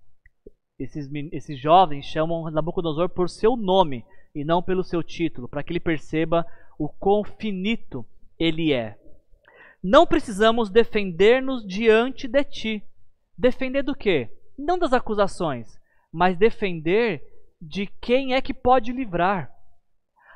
Esses, 0.79 1.11
esses 1.33 1.59
jovens 1.59 2.05
chamam 2.05 2.51
Nabucodonosor 2.51 3.09
por 3.09 3.29
seu 3.29 3.57
nome 3.57 4.05
e 4.35 4.45
não 4.45 4.63
pelo 4.63 4.85
seu 4.85 5.03
título, 5.03 5.49
para 5.49 5.63
que 5.63 5.73
ele 5.73 5.81
perceba 5.81 6.47
o 6.79 6.89
quão 6.89 7.25
finito 7.25 8.05
ele 8.39 8.73
é. 8.73 8.99
Não 9.83 10.07
precisamos 10.07 10.71
defender-nos 10.71 11.67
diante 11.67 12.29
de 12.29 12.45
ti. 12.45 12.85
Defender 13.37 13.83
do 13.83 13.95
quê? 13.95 14.31
Não 14.59 14.79
das 14.79 14.93
acusações, 14.93 15.79
mas 16.13 16.37
defender 16.37 17.23
de 17.61 17.87
quem 17.87 18.35
é 18.35 18.43
que 18.43 18.53
pode 18.53 18.93
livrar. 18.93 19.51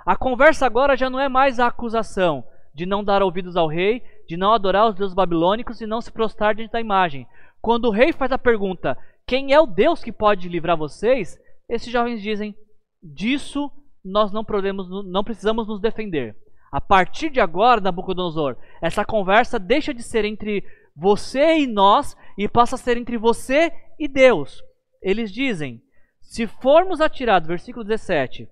A 0.04 0.16
conversa 0.16 0.66
agora 0.66 0.96
já 0.96 1.08
não 1.08 1.18
é 1.18 1.28
mais 1.28 1.58
a 1.58 1.66
acusação 1.66 2.44
de 2.74 2.84
não 2.84 3.02
dar 3.02 3.22
ouvidos 3.22 3.56
ao 3.56 3.68
rei, 3.68 4.02
de 4.28 4.36
não 4.36 4.52
adorar 4.52 4.88
os 4.88 4.94
deuses 4.94 5.14
babilônicos 5.14 5.80
e 5.80 5.86
não 5.86 6.00
se 6.00 6.10
prostrar 6.10 6.54
diante 6.54 6.72
da 6.72 6.80
imagem. 6.80 7.26
Quando 7.60 7.86
o 7.86 7.90
rei 7.90 8.12
faz 8.12 8.32
a 8.32 8.38
pergunta: 8.38 8.98
quem 9.26 9.52
é 9.52 9.60
o 9.60 9.66
Deus 9.66 10.02
que 10.02 10.12
pode 10.12 10.48
livrar 10.48 10.76
vocês? 10.76 11.38
Esses 11.68 11.90
jovens 11.90 12.20
dizem: 12.20 12.54
disso 13.02 13.70
nós 14.04 14.30
não, 14.30 14.44
podemos, 14.44 14.88
não 15.06 15.24
precisamos 15.24 15.66
nos 15.66 15.80
defender. 15.80 16.36
A 16.70 16.80
partir 16.80 17.30
de 17.30 17.40
agora, 17.40 17.80
Nabucodonosor, 17.80 18.56
essa 18.82 19.04
conversa 19.04 19.58
deixa 19.58 19.94
de 19.94 20.02
ser 20.02 20.24
entre 20.24 20.64
você 20.94 21.58
e 21.58 21.66
nós 21.66 22.16
e 22.36 22.48
passa 22.48 22.74
a 22.74 22.78
ser 22.78 22.96
entre 22.96 23.16
você 23.16 23.72
e 23.98 24.06
Deus. 24.06 24.62
Eles 25.00 25.32
dizem: 25.32 25.80
se 26.20 26.46
formos 26.46 27.00
atirados, 27.00 27.48
versículo 27.48 27.84
17, 27.84 28.48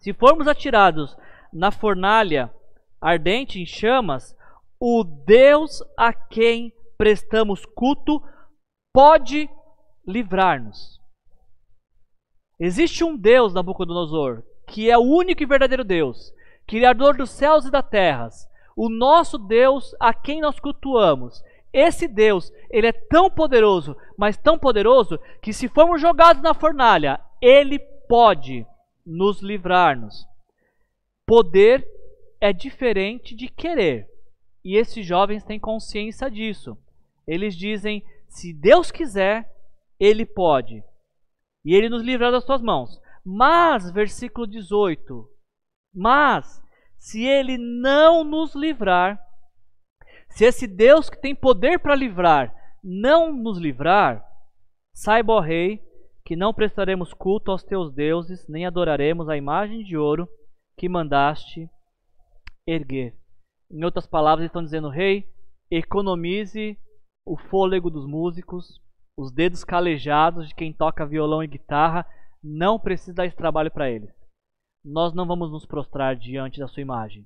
se 0.00 0.12
formos 0.12 0.46
atirados 0.46 1.16
na 1.52 1.70
fornalha 1.70 2.52
ardente 3.00 3.60
em 3.60 3.66
chamas, 3.66 4.36
o 4.80 5.04
Deus 5.04 5.82
a 5.96 6.12
quem 6.12 6.72
prestamos 6.98 7.64
culto 7.64 8.22
pode 8.92 9.48
livrar-nos. 10.06 11.00
Existe 12.58 13.04
um 13.04 13.16
Deus, 13.16 13.52
Nabucodonosor, 13.52 14.42
que 14.66 14.90
é 14.90 14.96
o 14.96 15.02
único 15.02 15.42
e 15.42 15.46
verdadeiro 15.46 15.84
Deus, 15.84 16.32
Criador 16.66 17.16
dos 17.16 17.30
céus 17.30 17.64
e 17.66 17.70
da 17.70 17.82
terra, 17.82 18.28
o 18.74 18.88
nosso 18.88 19.38
Deus 19.38 19.94
a 20.00 20.12
quem 20.12 20.40
nós 20.40 20.58
cultuamos. 20.58 21.42
Esse 21.72 22.08
Deus, 22.08 22.52
ele 22.70 22.86
é 22.86 22.92
tão 22.92 23.30
poderoso, 23.30 23.96
mas 24.16 24.36
tão 24.36 24.58
poderoso, 24.58 25.18
que 25.42 25.52
se 25.52 25.68
formos 25.68 26.00
jogados 26.00 26.42
na 26.42 26.54
fornalha, 26.54 27.20
ele 27.40 27.78
pode 28.08 28.66
nos 29.06 29.40
livrar-nos. 29.40 30.26
Poder 31.26 31.86
é 32.40 32.52
diferente 32.52 33.34
de 33.34 33.48
querer. 33.48 34.08
E 34.64 34.76
esses 34.76 35.06
jovens 35.06 35.44
têm 35.44 35.60
consciência 35.60 36.30
disso. 36.30 36.76
Eles 37.26 37.56
dizem: 37.56 38.04
se 38.28 38.52
Deus 38.52 38.90
quiser, 38.90 39.48
Ele 39.98 40.26
pode. 40.26 40.82
E 41.64 41.74
Ele 41.74 41.88
nos 41.88 42.02
livrar 42.02 42.32
das 42.32 42.44
suas 42.44 42.60
mãos. 42.60 43.00
Mas, 43.24 43.90
versículo 43.90 44.46
18: 44.46 45.28
Mas, 45.94 46.60
se 46.98 47.24
Ele 47.24 47.56
não 47.56 48.24
nos 48.24 48.54
livrar, 48.54 49.20
se 50.28 50.44
esse 50.44 50.66
Deus 50.66 51.08
que 51.08 51.20
tem 51.20 51.34
poder 51.34 51.78
para 51.78 51.94
livrar 51.94 52.54
não 52.82 53.32
nos 53.32 53.58
livrar, 53.58 54.24
saiba, 54.94 55.32
ó 55.32 55.40
Rei, 55.40 55.82
que 56.26 56.34
não 56.34 56.52
prestaremos 56.52 57.14
culto 57.14 57.52
aos 57.52 57.62
teus 57.62 57.94
deuses, 57.94 58.48
nem 58.48 58.66
adoraremos 58.66 59.28
a 59.28 59.36
imagem 59.36 59.84
de 59.84 59.96
ouro 59.96 60.28
que 60.76 60.88
mandaste 60.88 61.70
erguer. 62.66 63.16
Em 63.70 63.84
outras 63.84 64.08
palavras, 64.08 64.44
estão 64.44 64.62
dizendo, 64.62 64.88
rei, 64.88 65.24
economize 65.70 66.76
o 67.24 67.36
fôlego 67.36 67.88
dos 67.88 68.04
músicos, 68.08 68.80
os 69.16 69.32
dedos 69.32 69.62
calejados 69.62 70.48
de 70.48 70.54
quem 70.56 70.72
toca 70.72 71.06
violão 71.06 71.44
e 71.44 71.46
guitarra, 71.46 72.04
não 72.42 72.76
precisa 72.76 73.14
dar 73.14 73.26
esse 73.26 73.36
trabalho 73.36 73.70
para 73.70 73.88
eles. 73.88 74.10
Nós 74.84 75.14
não 75.14 75.28
vamos 75.28 75.52
nos 75.52 75.64
prostrar 75.64 76.16
diante 76.16 76.58
da 76.58 76.66
sua 76.66 76.82
imagem. 76.82 77.24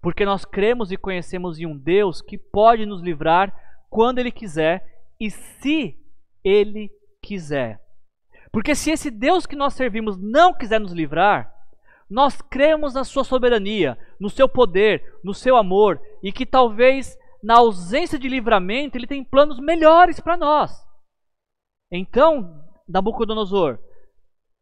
Porque 0.00 0.24
nós 0.24 0.46
cremos 0.46 0.90
e 0.90 0.96
conhecemos 0.96 1.58
em 1.58 1.66
um 1.66 1.76
Deus 1.76 2.22
que 2.22 2.38
pode 2.38 2.86
nos 2.86 3.02
livrar 3.02 3.54
quando 3.90 4.20
Ele 4.20 4.32
quiser 4.32 5.04
e 5.20 5.30
se 5.30 5.98
Ele 6.42 6.90
quiser. 7.22 7.85
Porque 8.56 8.74
se 8.74 8.90
esse 8.90 9.10
Deus 9.10 9.44
que 9.44 9.54
nós 9.54 9.74
servimos 9.74 10.16
não 10.16 10.54
quiser 10.54 10.80
nos 10.80 10.92
livrar, 10.92 11.54
nós 12.08 12.40
cremos 12.40 12.94
na 12.94 13.04
sua 13.04 13.22
soberania, 13.22 13.98
no 14.18 14.30
seu 14.30 14.48
poder, 14.48 15.20
no 15.22 15.34
seu 15.34 15.58
amor 15.58 16.00
e 16.22 16.32
que 16.32 16.46
talvez 16.46 17.18
na 17.42 17.58
ausência 17.58 18.18
de 18.18 18.30
livramento 18.30 18.96
ele 18.96 19.06
tem 19.06 19.22
planos 19.22 19.60
melhores 19.60 20.20
para 20.20 20.38
nós. 20.38 20.72
Então, 21.92 22.64
Nabucodonosor, 22.88 23.78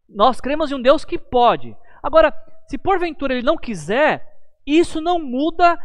nós 0.09 0.41
cremos 0.41 0.73
em 0.73 0.75
um 0.75 0.83
Deus 0.83 1.05
que 1.05 1.17
pode. 1.17 1.77
Agora, 2.03 2.35
se 2.67 2.77
porventura 2.77 3.33
ele 3.33 3.47
não 3.47 3.57
quiser, 3.57 4.27
isso 4.67 5.01
não 5.01 5.21
muda 5.21 5.79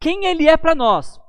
quem 0.00 0.24
ele 0.24 0.48
é 0.48 0.56
para 0.56 0.74
nós. 0.74 1.20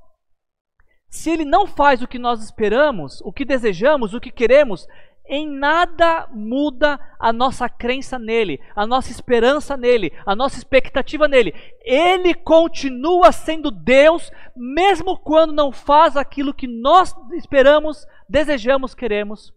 Se 1.07 1.29
ele 1.29 1.45
não 1.45 1.67
faz 1.67 2.01
o 2.01 2.07
que 2.07 2.17
nós 2.17 2.43
esperamos, 2.43 3.21
o 3.21 3.31
que 3.31 3.45
desejamos, 3.45 4.15
o 4.15 4.19
que 4.19 4.31
queremos, 4.31 4.87
em 5.27 5.47
nada 5.47 6.27
muda 6.31 6.99
a 7.19 7.33
nossa 7.33 7.67
crença 7.67 8.19
nele, 8.19 8.59
a 8.75 8.85
nossa 8.85 9.11
esperança 9.11 9.75
nele, 9.75 10.13
a 10.25 10.35
nossa 10.35 10.57
expectativa 10.57 11.27
nele. 11.27 11.53
Ele 11.81 12.33
continua 12.33 13.31
sendo 13.31 13.71
Deus, 13.71 14.31
mesmo 14.55 15.17
quando 15.17 15.53
não 15.53 15.71
faz 15.71 16.15
aquilo 16.15 16.53
que 16.53 16.67
nós 16.67 17.15
esperamos, 17.33 18.05
desejamos, 18.29 18.93
queremos 18.93 19.53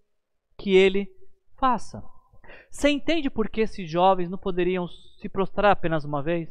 que 0.56 0.74
ele 0.74 1.10
faça. 1.58 2.02
Você 2.70 2.90
entende 2.90 3.30
por 3.30 3.48
que 3.48 3.60
esses 3.60 3.90
jovens 3.90 4.30
não 4.30 4.38
poderiam 4.38 4.86
se 5.20 5.28
prostrar 5.28 5.72
apenas 5.72 6.04
uma 6.04 6.22
vez? 6.22 6.48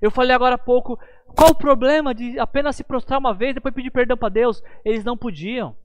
Eu 0.00 0.10
falei 0.10 0.34
agora 0.34 0.56
há 0.56 0.58
pouco, 0.58 0.98
qual 1.36 1.50
o 1.50 1.54
problema 1.54 2.14
de 2.14 2.38
apenas 2.38 2.76
se 2.76 2.84
prostrar 2.84 3.18
uma 3.18 3.32
vez 3.32 3.52
e 3.52 3.54
depois 3.54 3.74
pedir 3.74 3.90
perdão 3.90 4.16
para 4.16 4.28
Deus? 4.28 4.62
Eles 4.84 5.04
não 5.04 5.16
podiam. 5.16 5.76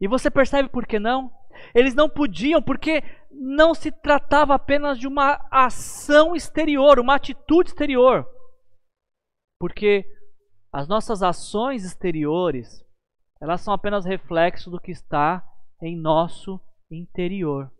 E 0.00 0.06
você 0.06 0.30
percebe 0.30 0.68
por 0.68 0.86
que 0.86 0.98
não? 0.98 1.30
Eles 1.74 1.94
não 1.94 2.08
podiam 2.08 2.62
porque 2.62 3.02
não 3.30 3.74
se 3.74 3.92
tratava 3.92 4.54
apenas 4.54 4.98
de 4.98 5.06
uma 5.06 5.46
ação 5.50 6.34
exterior, 6.34 6.98
uma 6.98 7.14
atitude 7.14 7.70
exterior. 7.70 8.26
Porque 9.60 10.04
as 10.72 10.86
nossas 10.88 11.22
ações 11.22 11.84
exteriores, 11.84 12.84
elas 13.40 13.60
são 13.60 13.72
apenas 13.72 14.04
reflexo 14.04 14.70
do 14.70 14.80
que 14.80 14.90
está 14.90 15.44
em 15.82 15.96
nosso 15.96 16.60
interior. 16.90 17.70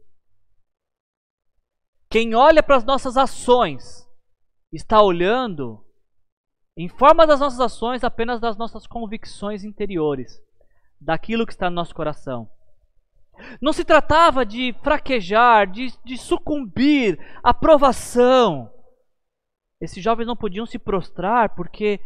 Quem 2.10 2.34
olha 2.34 2.62
para 2.62 2.76
as 2.76 2.84
nossas 2.84 3.16
ações 3.16 4.08
está 4.72 5.02
olhando 5.02 5.84
em 6.76 6.88
forma 6.88 7.26
das 7.26 7.40
nossas 7.40 7.60
ações 7.60 8.04
apenas 8.04 8.40
das 8.40 8.56
nossas 8.56 8.86
convicções 8.86 9.64
interiores, 9.64 10.40
daquilo 11.00 11.44
que 11.44 11.52
está 11.52 11.68
no 11.68 11.76
nosso 11.76 11.94
coração. 11.94 12.48
Não 13.60 13.72
se 13.72 13.84
tratava 13.84 14.44
de 14.44 14.74
fraquejar, 14.82 15.70
de, 15.70 15.92
de 16.04 16.16
sucumbir 16.16 17.18
à 17.42 17.52
provação. 17.54 18.72
Esses 19.80 20.02
jovens 20.02 20.26
não 20.26 20.36
podiam 20.36 20.66
se 20.66 20.78
prostrar 20.78 21.54
porque, 21.54 22.00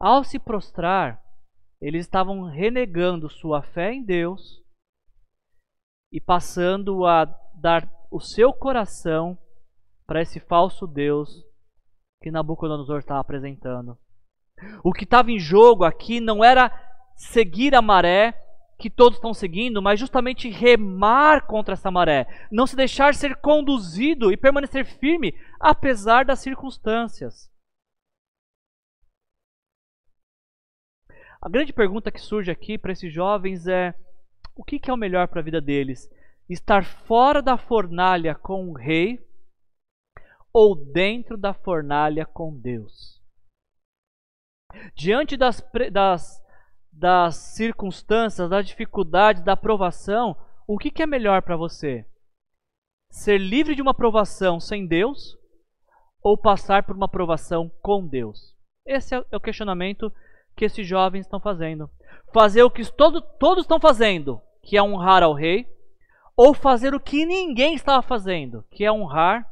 ao 0.00 0.24
se 0.24 0.38
prostrar, 0.38 1.22
eles 1.80 2.04
estavam 2.04 2.44
renegando 2.44 3.30
sua 3.30 3.62
fé 3.62 3.92
em 3.92 4.04
Deus 4.04 4.62
e 6.12 6.20
passando 6.20 7.06
a 7.06 7.24
dar 7.54 7.88
o 8.10 8.20
seu 8.20 8.52
coração 8.52 9.38
para 10.06 10.20
esse 10.20 10.38
falso 10.40 10.86
Deus 10.86 11.44
que 12.22 12.30
Nabucodonosor 12.30 12.98
estava 12.98 13.20
apresentando. 13.20 13.98
O 14.84 14.92
que 14.92 15.04
estava 15.04 15.30
em 15.30 15.38
jogo 15.38 15.84
aqui 15.84 16.20
não 16.20 16.44
era 16.44 16.70
seguir 17.16 17.74
a 17.74 17.82
maré, 17.82 18.32
que 18.82 18.90
todos 18.90 19.16
estão 19.16 19.32
seguindo, 19.32 19.80
mas 19.80 20.00
justamente 20.00 20.50
remar 20.50 21.46
contra 21.46 21.74
essa 21.74 21.88
maré, 21.88 22.26
não 22.50 22.66
se 22.66 22.74
deixar 22.74 23.14
ser 23.14 23.36
conduzido 23.36 24.32
e 24.32 24.36
permanecer 24.36 24.84
firme 24.84 25.32
apesar 25.60 26.24
das 26.24 26.40
circunstâncias. 26.40 27.48
A 31.40 31.48
grande 31.48 31.72
pergunta 31.72 32.10
que 32.10 32.20
surge 32.20 32.50
aqui 32.50 32.76
para 32.76 32.90
esses 32.90 33.12
jovens 33.12 33.68
é: 33.68 33.94
o 34.56 34.64
que, 34.64 34.80
é 34.90 34.92
o 34.92 34.96
melhor 34.96 35.28
para 35.28 35.40
a 35.40 35.44
vida 35.44 35.60
deles? 35.60 36.10
Estar 36.48 36.84
fora 36.84 37.40
da 37.40 37.56
fornalha 37.56 38.34
com 38.34 38.68
o 38.68 38.72
rei 38.72 39.24
ou 40.52 40.74
dentro 40.74 41.36
da 41.36 41.54
fornalha 41.54 42.26
com 42.26 42.52
Deus? 42.58 43.22
Diante 44.94 45.36
das, 45.36 45.64
das, 45.92 46.41
das 46.92 47.36
circunstâncias, 47.36 48.50
das 48.50 48.66
dificuldades, 48.66 49.42
da 49.42 49.56
provação, 49.56 50.36
o 50.66 50.78
que, 50.78 50.90
que 50.90 51.02
é 51.02 51.06
melhor 51.06 51.42
para 51.42 51.56
você? 51.56 52.06
Ser 53.10 53.38
livre 53.38 53.74
de 53.74 53.82
uma 53.82 53.94
provação 53.94 54.60
sem 54.60 54.86
Deus 54.86 55.36
ou 56.22 56.36
passar 56.36 56.84
por 56.84 56.94
uma 56.94 57.08
provação 57.08 57.70
com 57.80 58.06
Deus? 58.06 58.54
Esse 58.86 59.14
é 59.14 59.36
o 59.36 59.40
questionamento 59.40 60.12
que 60.54 60.64
esses 60.64 60.86
jovens 60.86 61.26
estão 61.26 61.40
fazendo. 61.40 61.90
Fazer 62.32 62.62
o 62.62 62.70
que 62.70 62.84
todo, 62.92 63.20
todos 63.20 63.64
estão 63.64 63.80
fazendo, 63.80 64.40
que 64.62 64.76
é 64.76 64.82
honrar 64.82 65.22
ao 65.22 65.34
rei, 65.34 65.66
ou 66.36 66.54
fazer 66.54 66.94
o 66.94 67.00
que 67.00 67.24
ninguém 67.24 67.74
estava 67.74 68.02
fazendo, 68.02 68.64
que 68.70 68.84
é 68.84 68.92
honrar 68.92 69.46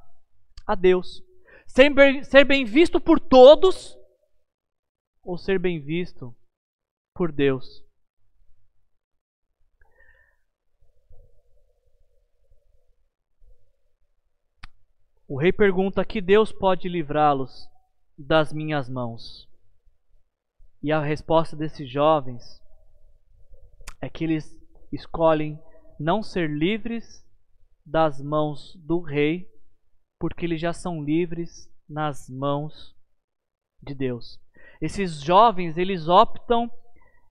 a 0.67 0.75
Deus. 0.75 1.23
Ser 1.67 1.91
bem, 1.91 2.23
ser 2.25 2.45
bem 2.45 2.65
visto 2.65 3.01
por 3.01 3.21
todos, 3.21 3.97
ou 5.23 5.37
ser 5.37 5.59
bem 5.59 5.81
visto 5.81 6.35
por 7.15 7.33
Deus. 7.33 7.85
O 15.29 15.39
rei 15.39 15.53
pergunta 15.53 16.05
que 16.05 16.21
Deus 16.21 16.51
pode 16.51 16.89
livrá-los 16.89 17.69
das 18.19 18.53
minhas 18.53 18.89
mãos. 18.89 19.49
E 20.83 20.91
a 20.91 21.01
resposta 21.01 21.55
desses 21.55 21.89
jovens 21.89 22.43
é 24.01 24.09
que 24.09 24.25
eles 24.25 24.59
escolhem 24.91 25.63
não 25.99 26.23
ser 26.23 26.51
livres 26.51 27.25
das 27.85 28.21
mãos 28.21 28.75
do 28.77 29.01
rei, 29.01 29.49
porque 30.19 30.45
eles 30.47 30.61
já 30.61 30.73
são 30.73 31.03
livres 31.03 31.71
nas 31.89 32.29
mãos 32.29 32.97
de 33.83 33.95
Deus. 33.95 34.41
Esses 34.81 35.21
jovens, 35.21 35.77
eles 35.77 36.09
optam, 36.09 36.71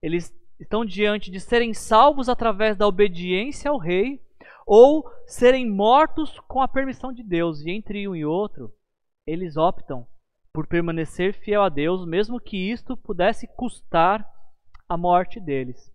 eles 0.01 0.33
estão 0.59 0.83
diante 0.83 1.31
de 1.31 1.39
serem 1.39 1.73
salvos 1.73 2.29
através 2.29 2.77
da 2.77 2.87
obediência 2.87 3.71
ao 3.71 3.77
rei 3.77 4.21
ou 4.65 5.09
serem 5.25 5.69
mortos 5.69 6.39
com 6.41 6.61
a 6.61 6.67
permissão 6.67 7.11
de 7.11 7.23
Deus. 7.23 7.61
E 7.61 7.71
entre 7.71 8.07
um 8.07 8.15
e 8.15 8.25
outro, 8.25 8.71
eles 9.25 9.57
optam 9.57 10.05
por 10.53 10.67
permanecer 10.67 11.33
fiel 11.33 11.63
a 11.63 11.69
Deus, 11.69 12.05
mesmo 12.05 12.39
que 12.39 12.57
isto 12.57 12.97
pudesse 12.97 13.47
custar 13.55 14.25
a 14.87 14.97
morte 14.97 15.39
deles. 15.39 15.91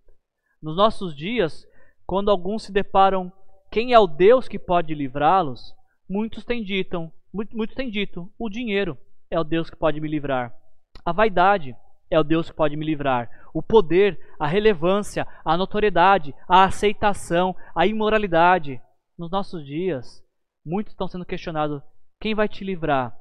Nos 0.61 0.75
nossos 0.75 1.15
dias, 1.15 1.65
quando 2.05 2.31
alguns 2.31 2.63
se 2.63 2.71
deparam 2.71 3.31
quem 3.71 3.93
é 3.93 3.99
o 3.99 4.07
Deus 4.07 4.47
que 4.47 4.57
pode 4.57 4.93
livrá-los, 4.93 5.75
muitos 6.09 6.45
têm 6.45 6.63
dito, 6.63 7.11
muitos 7.33 7.75
têm 7.75 7.89
dito, 7.89 8.31
o 8.39 8.49
dinheiro 8.49 8.97
é 9.29 9.39
o 9.39 9.43
Deus 9.43 9.69
que 9.69 9.75
pode 9.75 9.99
me 9.99 10.07
livrar. 10.07 10.55
A 11.03 11.11
vaidade 11.11 11.75
é 12.09 12.19
o 12.19 12.23
Deus 12.23 12.49
que 12.49 12.55
pode 12.55 12.75
me 12.75 12.85
livrar. 12.85 13.29
O 13.53 13.61
poder, 13.61 14.19
a 14.39 14.47
relevância, 14.47 15.27
a 15.43 15.57
notoriedade, 15.57 16.33
a 16.47 16.63
aceitação, 16.65 17.55
a 17.75 17.85
imoralidade. 17.87 18.81
Nos 19.17 19.31
nossos 19.31 19.65
dias, 19.65 20.23
muitos 20.65 20.93
estão 20.93 21.07
sendo 21.07 21.25
questionados: 21.25 21.81
quem 22.19 22.35
vai 22.35 22.47
te 22.47 22.63
livrar 22.63 23.17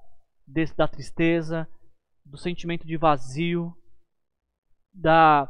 desse, 0.46 0.76
da 0.76 0.88
tristeza, 0.88 1.68
do 2.24 2.36
sentimento 2.36 2.86
de 2.86 2.96
vazio, 2.96 3.76
da, 4.92 5.44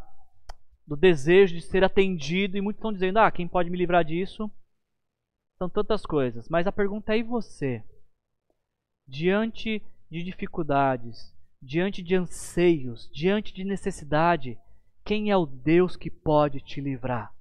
do 0.87 0.97
desejo 0.97 1.55
de 1.55 1.63
ser 1.63 1.85
atendido, 1.85 2.57
e 2.57 2.61
muitos 2.61 2.79
estão 2.79 2.93
dizendo: 2.93 3.19
ah, 3.19 3.31
quem 3.31 3.49
pode 3.49 3.71
me 3.71 3.79
livrar 3.79 4.05
disso? 4.05 4.51
São 5.59 5.69
tantas 5.69 6.05
coisas. 6.05 6.49
Mas 6.49 6.67
a 6.67 6.73
pergunta 6.73 7.15
é: 7.15 7.19
e 7.19 7.23
você? 7.23 7.83
Diante 9.07 9.83
de 10.11 10.23
dificuldades, 10.23 11.35
diante 11.65 12.03
de 12.03 12.15
anseios, 12.15 13.09
diante 13.13 13.53
de 13.53 13.65
necessidade, 13.65 14.59
quem 15.05 15.31
é 15.31 15.37
o 15.37 15.47
Deus 15.47 15.97
que 15.97 16.11
pode 16.11 16.61
te 16.61 16.81
livrar? 16.81 17.33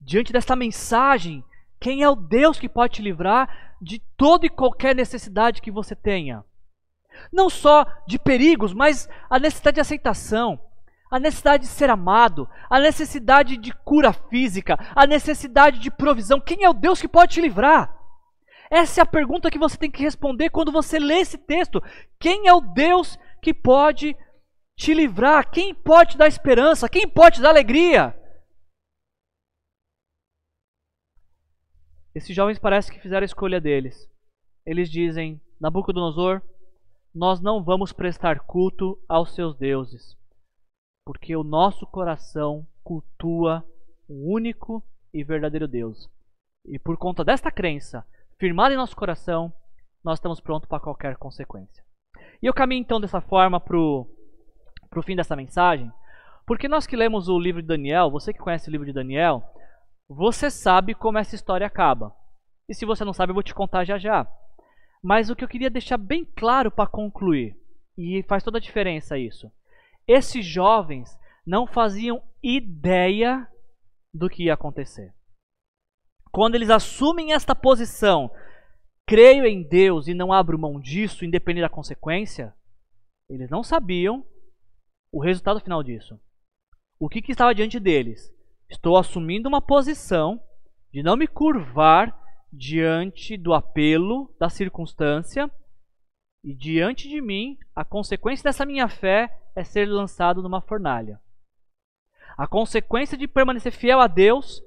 Diante 0.00 0.32
desta 0.32 0.54
mensagem, 0.54 1.44
quem 1.80 2.02
é 2.02 2.08
o 2.08 2.14
Deus 2.14 2.58
que 2.58 2.68
pode 2.68 2.94
te 2.94 3.02
livrar 3.02 3.76
de 3.82 3.98
toda 4.16 4.46
e 4.46 4.50
qualquer 4.50 4.94
necessidade 4.94 5.60
que 5.60 5.70
você 5.70 5.96
tenha? 5.96 6.44
Não 7.32 7.50
só 7.50 7.84
de 8.06 8.18
perigos, 8.18 8.72
mas 8.72 9.08
a 9.28 9.38
necessidade 9.38 9.76
de 9.76 9.80
aceitação, 9.80 10.60
a 11.10 11.18
necessidade 11.18 11.64
de 11.64 11.68
ser 11.68 11.90
amado, 11.90 12.48
a 12.70 12.80
necessidade 12.80 13.56
de 13.56 13.72
cura 13.72 14.12
física, 14.12 14.78
a 14.94 15.06
necessidade 15.06 15.78
de 15.78 15.90
provisão. 15.90 16.40
Quem 16.40 16.64
é 16.64 16.68
o 16.68 16.74
Deus 16.74 17.00
que 17.00 17.08
pode 17.08 17.34
te 17.34 17.40
livrar? 17.40 18.03
Essa 18.70 19.00
é 19.00 19.02
a 19.02 19.06
pergunta 19.06 19.50
que 19.50 19.58
você 19.58 19.76
tem 19.76 19.90
que 19.90 20.02
responder 20.02 20.50
quando 20.50 20.72
você 20.72 20.98
lê 20.98 21.18
esse 21.20 21.38
texto. 21.38 21.82
Quem 22.18 22.48
é 22.48 22.52
o 22.52 22.60
Deus 22.60 23.18
que 23.42 23.52
pode 23.52 24.16
te 24.76 24.94
livrar? 24.94 25.50
Quem 25.50 25.74
pode 25.74 26.12
te 26.12 26.18
dar 26.18 26.26
esperança? 26.26 26.88
Quem 26.88 27.08
pode 27.08 27.36
te 27.36 27.42
dar 27.42 27.50
alegria? 27.50 28.18
Esses 32.14 32.34
jovens 32.34 32.58
parece 32.58 32.92
que 32.92 33.00
fizeram 33.00 33.22
a 33.22 33.26
escolha 33.26 33.60
deles. 33.60 34.08
Eles 34.64 34.90
dizem: 34.90 35.40
Nabucodonosor, 35.60 36.40
nós 37.14 37.40
não 37.40 37.62
vamos 37.62 37.92
prestar 37.92 38.40
culto 38.40 39.00
aos 39.08 39.34
seus 39.34 39.56
deuses, 39.56 40.16
porque 41.04 41.36
o 41.36 41.44
nosso 41.44 41.86
coração 41.86 42.66
cultua 42.82 43.64
o 44.08 44.32
único 44.32 44.82
e 45.12 45.24
verdadeiro 45.24 45.66
Deus. 45.66 46.08
E 46.64 46.78
por 46.78 46.96
conta 46.96 47.24
desta 47.24 47.50
crença, 47.50 48.06
firmada 48.38 48.74
em 48.74 48.76
nosso 48.76 48.96
coração, 48.96 49.52
nós 50.04 50.18
estamos 50.18 50.40
prontos 50.40 50.68
para 50.68 50.80
qualquer 50.80 51.16
consequência. 51.16 51.82
E 52.42 52.46
eu 52.46 52.54
caminho 52.54 52.80
então 52.80 53.00
dessa 53.00 53.20
forma 53.20 53.58
para 53.58 53.76
o 53.78 54.06
fim 55.04 55.16
dessa 55.16 55.36
mensagem, 55.36 55.90
porque 56.46 56.68
nós 56.68 56.86
que 56.86 56.96
lemos 56.96 57.28
o 57.28 57.38
livro 57.38 57.62
de 57.62 57.68
Daniel, 57.68 58.10
você 58.10 58.32
que 58.32 58.38
conhece 58.38 58.68
o 58.68 58.72
livro 58.72 58.86
de 58.86 58.92
Daniel, 58.92 59.42
você 60.08 60.50
sabe 60.50 60.94
como 60.94 61.18
essa 61.18 61.34
história 61.34 61.66
acaba. 61.66 62.14
E 62.68 62.74
se 62.74 62.84
você 62.84 63.04
não 63.04 63.12
sabe, 63.12 63.30
eu 63.30 63.34
vou 63.34 63.42
te 63.42 63.54
contar 63.54 63.84
já 63.84 63.96
já. 63.98 64.26
Mas 65.02 65.30
o 65.30 65.36
que 65.36 65.42
eu 65.44 65.48
queria 65.48 65.70
deixar 65.70 65.96
bem 65.96 66.24
claro 66.24 66.70
para 66.70 66.88
concluir, 66.88 67.56
e 67.96 68.22
faz 68.24 68.42
toda 68.42 68.58
a 68.58 68.60
diferença 68.60 69.18
isso. 69.18 69.50
Esses 70.06 70.44
jovens 70.44 71.18
não 71.46 71.66
faziam 71.66 72.22
ideia 72.42 73.46
do 74.12 74.28
que 74.28 74.44
ia 74.44 74.54
acontecer. 74.54 75.14
Quando 76.34 76.56
eles 76.56 76.68
assumem 76.68 77.32
esta 77.32 77.54
posição, 77.54 78.28
creio 79.06 79.46
em 79.46 79.62
Deus 79.62 80.08
e 80.08 80.14
não 80.14 80.32
abro 80.32 80.58
mão 80.58 80.80
disso, 80.80 81.24
independente 81.24 81.62
da 81.62 81.68
consequência, 81.68 82.52
eles 83.30 83.48
não 83.48 83.62
sabiam 83.62 84.26
o 85.12 85.22
resultado 85.22 85.60
final 85.60 85.80
disso. 85.80 86.18
O 86.98 87.08
que, 87.08 87.22
que 87.22 87.30
estava 87.30 87.54
diante 87.54 87.78
deles? 87.78 88.34
Estou 88.68 88.96
assumindo 88.96 89.48
uma 89.48 89.62
posição 89.62 90.42
de 90.92 91.04
não 91.04 91.16
me 91.16 91.28
curvar 91.28 92.20
diante 92.52 93.36
do 93.36 93.54
apelo 93.54 94.34
da 94.36 94.48
circunstância 94.48 95.48
e 96.42 96.52
diante 96.52 97.08
de 97.08 97.20
mim, 97.20 97.56
a 97.76 97.84
consequência 97.84 98.42
dessa 98.42 98.66
minha 98.66 98.88
fé 98.88 99.40
é 99.54 99.62
ser 99.62 99.86
lançado 99.86 100.42
numa 100.42 100.60
fornalha. 100.60 101.20
A 102.36 102.48
consequência 102.48 103.16
de 103.16 103.28
permanecer 103.28 103.70
fiel 103.70 104.00
a 104.00 104.08
Deus 104.08 104.60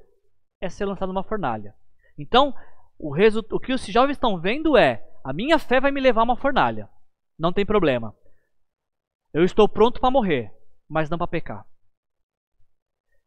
é 0.61 0.69
ser 0.69 0.85
lançado 0.85 1.09
numa 1.09 1.23
fornalha. 1.23 1.75
Então, 2.17 2.53
o, 2.97 3.13
o 3.51 3.59
que 3.59 3.73
os 3.73 3.85
jovens 3.85 4.13
estão 4.13 4.39
vendo 4.39 4.75
é: 4.75 5.05
a 5.23 5.33
minha 5.33 5.59
fé 5.59 5.79
vai 5.79 5.91
me 5.91 6.01
levar 6.01 6.21
a 6.21 6.23
uma 6.23 6.37
fornalha. 6.37 6.89
Não 7.37 7.53
tem 7.53 7.65
problema. 7.65 8.15
Eu 9.33 9.43
estou 9.43 9.69
pronto 9.69 9.99
para 9.99 10.11
morrer, 10.11 10.51
mas 10.89 11.09
não 11.09 11.17
para 11.17 11.27
pecar. 11.27 11.65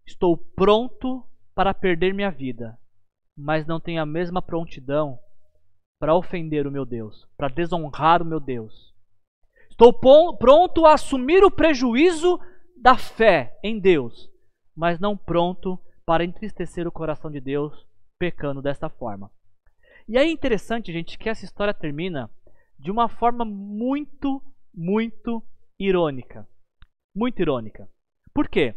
Estou 0.07 0.37
pronto 0.37 1.25
para 1.55 1.75
perder 1.75 2.13
minha 2.13 2.31
vida, 2.31 2.79
mas 3.37 3.67
não 3.67 3.79
tenho 3.79 4.03
a 4.03 4.07
mesma 4.07 4.43
prontidão 4.43 5.19
para 6.01 6.17
ofender 6.17 6.67
o 6.67 6.71
meu 6.71 6.85
Deus, 6.85 7.29
para 7.37 7.49
desonrar 7.49 8.23
o 8.23 8.25
meu 8.25 8.41
Deus. 8.41 8.95
Estou 9.71 9.93
pronto 9.93 10.85
a 10.85 10.95
assumir 10.95 11.45
o 11.45 11.51
prejuízo 11.51 12.41
da 12.77 12.97
fé 12.97 13.59
em 13.63 13.79
Deus, 13.79 14.29
mas 14.75 14.99
não 14.99 15.17
pronto 15.17 15.79
para 16.11 16.25
entristecer 16.25 16.89
o 16.89 16.91
coração 16.91 17.31
de 17.31 17.41
Deus 17.41 17.87
pecando 18.19 18.61
desta 18.61 18.89
forma. 18.89 19.31
E 20.09 20.19
é 20.19 20.29
interessante, 20.29 20.93
gente, 20.93 21.17
que 21.17 21.29
essa 21.29 21.45
história 21.45 21.73
termina 21.73 22.29
de 22.77 22.91
uma 22.91 23.09
forma 23.09 23.45
muito, 23.45 24.43
muito 24.75 25.41
irônica. 25.79 26.49
Muito 27.15 27.41
irônica. 27.41 27.89
Por 28.35 28.49
quê? 28.49 28.75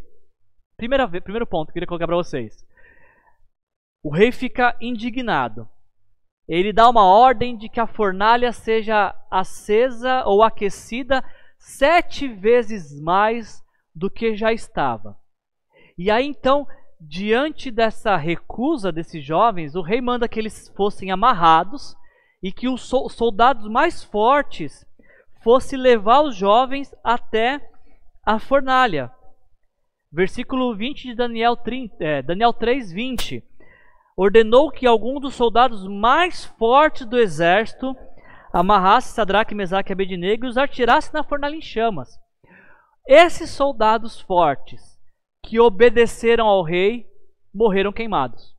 Primeira, 0.78 1.10
primeiro 1.10 1.48
ponto 1.48 1.66
que 1.66 1.72
eu 1.72 1.74
queria 1.74 1.88
colocar 1.88 2.06
para 2.06 2.18
vocês. 2.18 2.64
O 4.04 4.14
rei 4.14 4.32
fica 4.32 4.78
indignado. 4.80 5.68
Ele 6.48 6.72
dá 6.72 6.88
uma 6.88 7.04
ordem 7.04 7.58
de 7.58 7.68
que 7.68 7.80
a 7.80 7.88
fornalha 7.88 8.52
seja 8.52 9.12
acesa 9.32 10.24
ou 10.28 10.44
aquecida 10.44 11.24
sete 11.58 12.28
vezes 12.28 12.96
mais 13.02 13.66
do 13.96 14.08
que 14.08 14.36
já 14.36 14.54
estava. 14.54 15.18
E 15.98 16.12
aí 16.12 16.28
então, 16.28 16.68
diante 17.08 17.70
dessa 17.70 18.16
recusa 18.16 18.92
desses 18.92 19.24
jovens, 19.24 19.76
o 19.76 19.82
rei 19.82 20.00
manda 20.00 20.28
que 20.28 20.40
eles 20.40 20.72
fossem 20.76 21.12
amarrados 21.12 21.96
e 22.42 22.52
que 22.52 22.68
os 22.68 22.82
soldados 22.82 23.68
mais 23.68 24.04
fortes 24.04 24.86
fosse 25.42 25.76
levar 25.76 26.22
os 26.22 26.36
jovens 26.36 26.94
até 27.04 27.60
a 28.26 28.40
fornalha. 28.40 29.12
Versículo 30.12 30.76
20 30.76 31.10
de 31.10 31.16
Daniel, 31.16 31.58
30, 31.58 32.04
é, 32.04 32.22
Daniel 32.22 32.54
3, 32.54 32.92
20. 32.92 33.44
Ordenou 34.16 34.72
que 34.72 34.86
algum 34.86 35.20
dos 35.20 35.34
soldados 35.34 35.88
mais 35.88 36.46
fortes 36.46 37.06
do 37.06 37.18
exército 37.18 37.96
amarrasse 38.54 39.14
Sadraque, 39.14 39.56
Mesaque 39.56 39.92
e 39.92 39.94
Abednego 39.94 40.46
e 40.46 40.50
os 40.50 40.58
atirasse 40.58 41.12
na 41.14 41.24
fornalha 41.24 41.56
em 41.56 41.62
chamas. 41.62 42.20
Esses 43.08 43.50
soldados 43.50 44.22
fortes 44.22 44.93
que 45.44 45.60
obedeceram 45.60 46.48
ao 46.48 46.64
rei 46.64 47.06
morreram 47.54 47.92
queimados. 47.92 48.54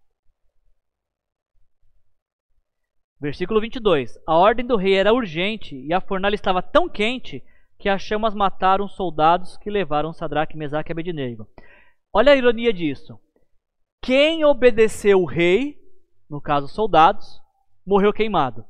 Versículo 3.20 3.60
22. 3.60 4.18
A 4.26 4.36
ordem 4.36 4.66
do 4.66 4.76
rei 4.76 4.94
era 4.94 5.12
urgente 5.12 5.74
e 5.74 5.92
a 5.92 6.00
fornalha 6.00 6.34
estava 6.34 6.62
tão 6.62 6.88
quente 6.88 7.42
que 7.78 7.88
as 7.88 8.02
chamas 8.02 8.34
mataram 8.34 8.84
os 8.84 8.94
soldados 8.94 9.56
que 9.56 9.70
levaram 9.70 10.12
Sadraque, 10.12 10.56
Mesaque 10.56 10.90
e 10.90 10.92
Abednego. 10.92 11.48
Olha 12.12 12.32
a 12.32 12.36
ironia 12.36 12.72
disso. 12.72 13.18
Quem 14.02 14.44
obedeceu 14.44 15.20
o 15.22 15.24
rei, 15.24 15.78
no 16.28 16.40
caso 16.40 16.68
soldados, 16.68 17.40
morreu 17.86 18.12
queimado. 18.12 18.64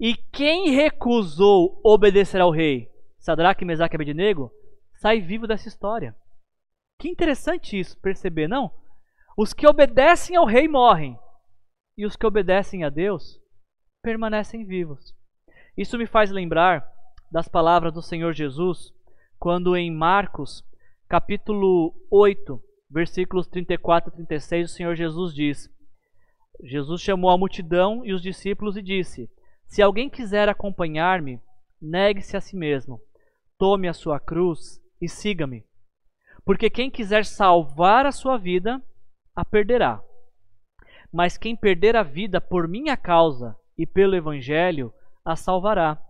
E 0.00 0.14
quem 0.14 0.70
recusou 0.70 1.78
obedecer 1.84 2.40
ao 2.40 2.50
rei, 2.50 2.88
Sadraque, 3.18 3.64
Mesaque 3.64 3.94
e 3.94 3.96
Abednego, 3.96 4.50
sai 4.94 5.20
vivo 5.20 5.46
dessa 5.46 5.68
história. 5.68 6.16
Que 7.02 7.08
interessante 7.08 7.76
isso, 7.76 7.98
perceber, 7.98 8.46
não? 8.46 8.70
Os 9.36 9.52
que 9.52 9.66
obedecem 9.66 10.36
ao 10.36 10.46
rei 10.46 10.68
morrem, 10.68 11.18
e 11.98 12.06
os 12.06 12.14
que 12.14 12.24
obedecem 12.24 12.84
a 12.84 12.88
Deus 12.88 13.40
permanecem 14.00 14.64
vivos. 14.64 15.12
Isso 15.76 15.98
me 15.98 16.06
faz 16.06 16.30
lembrar 16.30 16.88
das 17.28 17.48
palavras 17.48 17.92
do 17.92 18.00
Senhor 18.00 18.32
Jesus, 18.32 18.92
quando 19.36 19.76
em 19.76 19.90
Marcos, 19.90 20.64
capítulo 21.08 21.92
8, 22.08 22.62
versículos 22.88 23.48
34 23.48 24.12
e 24.12 24.14
36, 24.14 24.70
o 24.70 24.72
Senhor 24.72 24.94
Jesus 24.94 25.34
diz: 25.34 25.68
Jesus 26.62 27.00
chamou 27.00 27.30
a 27.30 27.36
multidão 27.36 28.06
e 28.06 28.12
os 28.12 28.22
discípulos 28.22 28.76
e 28.76 28.80
disse: 28.80 29.28
Se 29.66 29.82
alguém 29.82 30.08
quiser 30.08 30.48
acompanhar-me, 30.48 31.40
negue-se 31.80 32.36
a 32.36 32.40
si 32.40 32.54
mesmo, 32.54 33.00
tome 33.58 33.88
a 33.88 33.92
sua 33.92 34.20
cruz 34.20 34.80
e 35.00 35.08
siga-me. 35.08 35.66
Porque 36.44 36.68
quem 36.68 36.90
quiser 36.90 37.24
salvar 37.24 38.04
a 38.06 38.12
sua 38.12 38.36
vida, 38.36 38.82
a 39.34 39.44
perderá. 39.44 40.02
Mas 41.12 41.38
quem 41.38 41.54
perder 41.54 41.94
a 41.96 42.02
vida 42.02 42.40
por 42.40 42.66
minha 42.66 42.96
causa 42.96 43.56
e 43.76 43.86
pelo 43.86 44.16
Evangelho, 44.16 44.92
a 45.24 45.36
salvará. 45.36 46.02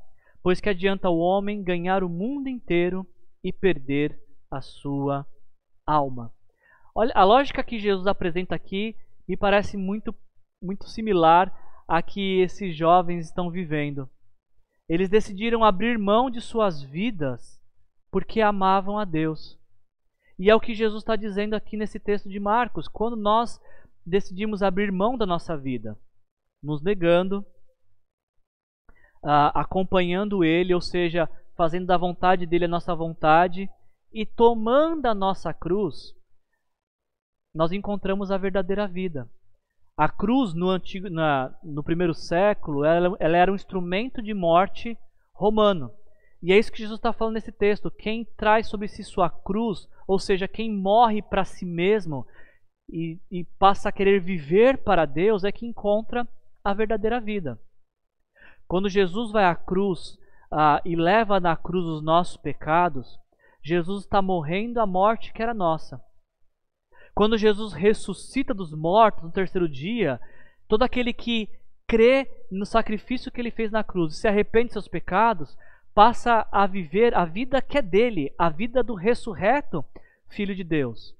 Pois 0.43 0.61
que 0.61 0.68
adianta 0.68 1.09
o 1.09 1.18
homem 1.18 1.62
ganhar 1.62 2.03
o 2.03 2.09
mundo 2.09 2.49
inteiro 2.49 3.07
e 3.45 3.53
perder 3.53 4.18
a 4.51 4.61
sua 4.61 5.26
alma. 5.87 6.33
Olha, 6.95 7.12
a 7.14 7.24
lógica 7.24 7.62
que 7.62 7.78
Jesus 7.78 8.07
apresenta 8.07 8.55
aqui 8.55 8.97
me 9.26 9.37
parece 9.37 9.76
muito, 9.76 10.14
muito 10.62 10.89
similar 10.89 11.53
à 11.87 12.03
que 12.03 12.41
esses 12.41 12.76
jovens 12.76 13.26
estão 13.26 13.51
vivendo. 13.51 14.09
Eles 14.89 15.09
decidiram 15.09 15.64
abrir 15.64 15.99
mão 15.99 16.30
de 16.30 16.41
suas 16.41 16.83
vidas 16.83 17.61
porque 18.11 18.41
amavam 18.41 18.99
a 18.99 19.05
Deus. 19.05 19.59
E 20.43 20.51
é 20.51 20.55
o 20.57 20.61
que 20.61 20.74
Jesus 20.74 21.05
está 21.05 21.14
dizendo 21.14 21.55
aqui 21.55 21.76
nesse 21.76 22.01
texto 22.01 22.28
de 22.28 22.40
Marcos. 22.40 22.88
Quando 22.88 23.14
nós 23.14 23.61
decidimos 24.05 24.61
abrir 24.61 24.90
mão 24.90 25.16
da 25.16 25.24
nossa 25.24 25.57
vida, 25.57 25.97
nos 26.61 26.82
negando, 26.82 27.47
uh, 29.22 29.55
acompanhando 29.55 30.43
Ele, 30.43 30.74
ou 30.74 30.80
seja, 30.80 31.30
fazendo 31.57 31.86
da 31.86 31.97
vontade 31.97 32.45
dele 32.45 32.64
a 32.64 32.68
nossa 32.68 32.93
vontade 32.93 33.70
e 34.12 34.26
tomando 34.26 35.07
a 35.07 35.14
nossa 35.14 35.55
cruz, 35.55 36.12
nós 37.55 37.70
encontramos 37.70 38.32
a 38.32 38.36
verdadeira 38.36 38.88
vida. 38.88 39.30
A 39.97 40.09
cruz 40.09 40.55
no, 40.55 40.70
antigo, 40.70 41.09
na, 41.09 41.57
no 41.62 41.84
primeiro 41.84 42.14
século, 42.14 42.84
ela, 42.84 43.16
ela 43.20 43.36
era 43.36 43.53
um 43.53 43.55
instrumento 43.55 44.20
de 44.20 44.34
morte 44.34 44.99
romano. 45.32 45.95
E 46.43 46.53
é 46.53 46.59
isso 46.59 46.72
que 46.72 46.78
Jesus 46.78 46.99
está 46.99 47.12
falando 47.12 47.34
nesse 47.34 47.53
texto. 47.53 47.88
Quem 47.88 48.24
traz 48.36 48.66
sobre 48.66 48.88
si 48.88 49.05
sua 49.05 49.30
cruz, 49.30 49.88
ou 50.13 50.19
seja, 50.19 50.47
quem 50.47 50.71
morre 50.71 51.23
para 51.23 51.43
si 51.43 51.65
mesmo, 51.65 52.27
e, 52.87 53.19
e 53.31 53.45
passa 53.59 53.89
a 53.89 53.93
querer 53.93 54.21
viver 54.21 54.77
para 54.77 55.07
Deus 55.07 55.43
é 55.43 55.51
que 55.51 55.65
encontra 55.65 56.29
a 56.63 56.75
verdadeira 56.75 57.19
vida. 57.19 57.59
Quando 58.69 58.91
Jesus 58.91 59.33
vai 59.33 59.47
à 59.47 59.55
cruz 59.55 60.19
ah, 60.51 60.83
e 60.85 60.95
leva 60.95 61.41
na 61.41 61.57
cruz 61.57 61.87
os 61.87 62.03
nossos 62.03 62.37
pecados, 62.37 63.19
Jesus 63.65 64.05
está 64.05 64.21
morrendo 64.21 64.81
a 64.81 64.87
morte 64.87 65.33
que 65.33 65.43
era 65.43 65.55
nossa. 65.55 65.99
Quando 67.15 67.39
Jesus 67.39 67.73
ressuscita 67.73 68.53
dos 68.53 68.75
mortos 68.75 69.25
no 69.25 69.33
terceiro 69.33 69.67
dia, 69.67 70.21
todo 70.69 70.83
aquele 70.83 71.15
que 71.15 71.49
crê 71.87 72.31
no 72.51 72.67
sacrifício 72.67 73.33
que 73.33 73.41
ele 73.41 73.51
fez 73.51 73.73
na 73.73 73.83
cruz 73.83 74.13
e 74.13 74.17
se 74.19 74.29
arrepende 74.29 74.67
de 74.67 74.73
seus 74.75 74.89
pecados, 74.89 75.57
passa 75.95 76.47
a 76.53 76.67
viver 76.67 77.15
a 77.15 77.25
vida 77.25 77.63
que 77.63 77.79
é 77.79 77.83
dele, 77.83 78.31
a 78.39 78.51
vida 78.51 78.83
do 78.83 78.93
ressurreto 78.93 79.83
Filho 80.33 80.55
de 80.55 80.64
Deus. 80.64 81.14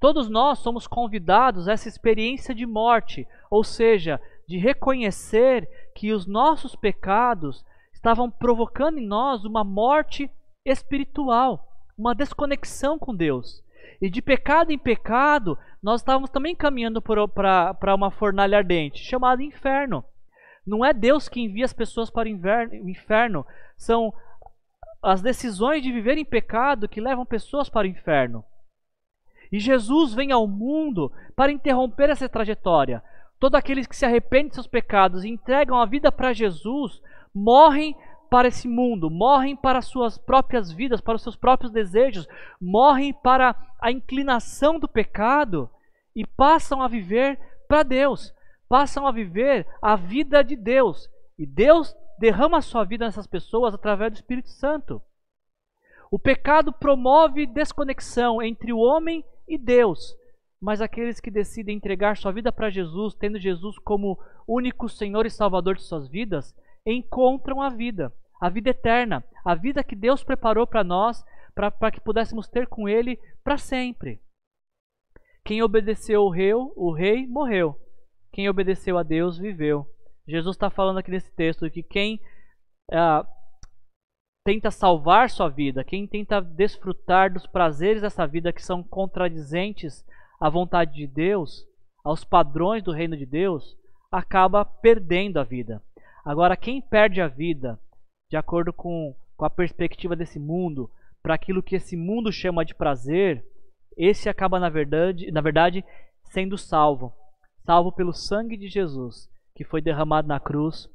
Todos 0.00 0.28
nós 0.28 0.60
somos 0.60 0.86
convidados 0.86 1.66
a 1.66 1.72
essa 1.72 1.88
experiência 1.88 2.54
de 2.54 2.64
morte, 2.64 3.26
ou 3.50 3.64
seja, 3.64 4.20
de 4.46 4.56
reconhecer 4.56 5.68
que 5.94 6.12
os 6.12 6.24
nossos 6.24 6.76
pecados 6.76 7.64
estavam 7.92 8.30
provocando 8.30 8.98
em 8.98 9.06
nós 9.06 9.44
uma 9.44 9.64
morte 9.64 10.30
espiritual, 10.64 11.66
uma 11.98 12.14
desconexão 12.14 12.96
com 12.96 13.12
Deus. 13.12 13.60
E 14.00 14.08
de 14.08 14.22
pecado 14.22 14.70
em 14.70 14.78
pecado, 14.78 15.58
nós 15.82 16.00
estávamos 16.00 16.30
também 16.30 16.54
caminhando 16.54 17.02
para 17.02 17.94
uma 17.96 18.12
fornalha 18.12 18.58
ardente, 18.58 19.02
chamada 19.02 19.42
inferno. 19.42 20.04
Não 20.64 20.84
é 20.84 20.92
Deus 20.92 21.28
que 21.28 21.40
envia 21.40 21.64
as 21.64 21.72
pessoas 21.72 22.08
para 22.08 22.28
o 22.28 22.88
inferno, 22.88 23.44
são 23.76 24.14
as 25.08 25.22
decisões 25.22 25.82
de 25.82 25.90
viver 25.90 26.18
em 26.18 26.24
pecado 26.24 26.88
que 26.88 27.00
levam 27.00 27.24
pessoas 27.24 27.68
para 27.68 27.86
o 27.86 27.90
inferno. 27.90 28.44
E 29.50 29.58
Jesus 29.58 30.12
vem 30.12 30.32
ao 30.32 30.46
mundo 30.46 31.10
para 31.34 31.52
interromper 31.52 32.10
essa 32.10 32.28
trajetória. 32.28 33.02
Todos 33.38 33.58
aqueles 33.58 33.86
que 33.86 33.96
se 33.96 34.04
arrependem 34.04 34.48
de 34.48 34.54
seus 34.54 34.66
pecados 34.66 35.24
e 35.24 35.28
entregam 35.28 35.78
a 35.78 35.86
vida 35.86 36.12
para 36.12 36.32
Jesus 36.32 37.00
morrem 37.34 37.96
para 38.28 38.48
esse 38.48 38.68
mundo, 38.68 39.08
morrem 39.08 39.56
para 39.56 39.80
suas 39.80 40.18
próprias 40.18 40.70
vidas, 40.70 41.00
para 41.00 41.16
os 41.16 41.22
seus 41.22 41.36
próprios 41.36 41.72
desejos, 41.72 42.28
morrem 42.60 43.12
para 43.12 43.56
a 43.80 43.90
inclinação 43.90 44.78
do 44.78 44.86
pecado 44.86 45.70
e 46.14 46.26
passam 46.26 46.82
a 46.82 46.88
viver 46.88 47.38
para 47.66 47.82
Deus, 47.82 48.34
passam 48.68 49.06
a 49.06 49.12
viver 49.12 49.66
a 49.80 49.96
vida 49.96 50.42
de 50.44 50.56
Deus. 50.56 51.08
E 51.38 51.46
Deus 51.46 51.96
derrama 52.18 52.58
a 52.58 52.62
sua 52.62 52.84
vida 52.84 53.04
nessas 53.04 53.26
pessoas 53.26 53.74
através 53.74 54.12
do 54.12 54.16
Espírito 54.16 54.50
Santo. 54.50 55.00
O 56.10 56.18
pecado 56.18 56.72
promove 56.72 57.46
desconexão 57.46 58.42
entre 58.42 58.72
o 58.72 58.78
homem 58.78 59.24
e 59.46 59.58
Deus. 59.58 60.16
Mas 60.60 60.80
aqueles 60.80 61.20
que 61.20 61.30
decidem 61.30 61.76
entregar 61.76 62.16
sua 62.16 62.32
vida 62.32 62.50
para 62.50 62.70
Jesus, 62.70 63.14
tendo 63.14 63.38
Jesus 63.38 63.78
como 63.78 64.18
único 64.46 64.88
Senhor 64.88 65.24
e 65.26 65.30
Salvador 65.30 65.76
de 65.76 65.82
suas 65.82 66.08
vidas, 66.08 66.54
encontram 66.84 67.62
a 67.62 67.68
vida, 67.68 68.12
a 68.40 68.48
vida 68.48 68.70
eterna, 68.70 69.22
a 69.44 69.54
vida 69.54 69.84
que 69.84 69.94
Deus 69.94 70.24
preparou 70.24 70.66
para 70.66 70.82
nós, 70.82 71.24
para 71.54 71.90
que 71.90 72.00
pudéssemos 72.00 72.48
ter 72.48 72.66
com 72.66 72.88
Ele 72.88 73.18
para 73.44 73.58
sempre. 73.58 74.20
Quem 75.44 75.62
obedeceu 75.62 76.22
o 76.22 76.30
rei, 76.30 76.52
o 76.54 76.92
rei 76.92 77.26
morreu. 77.26 77.78
Quem 78.32 78.48
obedeceu 78.48 78.98
a 78.98 79.02
Deus 79.02 79.38
viveu. 79.38 79.86
Jesus 80.28 80.56
está 80.56 80.68
falando 80.68 80.98
aqui 80.98 81.10
nesse 81.10 81.34
texto 81.34 81.70
que 81.70 81.82
quem 81.82 82.20
ah, 82.92 83.26
tenta 84.44 84.70
salvar 84.70 85.30
sua 85.30 85.48
vida, 85.48 85.82
quem 85.82 86.06
tenta 86.06 86.40
desfrutar 86.40 87.32
dos 87.32 87.46
prazeres 87.46 88.02
dessa 88.02 88.26
vida 88.26 88.52
que 88.52 88.62
são 88.62 88.82
contradizentes 88.82 90.04
à 90.40 90.48
vontade 90.48 90.94
de 90.94 91.06
Deus, 91.06 91.66
aos 92.04 92.24
padrões 92.24 92.82
do 92.82 92.92
reino 92.92 93.16
de 93.16 93.26
Deus, 93.26 93.76
acaba 94.10 94.64
perdendo 94.64 95.38
a 95.38 95.44
vida. 95.44 95.82
Agora, 96.24 96.56
quem 96.56 96.80
perde 96.80 97.20
a 97.20 97.28
vida, 97.28 97.78
de 98.30 98.36
acordo 98.36 98.72
com, 98.72 99.14
com 99.36 99.44
a 99.44 99.50
perspectiva 99.50 100.14
desse 100.14 100.38
mundo, 100.38 100.90
para 101.22 101.34
aquilo 101.34 101.62
que 101.62 101.76
esse 101.76 101.96
mundo 101.96 102.32
chama 102.32 102.64
de 102.64 102.74
prazer, 102.74 103.44
esse 103.96 104.28
acaba, 104.28 104.60
na 104.60 104.68
verdade, 104.68 105.30
na 105.30 105.40
verdade, 105.40 105.84
sendo 106.24 106.56
salvo. 106.56 107.12
Salvo 107.64 107.92
pelo 107.92 108.12
sangue 108.12 108.56
de 108.56 108.68
Jesus, 108.68 109.28
que 109.58 109.64
foi 109.64 109.82
derramado 109.82 110.28
na 110.28 110.38
cruz 110.38 110.88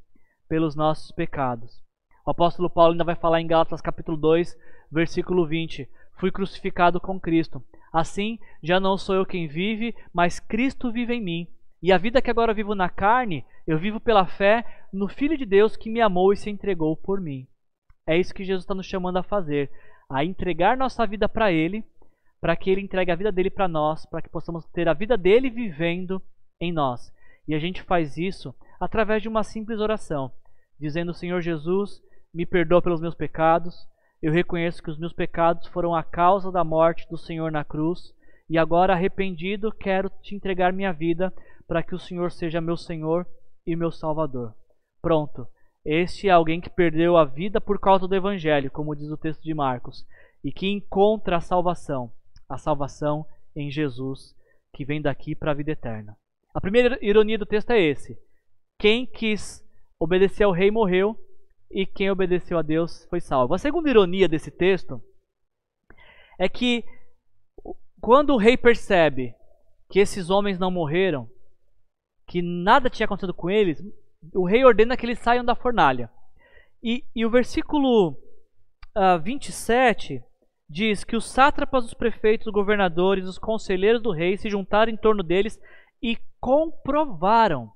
pelos 0.47 0.73
nossos 0.73 1.11
pecados. 1.11 1.83
O 2.25 2.31
apóstolo 2.31 2.69
Paulo 2.69 2.93
ainda 2.93 3.03
vai 3.03 3.13
falar 3.13 3.41
em 3.41 3.45
Gálatas 3.45 3.81
capítulo 3.81 4.15
2, 4.15 4.57
versículo 4.89 5.45
20: 5.45 5.85
Fui 6.17 6.31
crucificado 6.31 6.97
com 6.97 7.19
Cristo. 7.19 7.61
Assim, 7.91 8.39
já 8.63 8.79
não 8.79 8.97
sou 8.97 9.15
eu 9.15 9.25
quem 9.25 9.49
vive, 9.49 9.93
mas 10.13 10.39
Cristo 10.39 10.93
vive 10.93 11.13
em 11.13 11.21
mim. 11.21 11.47
E 11.81 11.91
a 11.91 11.97
vida 11.97 12.21
que 12.21 12.31
agora 12.31 12.53
vivo 12.53 12.73
na 12.73 12.87
carne, 12.87 13.45
eu 13.67 13.77
vivo 13.77 13.99
pela 13.99 14.25
fé 14.25 14.63
no 14.93 15.09
Filho 15.09 15.37
de 15.37 15.45
Deus 15.45 15.75
que 15.75 15.89
me 15.89 15.99
amou 15.99 16.31
e 16.31 16.37
se 16.37 16.49
entregou 16.49 16.95
por 16.95 17.19
mim. 17.19 17.45
É 18.07 18.17
isso 18.17 18.33
que 18.33 18.45
Jesus 18.45 18.63
está 18.63 18.73
nos 18.73 18.85
chamando 18.85 19.17
a 19.17 19.23
fazer, 19.23 19.69
a 20.09 20.23
entregar 20.23 20.77
nossa 20.77 21.05
vida 21.05 21.27
para 21.27 21.51
Ele, 21.51 21.83
para 22.39 22.55
que 22.55 22.69
Ele 22.69 22.79
entregue 22.79 23.11
a 23.11 23.15
vida 23.15 23.31
dele 23.31 23.49
para 23.49 23.67
nós, 23.67 24.05
para 24.05 24.21
que 24.21 24.29
possamos 24.29 24.65
ter 24.67 24.87
a 24.87 24.93
vida 24.93 25.17
dele 25.17 25.49
vivendo 25.49 26.21
em 26.61 26.71
nós. 26.71 27.11
E 27.47 27.53
a 27.53 27.59
gente 27.59 27.81
faz 27.83 28.17
isso 28.17 28.53
através 28.79 29.21
de 29.21 29.27
uma 29.27 29.43
simples 29.43 29.79
oração, 29.79 30.31
dizendo: 30.79 31.13
Senhor 31.13 31.41
Jesus, 31.41 32.01
me 32.33 32.45
perdoa 32.45 32.81
pelos 32.81 33.01
meus 33.01 33.15
pecados. 33.15 33.75
Eu 34.21 34.31
reconheço 34.31 34.81
que 34.81 34.89
os 34.89 34.97
meus 34.97 35.13
pecados 35.13 35.67
foram 35.67 35.93
a 35.93 36.03
causa 36.03 36.51
da 36.51 36.63
morte 36.63 37.07
do 37.09 37.17
Senhor 37.17 37.51
na 37.51 37.63
cruz, 37.63 38.13
e 38.49 38.57
agora 38.57 38.93
arrependido, 38.93 39.71
quero 39.71 40.09
te 40.21 40.35
entregar 40.35 40.71
minha 40.71 40.93
vida 40.93 41.33
para 41.67 41.83
que 41.83 41.95
o 41.95 41.99
Senhor 41.99 42.31
seja 42.31 42.61
meu 42.61 42.77
Senhor 42.77 43.27
e 43.65 43.75
meu 43.75 43.91
Salvador. 43.91 44.53
Pronto. 45.01 45.47
Este 45.85 46.29
é 46.29 46.31
alguém 46.31 46.61
que 46.61 46.69
perdeu 46.69 47.17
a 47.17 47.25
vida 47.25 47.59
por 47.59 47.77
causa 47.77 48.07
do 48.07 48.15
Evangelho, 48.15 48.71
como 48.71 48.95
diz 48.95 49.09
o 49.09 49.17
texto 49.17 49.41
de 49.41 49.53
Marcos, 49.53 50.05
e 50.41 50.49
que 50.49 50.67
encontra 50.67 51.35
a 51.35 51.41
salvação, 51.41 52.09
a 52.47 52.57
salvação 52.57 53.25
em 53.53 53.69
Jesus, 53.69 54.33
que 54.73 54.85
vem 54.85 55.01
daqui 55.01 55.35
para 55.35 55.51
a 55.51 55.53
vida 55.53 55.71
eterna. 55.71 56.17
A 56.53 56.61
primeira 56.61 56.97
ironia 57.01 57.37
do 57.37 57.45
texto 57.45 57.71
é 57.71 57.81
esse: 57.81 58.17
quem 58.77 59.05
quis 59.05 59.63
obedecer 59.99 60.43
ao 60.43 60.51
rei 60.51 60.69
morreu, 60.69 61.17
e 61.71 61.85
quem 61.85 62.11
obedeceu 62.11 62.57
a 62.57 62.61
Deus 62.61 63.05
foi 63.09 63.19
salvo. 63.19 63.53
A 63.53 63.57
segunda 63.57 63.89
ironia 63.89 64.27
desse 64.27 64.51
texto 64.51 65.01
é 66.37 66.47
que 66.47 66.83
quando 67.99 68.33
o 68.33 68.37
rei 68.37 68.55
percebe 68.55 69.33
que 69.89 69.99
esses 69.99 70.29
homens 70.29 70.59
não 70.59 70.69
morreram, 70.69 71.27
que 72.27 72.41
nada 72.41 72.89
tinha 72.89 73.05
acontecido 73.05 73.33
com 73.33 73.49
eles, 73.49 73.83
o 74.33 74.45
rei 74.45 74.63
ordena 74.63 74.95
que 74.95 75.05
eles 75.05 75.19
saiam 75.19 75.43
da 75.43 75.55
fornalha. 75.55 76.09
E, 76.81 77.03
e 77.15 77.25
o 77.25 77.29
versículo 77.29 78.09
uh, 78.09 78.17
ah, 78.95 79.17
27 79.17 80.21
diz 80.69 81.03
que 81.03 81.15
os 81.15 81.25
sátrapas, 81.25 81.85
os 81.85 81.93
prefeitos, 81.93 82.47
os 82.47 82.53
governadores, 82.53 83.25
os 83.25 83.37
conselheiros 83.37 84.01
do 84.01 84.11
rei 84.11 84.37
se 84.37 84.49
juntaram 84.49 84.91
em 84.91 84.97
torno 84.97 85.23
deles 85.23 85.59
e 86.03 86.17
comprovaram, 86.39 87.71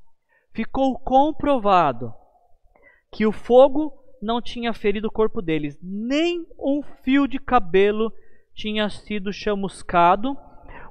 ficou 0.53 0.99
comprovado, 0.99 2.13
que 3.11 3.25
o 3.25 3.32
fogo 3.32 3.93
não 4.21 4.39
tinha 4.39 4.71
ferido 4.73 5.07
o 5.07 5.11
corpo 5.11 5.41
deles, 5.41 5.75
nem 5.82 6.45
um 6.59 6.84
fio 7.03 7.28
de 7.28 7.39
cabelo 7.39 8.13
tinha 8.53 8.89
sido 8.89 9.34
chamuscado, 9.34 10.38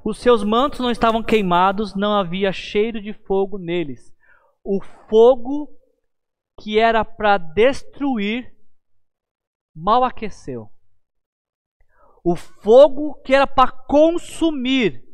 os 0.03 0.17
seus 0.19 0.43
mantos 0.43 0.79
não 0.79 0.91
estavam 0.91 1.23
queimados, 1.23 1.95
não 1.95 2.13
havia 2.13 2.51
cheiro 2.51 2.99
de 2.99 3.13
fogo 3.13 3.57
neles 3.57 4.17
o 4.69 4.81
fogo 5.09 5.73
que 6.59 6.77
era 6.77 7.05
para 7.05 7.37
destruir 7.37 8.53
mal 9.73 10.03
aqueceu. 10.03 10.69
O 12.21 12.35
fogo 12.35 13.13
que 13.21 13.33
era 13.33 13.47
para 13.47 13.71
consumir 13.71 15.05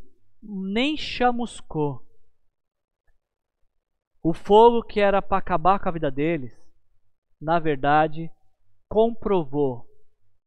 nem 0.41 0.97
chamuscou. 0.97 2.03
O 4.23 4.33
fogo 4.33 4.81
que 4.81 5.01
era 5.01 5.21
para 5.21 5.37
acabar 5.37 5.79
com 5.79 5.89
a 5.89 5.91
vida 5.91 6.09
deles, 6.09 6.57
na 7.41 7.59
verdade, 7.59 8.31
comprovou 8.89 9.85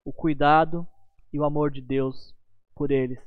o 0.02 0.12
cuidado 0.12 0.88
e 1.30 1.38
o 1.38 1.44
amor 1.44 1.70
de 1.70 1.82
Deus 1.82 2.34
por 2.74 2.90
eles. 2.90 3.20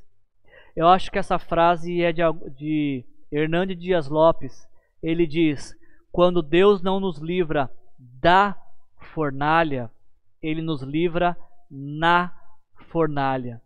Eu 0.76 0.88
acho 0.88 1.12
que 1.12 1.20
essa 1.20 1.38
frase 1.38 2.02
é 2.02 2.12
de, 2.12 2.22
de 2.58 3.06
Hernande 3.32 3.76
Dias 3.76 4.08
Lopes, 4.08 4.68
ele 5.04 5.28
diz: 5.28 5.76
quando 6.12 6.42
Deus 6.42 6.82
não 6.82 7.00
nos 7.00 7.20
livra 7.20 7.72
da 7.98 8.60
fornalha, 9.14 9.92
ele 10.42 10.62
nos 10.62 10.82
livra 10.82 11.38
na 11.70 12.36
fornalha. 12.90 13.62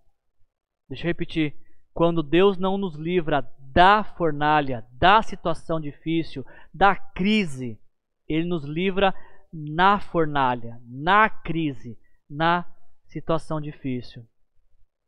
Deixa 0.89 1.05
eu 1.05 1.07
repetir. 1.07 1.55
Quando 1.93 2.21
Deus 2.21 2.57
não 2.57 2.77
nos 2.77 2.95
livra 2.95 3.47
da 3.73 4.03
fornalha, 4.03 4.85
da 4.91 5.21
situação 5.21 5.79
difícil, 5.79 6.45
da 6.73 6.95
crise, 6.95 7.79
ele 8.27 8.47
nos 8.47 8.63
livra 8.63 9.13
na 9.51 9.99
fornalha, 9.99 10.81
na 10.87 11.29
crise, 11.29 11.97
na 12.29 12.65
situação 13.07 13.59
difícil. 13.59 14.25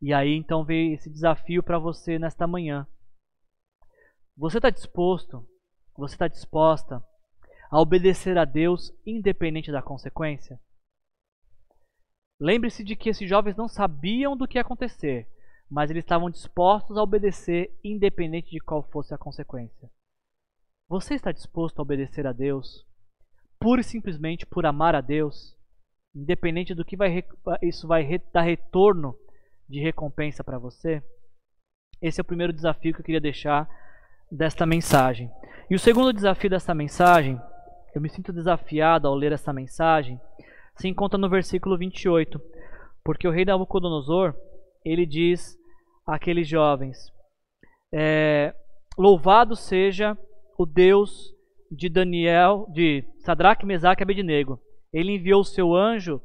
E 0.02 0.14
aí 0.14 0.36
então 0.36 0.64
veio 0.64 0.94
esse 0.94 1.10
desafio 1.10 1.64
para 1.64 1.80
você 1.80 2.20
nesta 2.20 2.46
manhã. 2.46 2.88
Você 4.38 4.58
está 4.58 4.70
disposto 4.70 5.48
você 5.98 6.16
está 6.16 6.28
disposta 6.28 7.02
a 7.72 7.80
obedecer 7.80 8.38
a 8.38 8.46
Deus 8.46 8.94
independente 9.06 9.72
da 9.72 9.82
consequência? 9.82 10.60
Lembre-se 12.40 12.84
de 12.84 12.96
que 12.96 13.10
esses 13.10 13.30
jovens 13.30 13.56
não 13.56 13.68
sabiam 13.68 14.36
do 14.36 14.48
que 14.48 14.58
ia 14.58 14.62
acontecer, 14.62 15.28
mas 15.70 15.90
eles 15.90 16.04
estavam 16.04 16.30
dispostos 16.30 16.98
a 16.98 17.04
obedecer 17.04 17.78
independente 17.84 18.52
de 18.52 18.60
qual 18.60 18.84
fosse 18.84 19.14
a 19.14 19.18
consequência. 19.18 19.90
Você 20.88 21.16
está 21.16 21.32
disposto 21.32 21.80
a 21.80 21.82
obedecer 21.82 22.28
a 22.28 22.32
Deus 22.32 22.86
pura 23.60 23.82
e 23.82 23.84
simplesmente 23.84 24.46
por 24.46 24.66
amar 24.66 24.94
a 24.94 25.02
Deus, 25.02 25.56
independente 26.14 26.76
do 26.76 26.86
que 26.86 26.96
vai, 26.96 27.24
isso 27.64 27.88
vai 27.88 28.22
dar 28.32 28.42
retorno 28.42 29.18
de 29.68 29.80
recompensa 29.80 30.44
para 30.44 30.60
você? 30.60 31.02
Esse 32.02 32.20
é 32.20 32.24
o 32.24 32.26
primeiro 32.26 32.54
desafio 32.54 32.94
que 32.94 33.02
eu 33.02 33.06
queria 33.06 33.20
deixar 33.20 33.68
desta 34.32 34.66
mensagem. 34.66 35.32
E 35.70 35.74
o 35.74 35.80
segundo 35.80 36.14
desafio 36.14 36.50
desta 36.50 36.76
mensagem, 36.76 37.42
eu 37.96 38.02
me 38.02 38.10
sinto 38.10 38.32
desafiado 38.32 39.08
ao 39.08 39.16
ler 39.16 39.32
esta 39.32 39.52
mensagem, 39.52 40.22
se 40.76 40.88
encontra 40.88 41.18
no 41.18 41.30
versículo 41.30 41.78
28, 41.78 42.40
porque 43.04 43.28
o 43.28 43.32
rei 43.32 43.46
Nabucodonosor, 43.46 44.36
ele 44.86 45.06
diz 45.06 45.58
àqueles 46.06 46.48
jovens, 46.48 46.98
é, 47.94 48.54
louvado 48.98 49.56
seja 49.56 50.18
o 50.58 50.66
Deus 50.66 51.34
de 51.72 51.90
Daniel, 51.90 52.68
de 52.72 53.04
Sadraque, 53.20 53.66
Mesaque 53.66 54.02
e 54.02 54.04
Abednego. 54.04 54.60
Ele 54.94 55.14
enviou 55.14 55.42
o 55.42 55.46
seu 55.46 55.74
anjo 55.74 56.22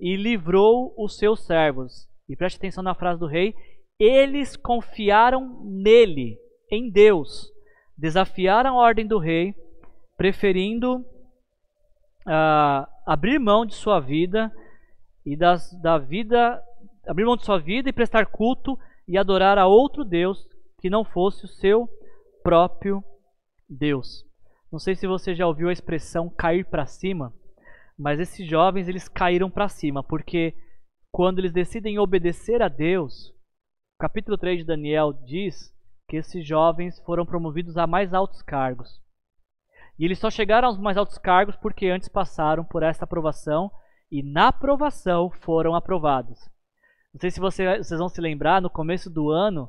e 0.00 0.16
livrou 0.16 0.94
os 0.96 1.18
seus 1.18 1.44
servos. 1.44 2.08
E 2.28 2.36
preste 2.36 2.56
atenção 2.56 2.82
na 2.82 2.94
frase 2.94 3.18
do 3.18 3.26
rei, 3.26 3.54
eles 3.98 4.56
confiaram 4.56 5.62
nele 5.64 6.38
em 6.70 6.90
Deus, 6.90 7.50
desafiaram 7.96 8.78
a 8.78 8.82
ordem 8.82 9.06
do 9.06 9.18
rei, 9.18 9.54
preferindo 10.16 10.98
uh, 12.26 12.86
abrir 13.06 13.38
mão 13.38 13.66
de 13.66 13.74
sua 13.74 13.98
vida 13.98 14.52
e 15.24 15.36
das, 15.36 15.72
da 15.80 15.98
vida, 15.98 16.62
abrir 17.08 17.24
mão 17.24 17.36
de 17.36 17.44
sua 17.44 17.58
vida 17.58 17.88
e 17.88 17.92
prestar 17.92 18.26
culto 18.26 18.78
e 19.06 19.16
adorar 19.16 19.58
a 19.58 19.66
outro 19.66 20.04
Deus 20.04 20.46
que 20.78 20.90
não 20.90 21.04
fosse 21.04 21.44
o 21.44 21.48
seu 21.48 21.88
próprio 22.42 23.02
Deus. 23.68 24.24
Não 24.70 24.78
sei 24.78 24.94
se 24.94 25.06
você 25.06 25.34
já 25.34 25.46
ouviu 25.46 25.68
a 25.68 25.72
expressão 25.72 26.28
cair 26.28 26.64
para 26.66 26.84
cima, 26.84 27.32
mas 27.98 28.20
esses 28.20 28.46
jovens 28.46 28.86
eles 28.86 29.08
caíram 29.08 29.50
para 29.50 29.68
cima, 29.68 30.02
porque 30.02 30.54
quando 31.10 31.38
eles 31.38 31.52
decidem 31.52 31.98
obedecer 31.98 32.60
a 32.60 32.68
Deus, 32.68 33.34
capítulo 33.98 34.36
3 34.36 34.58
de 34.58 34.64
Daniel 34.64 35.12
diz 35.12 35.74
que 36.06 36.16
esses 36.16 36.46
jovens 36.46 37.00
foram 37.00 37.24
promovidos 37.24 37.76
a 37.78 37.86
mais 37.86 38.12
altos 38.12 38.42
cargos. 38.42 39.00
E 39.98 40.04
eles 40.04 40.18
só 40.18 40.30
chegaram 40.30 40.68
aos 40.68 40.78
mais 40.78 40.96
altos 40.96 41.18
cargos 41.18 41.56
porque 41.56 41.88
antes 41.88 42.08
passaram 42.08 42.64
por 42.64 42.82
esta 42.82 43.04
aprovação 43.04 43.70
e 44.10 44.22
na 44.22 44.48
aprovação 44.48 45.30
foram 45.30 45.74
aprovados. 45.74 46.38
Não 47.18 47.20
sei 47.20 47.32
se 47.32 47.40
vocês 47.40 47.98
vão 47.98 48.08
se 48.08 48.20
lembrar, 48.20 48.62
no 48.62 48.70
começo 48.70 49.10
do 49.10 49.28
ano, 49.28 49.68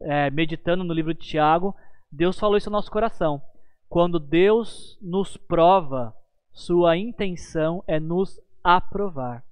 é, 0.00 0.30
meditando 0.30 0.84
no 0.84 0.94
livro 0.94 1.12
de 1.12 1.18
Tiago, 1.18 1.74
Deus 2.12 2.38
falou 2.38 2.56
isso 2.56 2.70
no 2.70 2.76
nosso 2.76 2.92
coração. 2.92 3.42
Quando 3.88 4.20
Deus 4.20 4.96
nos 5.02 5.36
prova, 5.36 6.14
sua 6.52 6.96
intenção 6.96 7.82
é 7.88 7.98
nos 7.98 8.40
aprovar. 8.62 9.44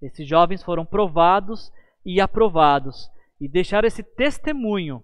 Esses 0.00 0.28
jovens 0.28 0.62
foram 0.62 0.86
provados 0.86 1.72
e 2.04 2.20
aprovados 2.20 3.10
e 3.40 3.48
deixaram 3.48 3.88
esse 3.88 4.04
testemunho 4.04 5.02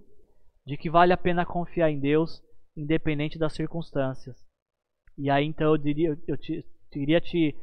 de 0.64 0.76
que 0.76 0.88
vale 0.88 1.12
a 1.12 1.16
pena 1.16 1.44
confiar 1.44 1.90
em 1.90 1.98
Deus, 1.98 2.40
independente 2.76 3.40
das 3.40 3.54
circunstâncias. 3.54 4.36
E 5.18 5.28
aí 5.28 5.44
então 5.44 5.72
eu 5.72 5.76
diria, 5.76 6.16
eu 6.28 6.36
te, 6.36 6.64
queria 6.92 7.20
te 7.20 7.56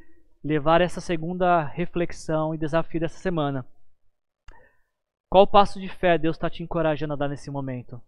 levar 0.43 0.81
essa 0.81 0.99
segunda 0.99 1.63
reflexão 1.63 2.53
e 2.53 2.57
desafio 2.57 2.99
dessa 2.99 3.17
semana. 3.17 3.65
Qual 5.31 5.45
passo 5.45 5.79
de 5.79 5.87
fé 5.87 6.17
Deus 6.17 6.35
está 6.35 6.49
te 6.49 6.63
encorajando 6.63 7.13
a 7.13 7.15
dar 7.15 7.27
nesse 7.27 7.51
momento? 7.51 8.01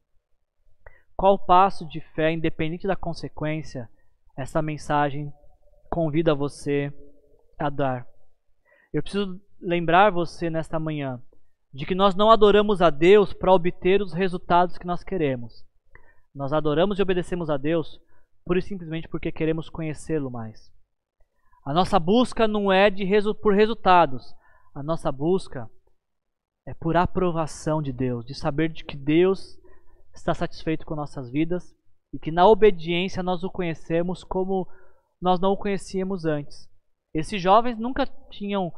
Qual 1.15 1.37
passo 1.37 1.87
de 1.87 2.01
fé, 2.01 2.31
independente 2.31 2.87
da 2.87 2.95
consequência, 2.95 3.87
essa 4.35 4.59
mensagem 4.59 5.31
convida 5.87 6.33
você 6.33 6.91
a 7.59 7.69
dar? 7.69 8.07
Eu 8.91 9.03
preciso 9.03 9.39
lembrar 9.61 10.11
você 10.11 10.49
nesta 10.49 10.79
manhã 10.79 11.21
de 11.71 11.85
que 11.85 11.93
nós 11.93 12.15
não 12.15 12.31
adoramos 12.31 12.81
a 12.81 12.89
Deus 12.89 13.33
para 13.33 13.53
obter 13.53 14.01
os 14.01 14.13
resultados 14.13 14.79
que 14.79 14.87
nós 14.87 15.03
queremos. 15.03 15.63
Nós 16.33 16.51
adoramos 16.51 16.97
e 16.97 17.03
obedecemos 17.03 17.51
a 17.51 17.57
Deus 17.57 18.01
pura 18.43 18.57
e 18.57 18.63
simplesmente 18.63 19.07
porque 19.07 19.31
queremos 19.31 19.69
conhecê-lo 19.69 20.31
mais. 20.31 20.73
A 21.63 21.71
nossa 21.71 21.99
busca 21.99 22.47
não 22.47 22.71
é 22.71 22.89
de 22.89 23.03
resu 23.03 23.35
por 23.35 23.53
resultados. 23.53 24.33
A 24.73 24.81
nossa 24.81 25.11
busca 25.11 25.69
é 26.65 26.73
por 26.73 26.95
aprovação 26.95 27.81
de 27.81 27.91
Deus, 27.91 28.25
de 28.25 28.35
saber 28.35 28.69
de 28.69 28.83
que 28.83 28.95
Deus 28.95 29.57
está 30.13 30.33
satisfeito 30.33 30.85
com 30.85 30.95
nossas 30.95 31.31
vidas 31.31 31.75
e 32.13 32.19
que 32.19 32.31
na 32.31 32.45
obediência 32.47 33.23
nós 33.23 33.43
o 33.43 33.49
conhecemos 33.49 34.23
como 34.23 34.67
nós 35.21 35.39
não 35.39 35.53
o 35.53 35.57
conhecíamos 35.57 36.25
antes. 36.25 36.69
Esses 37.13 37.41
jovens 37.41 37.77
nunca 37.77 38.05
tinham 38.29 38.71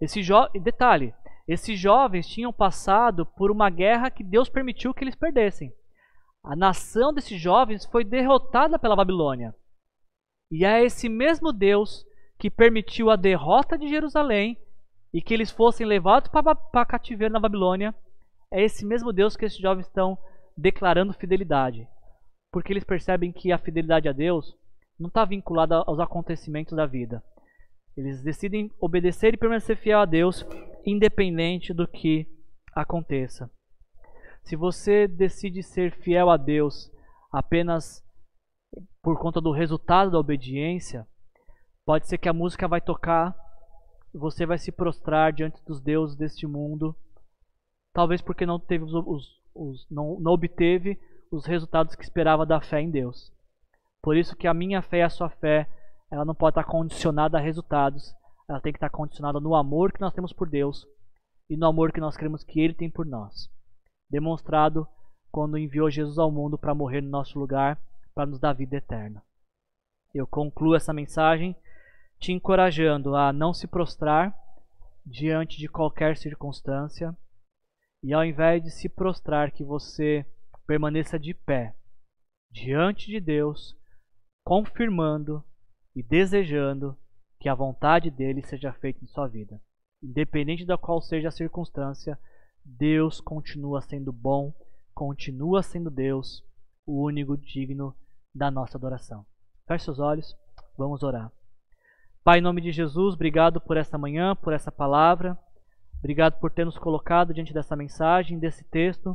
esse 0.00 0.22
jo... 0.22 0.48
detalhe, 0.62 1.14
esses 1.46 1.78
jovens 1.78 2.26
tinham 2.26 2.52
passado 2.52 3.26
por 3.26 3.50
uma 3.50 3.68
guerra 3.68 4.10
que 4.10 4.24
Deus 4.24 4.48
permitiu 4.48 4.94
que 4.94 5.04
eles 5.04 5.14
perdessem. 5.14 5.72
A 6.42 6.54
nação 6.54 7.12
desses 7.12 7.40
jovens 7.40 7.84
foi 7.86 8.04
derrotada 8.04 8.78
pela 8.78 8.96
Babilônia. 8.96 9.54
E 10.50 10.64
é 10.64 10.84
esse 10.84 11.08
mesmo 11.08 11.52
Deus 11.52 12.04
que 12.38 12.50
permitiu 12.50 13.10
a 13.10 13.16
derrota 13.16 13.78
de 13.78 13.88
Jerusalém 13.88 14.58
e 15.14 15.22
que 15.22 15.32
eles 15.32 15.52
fossem 15.52 15.86
levados 15.86 16.28
para 16.28 16.84
cativeiro 16.84 17.32
na 17.32 17.38
Babilônia. 17.38 17.94
É 18.50 18.60
esse 18.60 18.84
mesmo 18.84 19.12
Deus 19.12 19.36
que 19.36 19.44
esses 19.44 19.58
jovens 19.58 19.86
estão 19.86 20.18
declarando 20.56 21.14
fidelidade. 21.14 21.86
Porque 22.50 22.72
eles 22.72 22.82
percebem 22.82 23.30
que 23.30 23.52
a 23.52 23.58
fidelidade 23.58 24.08
a 24.08 24.12
Deus 24.12 24.56
não 24.98 25.06
está 25.06 25.24
vinculada 25.24 25.76
aos 25.76 26.00
acontecimentos 26.00 26.76
da 26.76 26.84
vida. 26.84 27.22
Eles 27.96 28.22
decidem 28.22 28.72
obedecer 28.80 29.34
e 29.34 29.36
permanecer 29.36 29.76
fiel 29.76 30.00
a 30.00 30.04
Deus, 30.04 30.44
independente 30.84 31.72
do 31.72 31.86
que 31.86 32.26
aconteça. 32.74 33.48
Se 34.42 34.56
você 34.56 35.06
decide 35.06 35.62
ser 35.62 35.92
fiel 35.92 36.28
a 36.28 36.36
Deus 36.36 36.90
apenas 37.32 38.04
por 39.00 39.16
conta 39.20 39.40
do 39.40 39.52
resultado 39.52 40.10
da 40.10 40.18
obediência, 40.18 41.06
pode 41.86 42.08
ser 42.08 42.18
que 42.18 42.28
a 42.28 42.32
música 42.32 42.66
vai 42.66 42.80
tocar, 42.80 43.34
você 44.14 44.46
vai 44.46 44.58
se 44.58 44.70
prostrar 44.70 45.32
diante 45.32 45.62
dos 45.64 45.80
deuses 45.80 46.16
deste 46.16 46.46
mundo, 46.46 46.94
talvez 47.92 48.22
porque 48.22 48.46
não 48.46 48.58
teve 48.58 48.84
os, 48.84 48.94
os, 48.94 49.42
os 49.54 49.86
não, 49.90 50.18
não 50.20 50.32
obteve 50.32 50.98
os 51.30 51.44
resultados 51.46 51.94
que 51.94 52.04
esperava 52.04 52.46
da 52.46 52.60
fé 52.60 52.80
em 52.80 52.90
Deus. 52.90 53.32
Por 54.00 54.16
isso 54.16 54.36
que 54.36 54.46
a 54.46 54.54
minha 54.54 54.82
fé 54.82 54.98
e 54.98 55.02
a 55.02 55.10
sua 55.10 55.28
fé, 55.28 55.68
ela 56.10 56.24
não 56.24 56.34
pode 56.34 56.52
estar 56.58 56.64
condicionada 56.64 57.38
a 57.38 57.40
resultados, 57.40 58.14
ela 58.48 58.60
tem 58.60 58.72
que 58.72 58.76
estar 58.76 58.90
condicionada 58.90 59.40
no 59.40 59.54
amor 59.54 59.92
que 59.92 60.00
nós 60.00 60.12
temos 60.12 60.32
por 60.32 60.48
Deus 60.48 60.86
e 61.48 61.56
no 61.56 61.66
amor 61.66 61.92
que 61.92 62.00
nós 62.00 62.16
queremos 62.16 62.44
que 62.44 62.60
Ele 62.60 62.74
tem 62.74 62.90
por 62.90 63.06
nós. 63.06 63.50
Demonstrado 64.08 64.86
quando 65.32 65.58
enviou 65.58 65.90
Jesus 65.90 66.18
ao 66.18 66.30
mundo 66.30 66.56
para 66.56 66.74
morrer 66.74 67.00
no 67.00 67.10
nosso 67.10 67.38
lugar, 67.38 67.80
para 68.14 68.26
nos 68.26 68.38
dar 68.38 68.52
vida 68.52 68.76
eterna. 68.76 69.22
Eu 70.14 70.26
concluo 70.26 70.76
essa 70.76 70.92
mensagem 70.92 71.56
te 72.24 72.32
encorajando 72.32 73.14
a 73.14 73.34
não 73.34 73.52
se 73.52 73.66
prostrar 73.66 74.34
diante 75.04 75.58
de 75.58 75.68
qualquer 75.68 76.16
circunstância 76.16 77.14
e 78.02 78.14
ao 78.14 78.24
invés 78.24 78.62
de 78.62 78.70
se 78.70 78.88
prostrar, 78.88 79.50
que 79.50 79.62
você 79.62 80.24
permaneça 80.66 81.18
de 81.18 81.34
pé 81.34 81.76
diante 82.50 83.08
de 83.08 83.20
Deus 83.20 83.76
confirmando 84.42 85.44
e 85.94 86.02
desejando 86.02 86.96
que 87.38 87.46
a 87.46 87.54
vontade 87.54 88.10
dele 88.10 88.42
seja 88.42 88.72
feita 88.72 89.04
em 89.04 89.06
sua 89.08 89.28
vida. 89.28 89.60
Independente 90.02 90.64
da 90.64 90.78
qual 90.78 91.02
seja 91.02 91.28
a 91.28 91.30
circunstância, 91.30 92.18
Deus 92.64 93.20
continua 93.20 93.82
sendo 93.82 94.10
bom, 94.10 94.50
continua 94.94 95.62
sendo 95.62 95.90
Deus, 95.90 96.42
o 96.86 97.04
único 97.04 97.36
digno 97.36 97.94
da 98.34 98.50
nossa 98.50 98.78
adoração. 98.78 99.26
Feche 99.68 99.84
seus 99.84 99.98
olhos, 99.98 100.34
vamos 100.78 101.02
orar. 101.02 101.30
Pai, 102.24 102.38
em 102.38 102.42
nome 102.42 102.62
de 102.62 102.72
Jesus, 102.72 103.12
obrigado 103.12 103.60
por 103.60 103.76
essa 103.76 103.98
manhã, 103.98 104.34
por 104.34 104.54
essa 104.54 104.72
palavra. 104.72 105.38
Obrigado 105.98 106.40
por 106.40 106.50
ter 106.50 106.64
nos 106.64 106.78
colocado 106.78 107.34
diante 107.34 107.52
dessa 107.52 107.76
mensagem, 107.76 108.38
desse 108.38 108.64
texto, 108.64 109.14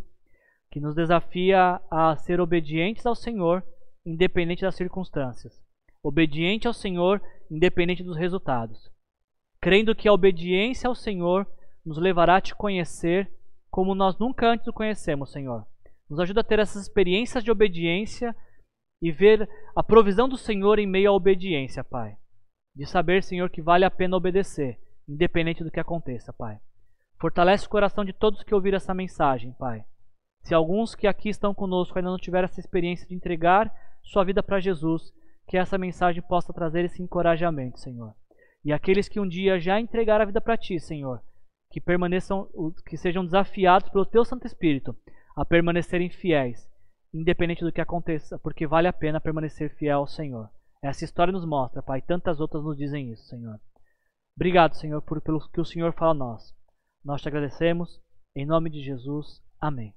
que 0.71 0.79
nos 0.79 0.93
desafia 0.93 1.81
a 1.89 2.15
ser 2.15 2.39
obedientes 2.39 3.07
ao 3.07 3.15
Senhor 3.15 3.63
independente 4.05 4.61
das 4.61 4.75
circunstâncias. 4.75 5.59
Obediente 6.03 6.67
ao 6.67 6.73
Senhor, 6.73 7.19
independente 7.49 8.03
dos 8.03 8.15
resultados. 8.15 8.91
Crendo 9.59 9.95
que 9.95 10.07
a 10.07 10.13
obediência 10.13 10.87
ao 10.87 10.93
Senhor 10.93 11.47
nos 11.83 11.97
levará 11.97 12.35
a 12.35 12.41
te 12.41 12.53
conhecer 12.53 13.27
como 13.71 13.95
nós 13.95 14.19
nunca 14.19 14.51
antes 14.51 14.67
o 14.67 14.73
conhecemos, 14.73 15.31
Senhor. 15.31 15.65
Nos 16.07 16.19
ajuda 16.19 16.41
a 16.41 16.43
ter 16.43 16.59
essas 16.59 16.83
experiências 16.83 17.43
de 17.43 17.49
obediência 17.49 18.35
e 19.01 19.11
ver 19.11 19.49
a 19.75 19.81
provisão 19.81 20.29
do 20.29 20.37
Senhor 20.37 20.77
em 20.77 20.85
meio 20.85 21.09
à 21.09 21.13
obediência, 21.13 21.83
Pai. 21.83 22.15
De 22.75 22.85
saber, 22.85 23.23
Senhor, 23.23 23.49
que 23.49 23.61
vale 23.61 23.85
a 23.85 23.91
pena 23.91 24.15
obedecer, 24.15 24.79
independente 25.07 25.63
do 25.63 25.71
que 25.71 25.79
aconteça, 25.79 26.31
Pai. 26.31 26.59
Fortalece 27.19 27.65
o 27.65 27.69
coração 27.69 28.05
de 28.05 28.13
todos 28.13 28.43
que 28.43 28.55
ouviram 28.55 28.77
essa 28.77 28.93
mensagem, 28.93 29.51
Pai. 29.53 29.83
Se 30.43 30.53
alguns 30.53 30.95
que 30.95 31.07
aqui 31.07 31.29
estão 31.29 31.53
conosco 31.53 31.97
ainda 31.97 32.09
não 32.09 32.17
tiveram 32.17 32.45
essa 32.45 32.59
experiência 32.59 33.07
de 33.07 33.13
entregar 33.13 33.73
sua 34.03 34.23
vida 34.23 34.41
para 34.41 34.59
Jesus, 34.59 35.13
que 35.47 35.57
essa 35.57 35.77
mensagem 35.77 36.21
possa 36.21 36.53
trazer 36.53 36.85
esse 36.85 37.01
encorajamento, 37.01 37.79
Senhor. 37.79 38.13
E 38.63 38.71
aqueles 38.71 39.09
que 39.09 39.19
um 39.19 39.27
dia 39.27 39.59
já 39.59 39.79
entregaram 39.79 40.23
a 40.23 40.25
vida 40.25 40.39
para 40.39 40.57
ti, 40.57 40.79
Senhor, 40.79 41.21
que 41.71 41.81
permaneçam, 41.81 42.47
que 42.85 42.97
sejam 42.97 43.25
desafiados 43.25 43.89
pelo 43.89 44.05
teu 44.05 44.23
Santo 44.23 44.45
Espírito 44.45 44.95
a 45.35 45.45
permanecerem 45.45 46.09
fiéis, 46.09 46.69
independente 47.13 47.63
do 47.63 47.71
que 47.71 47.81
aconteça, 47.81 48.37
porque 48.39 48.67
vale 48.67 48.87
a 48.87 48.93
pena 48.93 49.21
permanecer 49.21 49.73
fiel 49.75 49.99
ao 49.99 50.07
Senhor. 50.07 50.49
Essa 50.81 51.03
história 51.03 51.33
nos 51.33 51.45
mostra, 51.45 51.83
Pai, 51.83 52.01
tantas 52.01 52.39
outras 52.39 52.63
nos 52.63 52.77
dizem 52.77 53.11
isso, 53.11 53.23
Senhor. 53.25 53.59
Obrigado, 54.35 54.75
Senhor, 54.75 55.01
por, 55.01 55.19
pelo 55.21 55.41
que 55.49 55.59
o 55.59 55.65
Senhor 55.65 55.91
fala 55.93 56.11
a 56.11 56.13
nós. 56.13 56.55
Nós 57.03 57.21
te 57.21 57.27
agradecemos, 57.27 58.01
em 58.33 58.45
nome 58.45 58.69
de 58.69 58.81
Jesus. 58.81 59.41
Amém. 59.59 59.93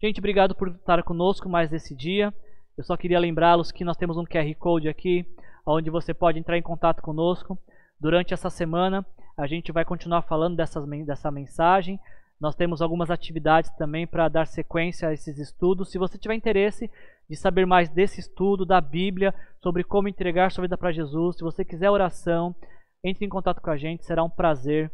Gente, 0.00 0.20
obrigado 0.20 0.54
por 0.54 0.68
estar 0.68 1.02
conosco 1.02 1.48
mais 1.48 1.72
esse 1.72 1.96
dia. 1.96 2.32
Eu 2.78 2.84
só 2.84 2.96
queria 2.96 3.18
lembrá-los 3.18 3.72
que 3.72 3.84
nós 3.84 3.96
temos 3.96 4.16
um 4.16 4.24
QR 4.24 4.54
Code 4.56 4.88
aqui, 4.88 5.26
onde 5.66 5.90
você 5.90 6.14
pode 6.14 6.38
entrar 6.38 6.56
em 6.56 6.62
contato 6.62 7.02
conosco. 7.02 7.58
Durante 7.98 8.32
essa 8.32 8.50
semana, 8.50 9.04
a 9.36 9.48
gente 9.48 9.72
vai 9.72 9.84
continuar 9.84 10.22
falando 10.22 10.56
dessas, 10.56 10.86
dessa 11.04 11.30
mensagem. 11.30 11.98
Nós 12.38 12.54
temos 12.54 12.80
algumas 12.80 13.10
atividades 13.10 13.70
também 13.76 14.06
para 14.06 14.28
dar 14.28 14.46
sequência 14.46 15.08
a 15.08 15.12
esses 15.12 15.38
estudos. 15.38 15.90
Se 15.90 15.98
você 15.98 16.16
tiver 16.18 16.34
interesse 16.34 16.88
de 17.28 17.36
saber 17.36 17.66
mais 17.66 17.88
desse 17.88 18.20
estudo 18.20 18.64
da 18.64 18.80
Bíblia, 18.80 19.34
sobre 19.62 19.82
como 19.82 20.08
entregar 20.08 20.50
sua 20.50 20.62
vida 20.62 20.78
para 20.78 20.92
Jesus, 20.92 21.36
se 21.36 21.42
você 21.42 21.64
quiser 21.64 21.90
oração, 21.90 22.54
entre 23.02 23.24
em 23.24 23.28
contato 23.28 23.60
com 23.60 23.70
a 23.70 23.76
gente, 23.76 24.04
será 24.04 24.22
um 24.22 24.30
prazer 24.30 24.90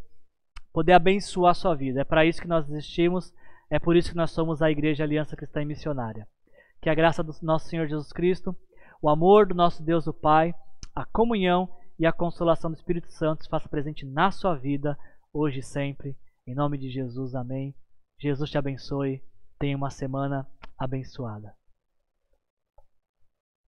poder 0.73 0.93
abençoar 0.93 1.51
a 1.51 1.55
sua 1.55 1.75
vida. 1.75 2.01
É 2.01 2.05
para 2.05 2.25
isso 2.25 2.41
que 2.41 2.49
nós 2.49 2.69
existimos, 2.69 3.33
é 3.71 3.79
por 3.79 3.97
isso 3.97 4.11
que 4.11 4.17
nós 4.17 4.31
somos 4.31 4.63
a 4.63 4.71
Igreja 4.71 5.05
Aliança 5.05 5.37
Cristã 5.37 5.63
e 5.63 5.67
Missionária. 5.67 6.27
Que 6.81 6.91
a 6.91 6.95
graça 6.95 7.23
do 7.23 7.33
nosso 7.43 7.69
Senhor 7.69 7.87
Jesus 7.87 8.13
Cristo, 8.13 8.57
o 9.01 9.09
amor 9.09 9.47
do 9.47 9.55
nosso 9.55 9.83
Deus 9.83 10.07
o 10.07 10.13
Pai, 10.13 10.55
a 10.95 11.05
comunhão 11.05 11.69
e 11.99 12.07
a 12.07 12.13
consolação 12.13 12.71
do 12.71 12.77
Espírito 12.77 13.11
Santo 13.13 13.45
se 13.45 13.51
faça 13.51 13.69
presente 13.69 14.05
na 14.05 14.31
sua 14.31 14.55
vida, 14.55 14.99
hoje 15.33 15.61
e 15.61 15.63
sempre. 15.63 16.17
Em 16.47 16.55
nome 16.55 16.77
de 16.77 16.91
Jesus, 16.91 17.35
amém. 17.35 17.75
Jesus 18.19 18.51
te 18.51 18.59
abençoe. 18.59 19.23
Tenha 19.59 19.77
uma 19.77 19.91
semana 19.91 20.47
abençoada. 20.79 21.62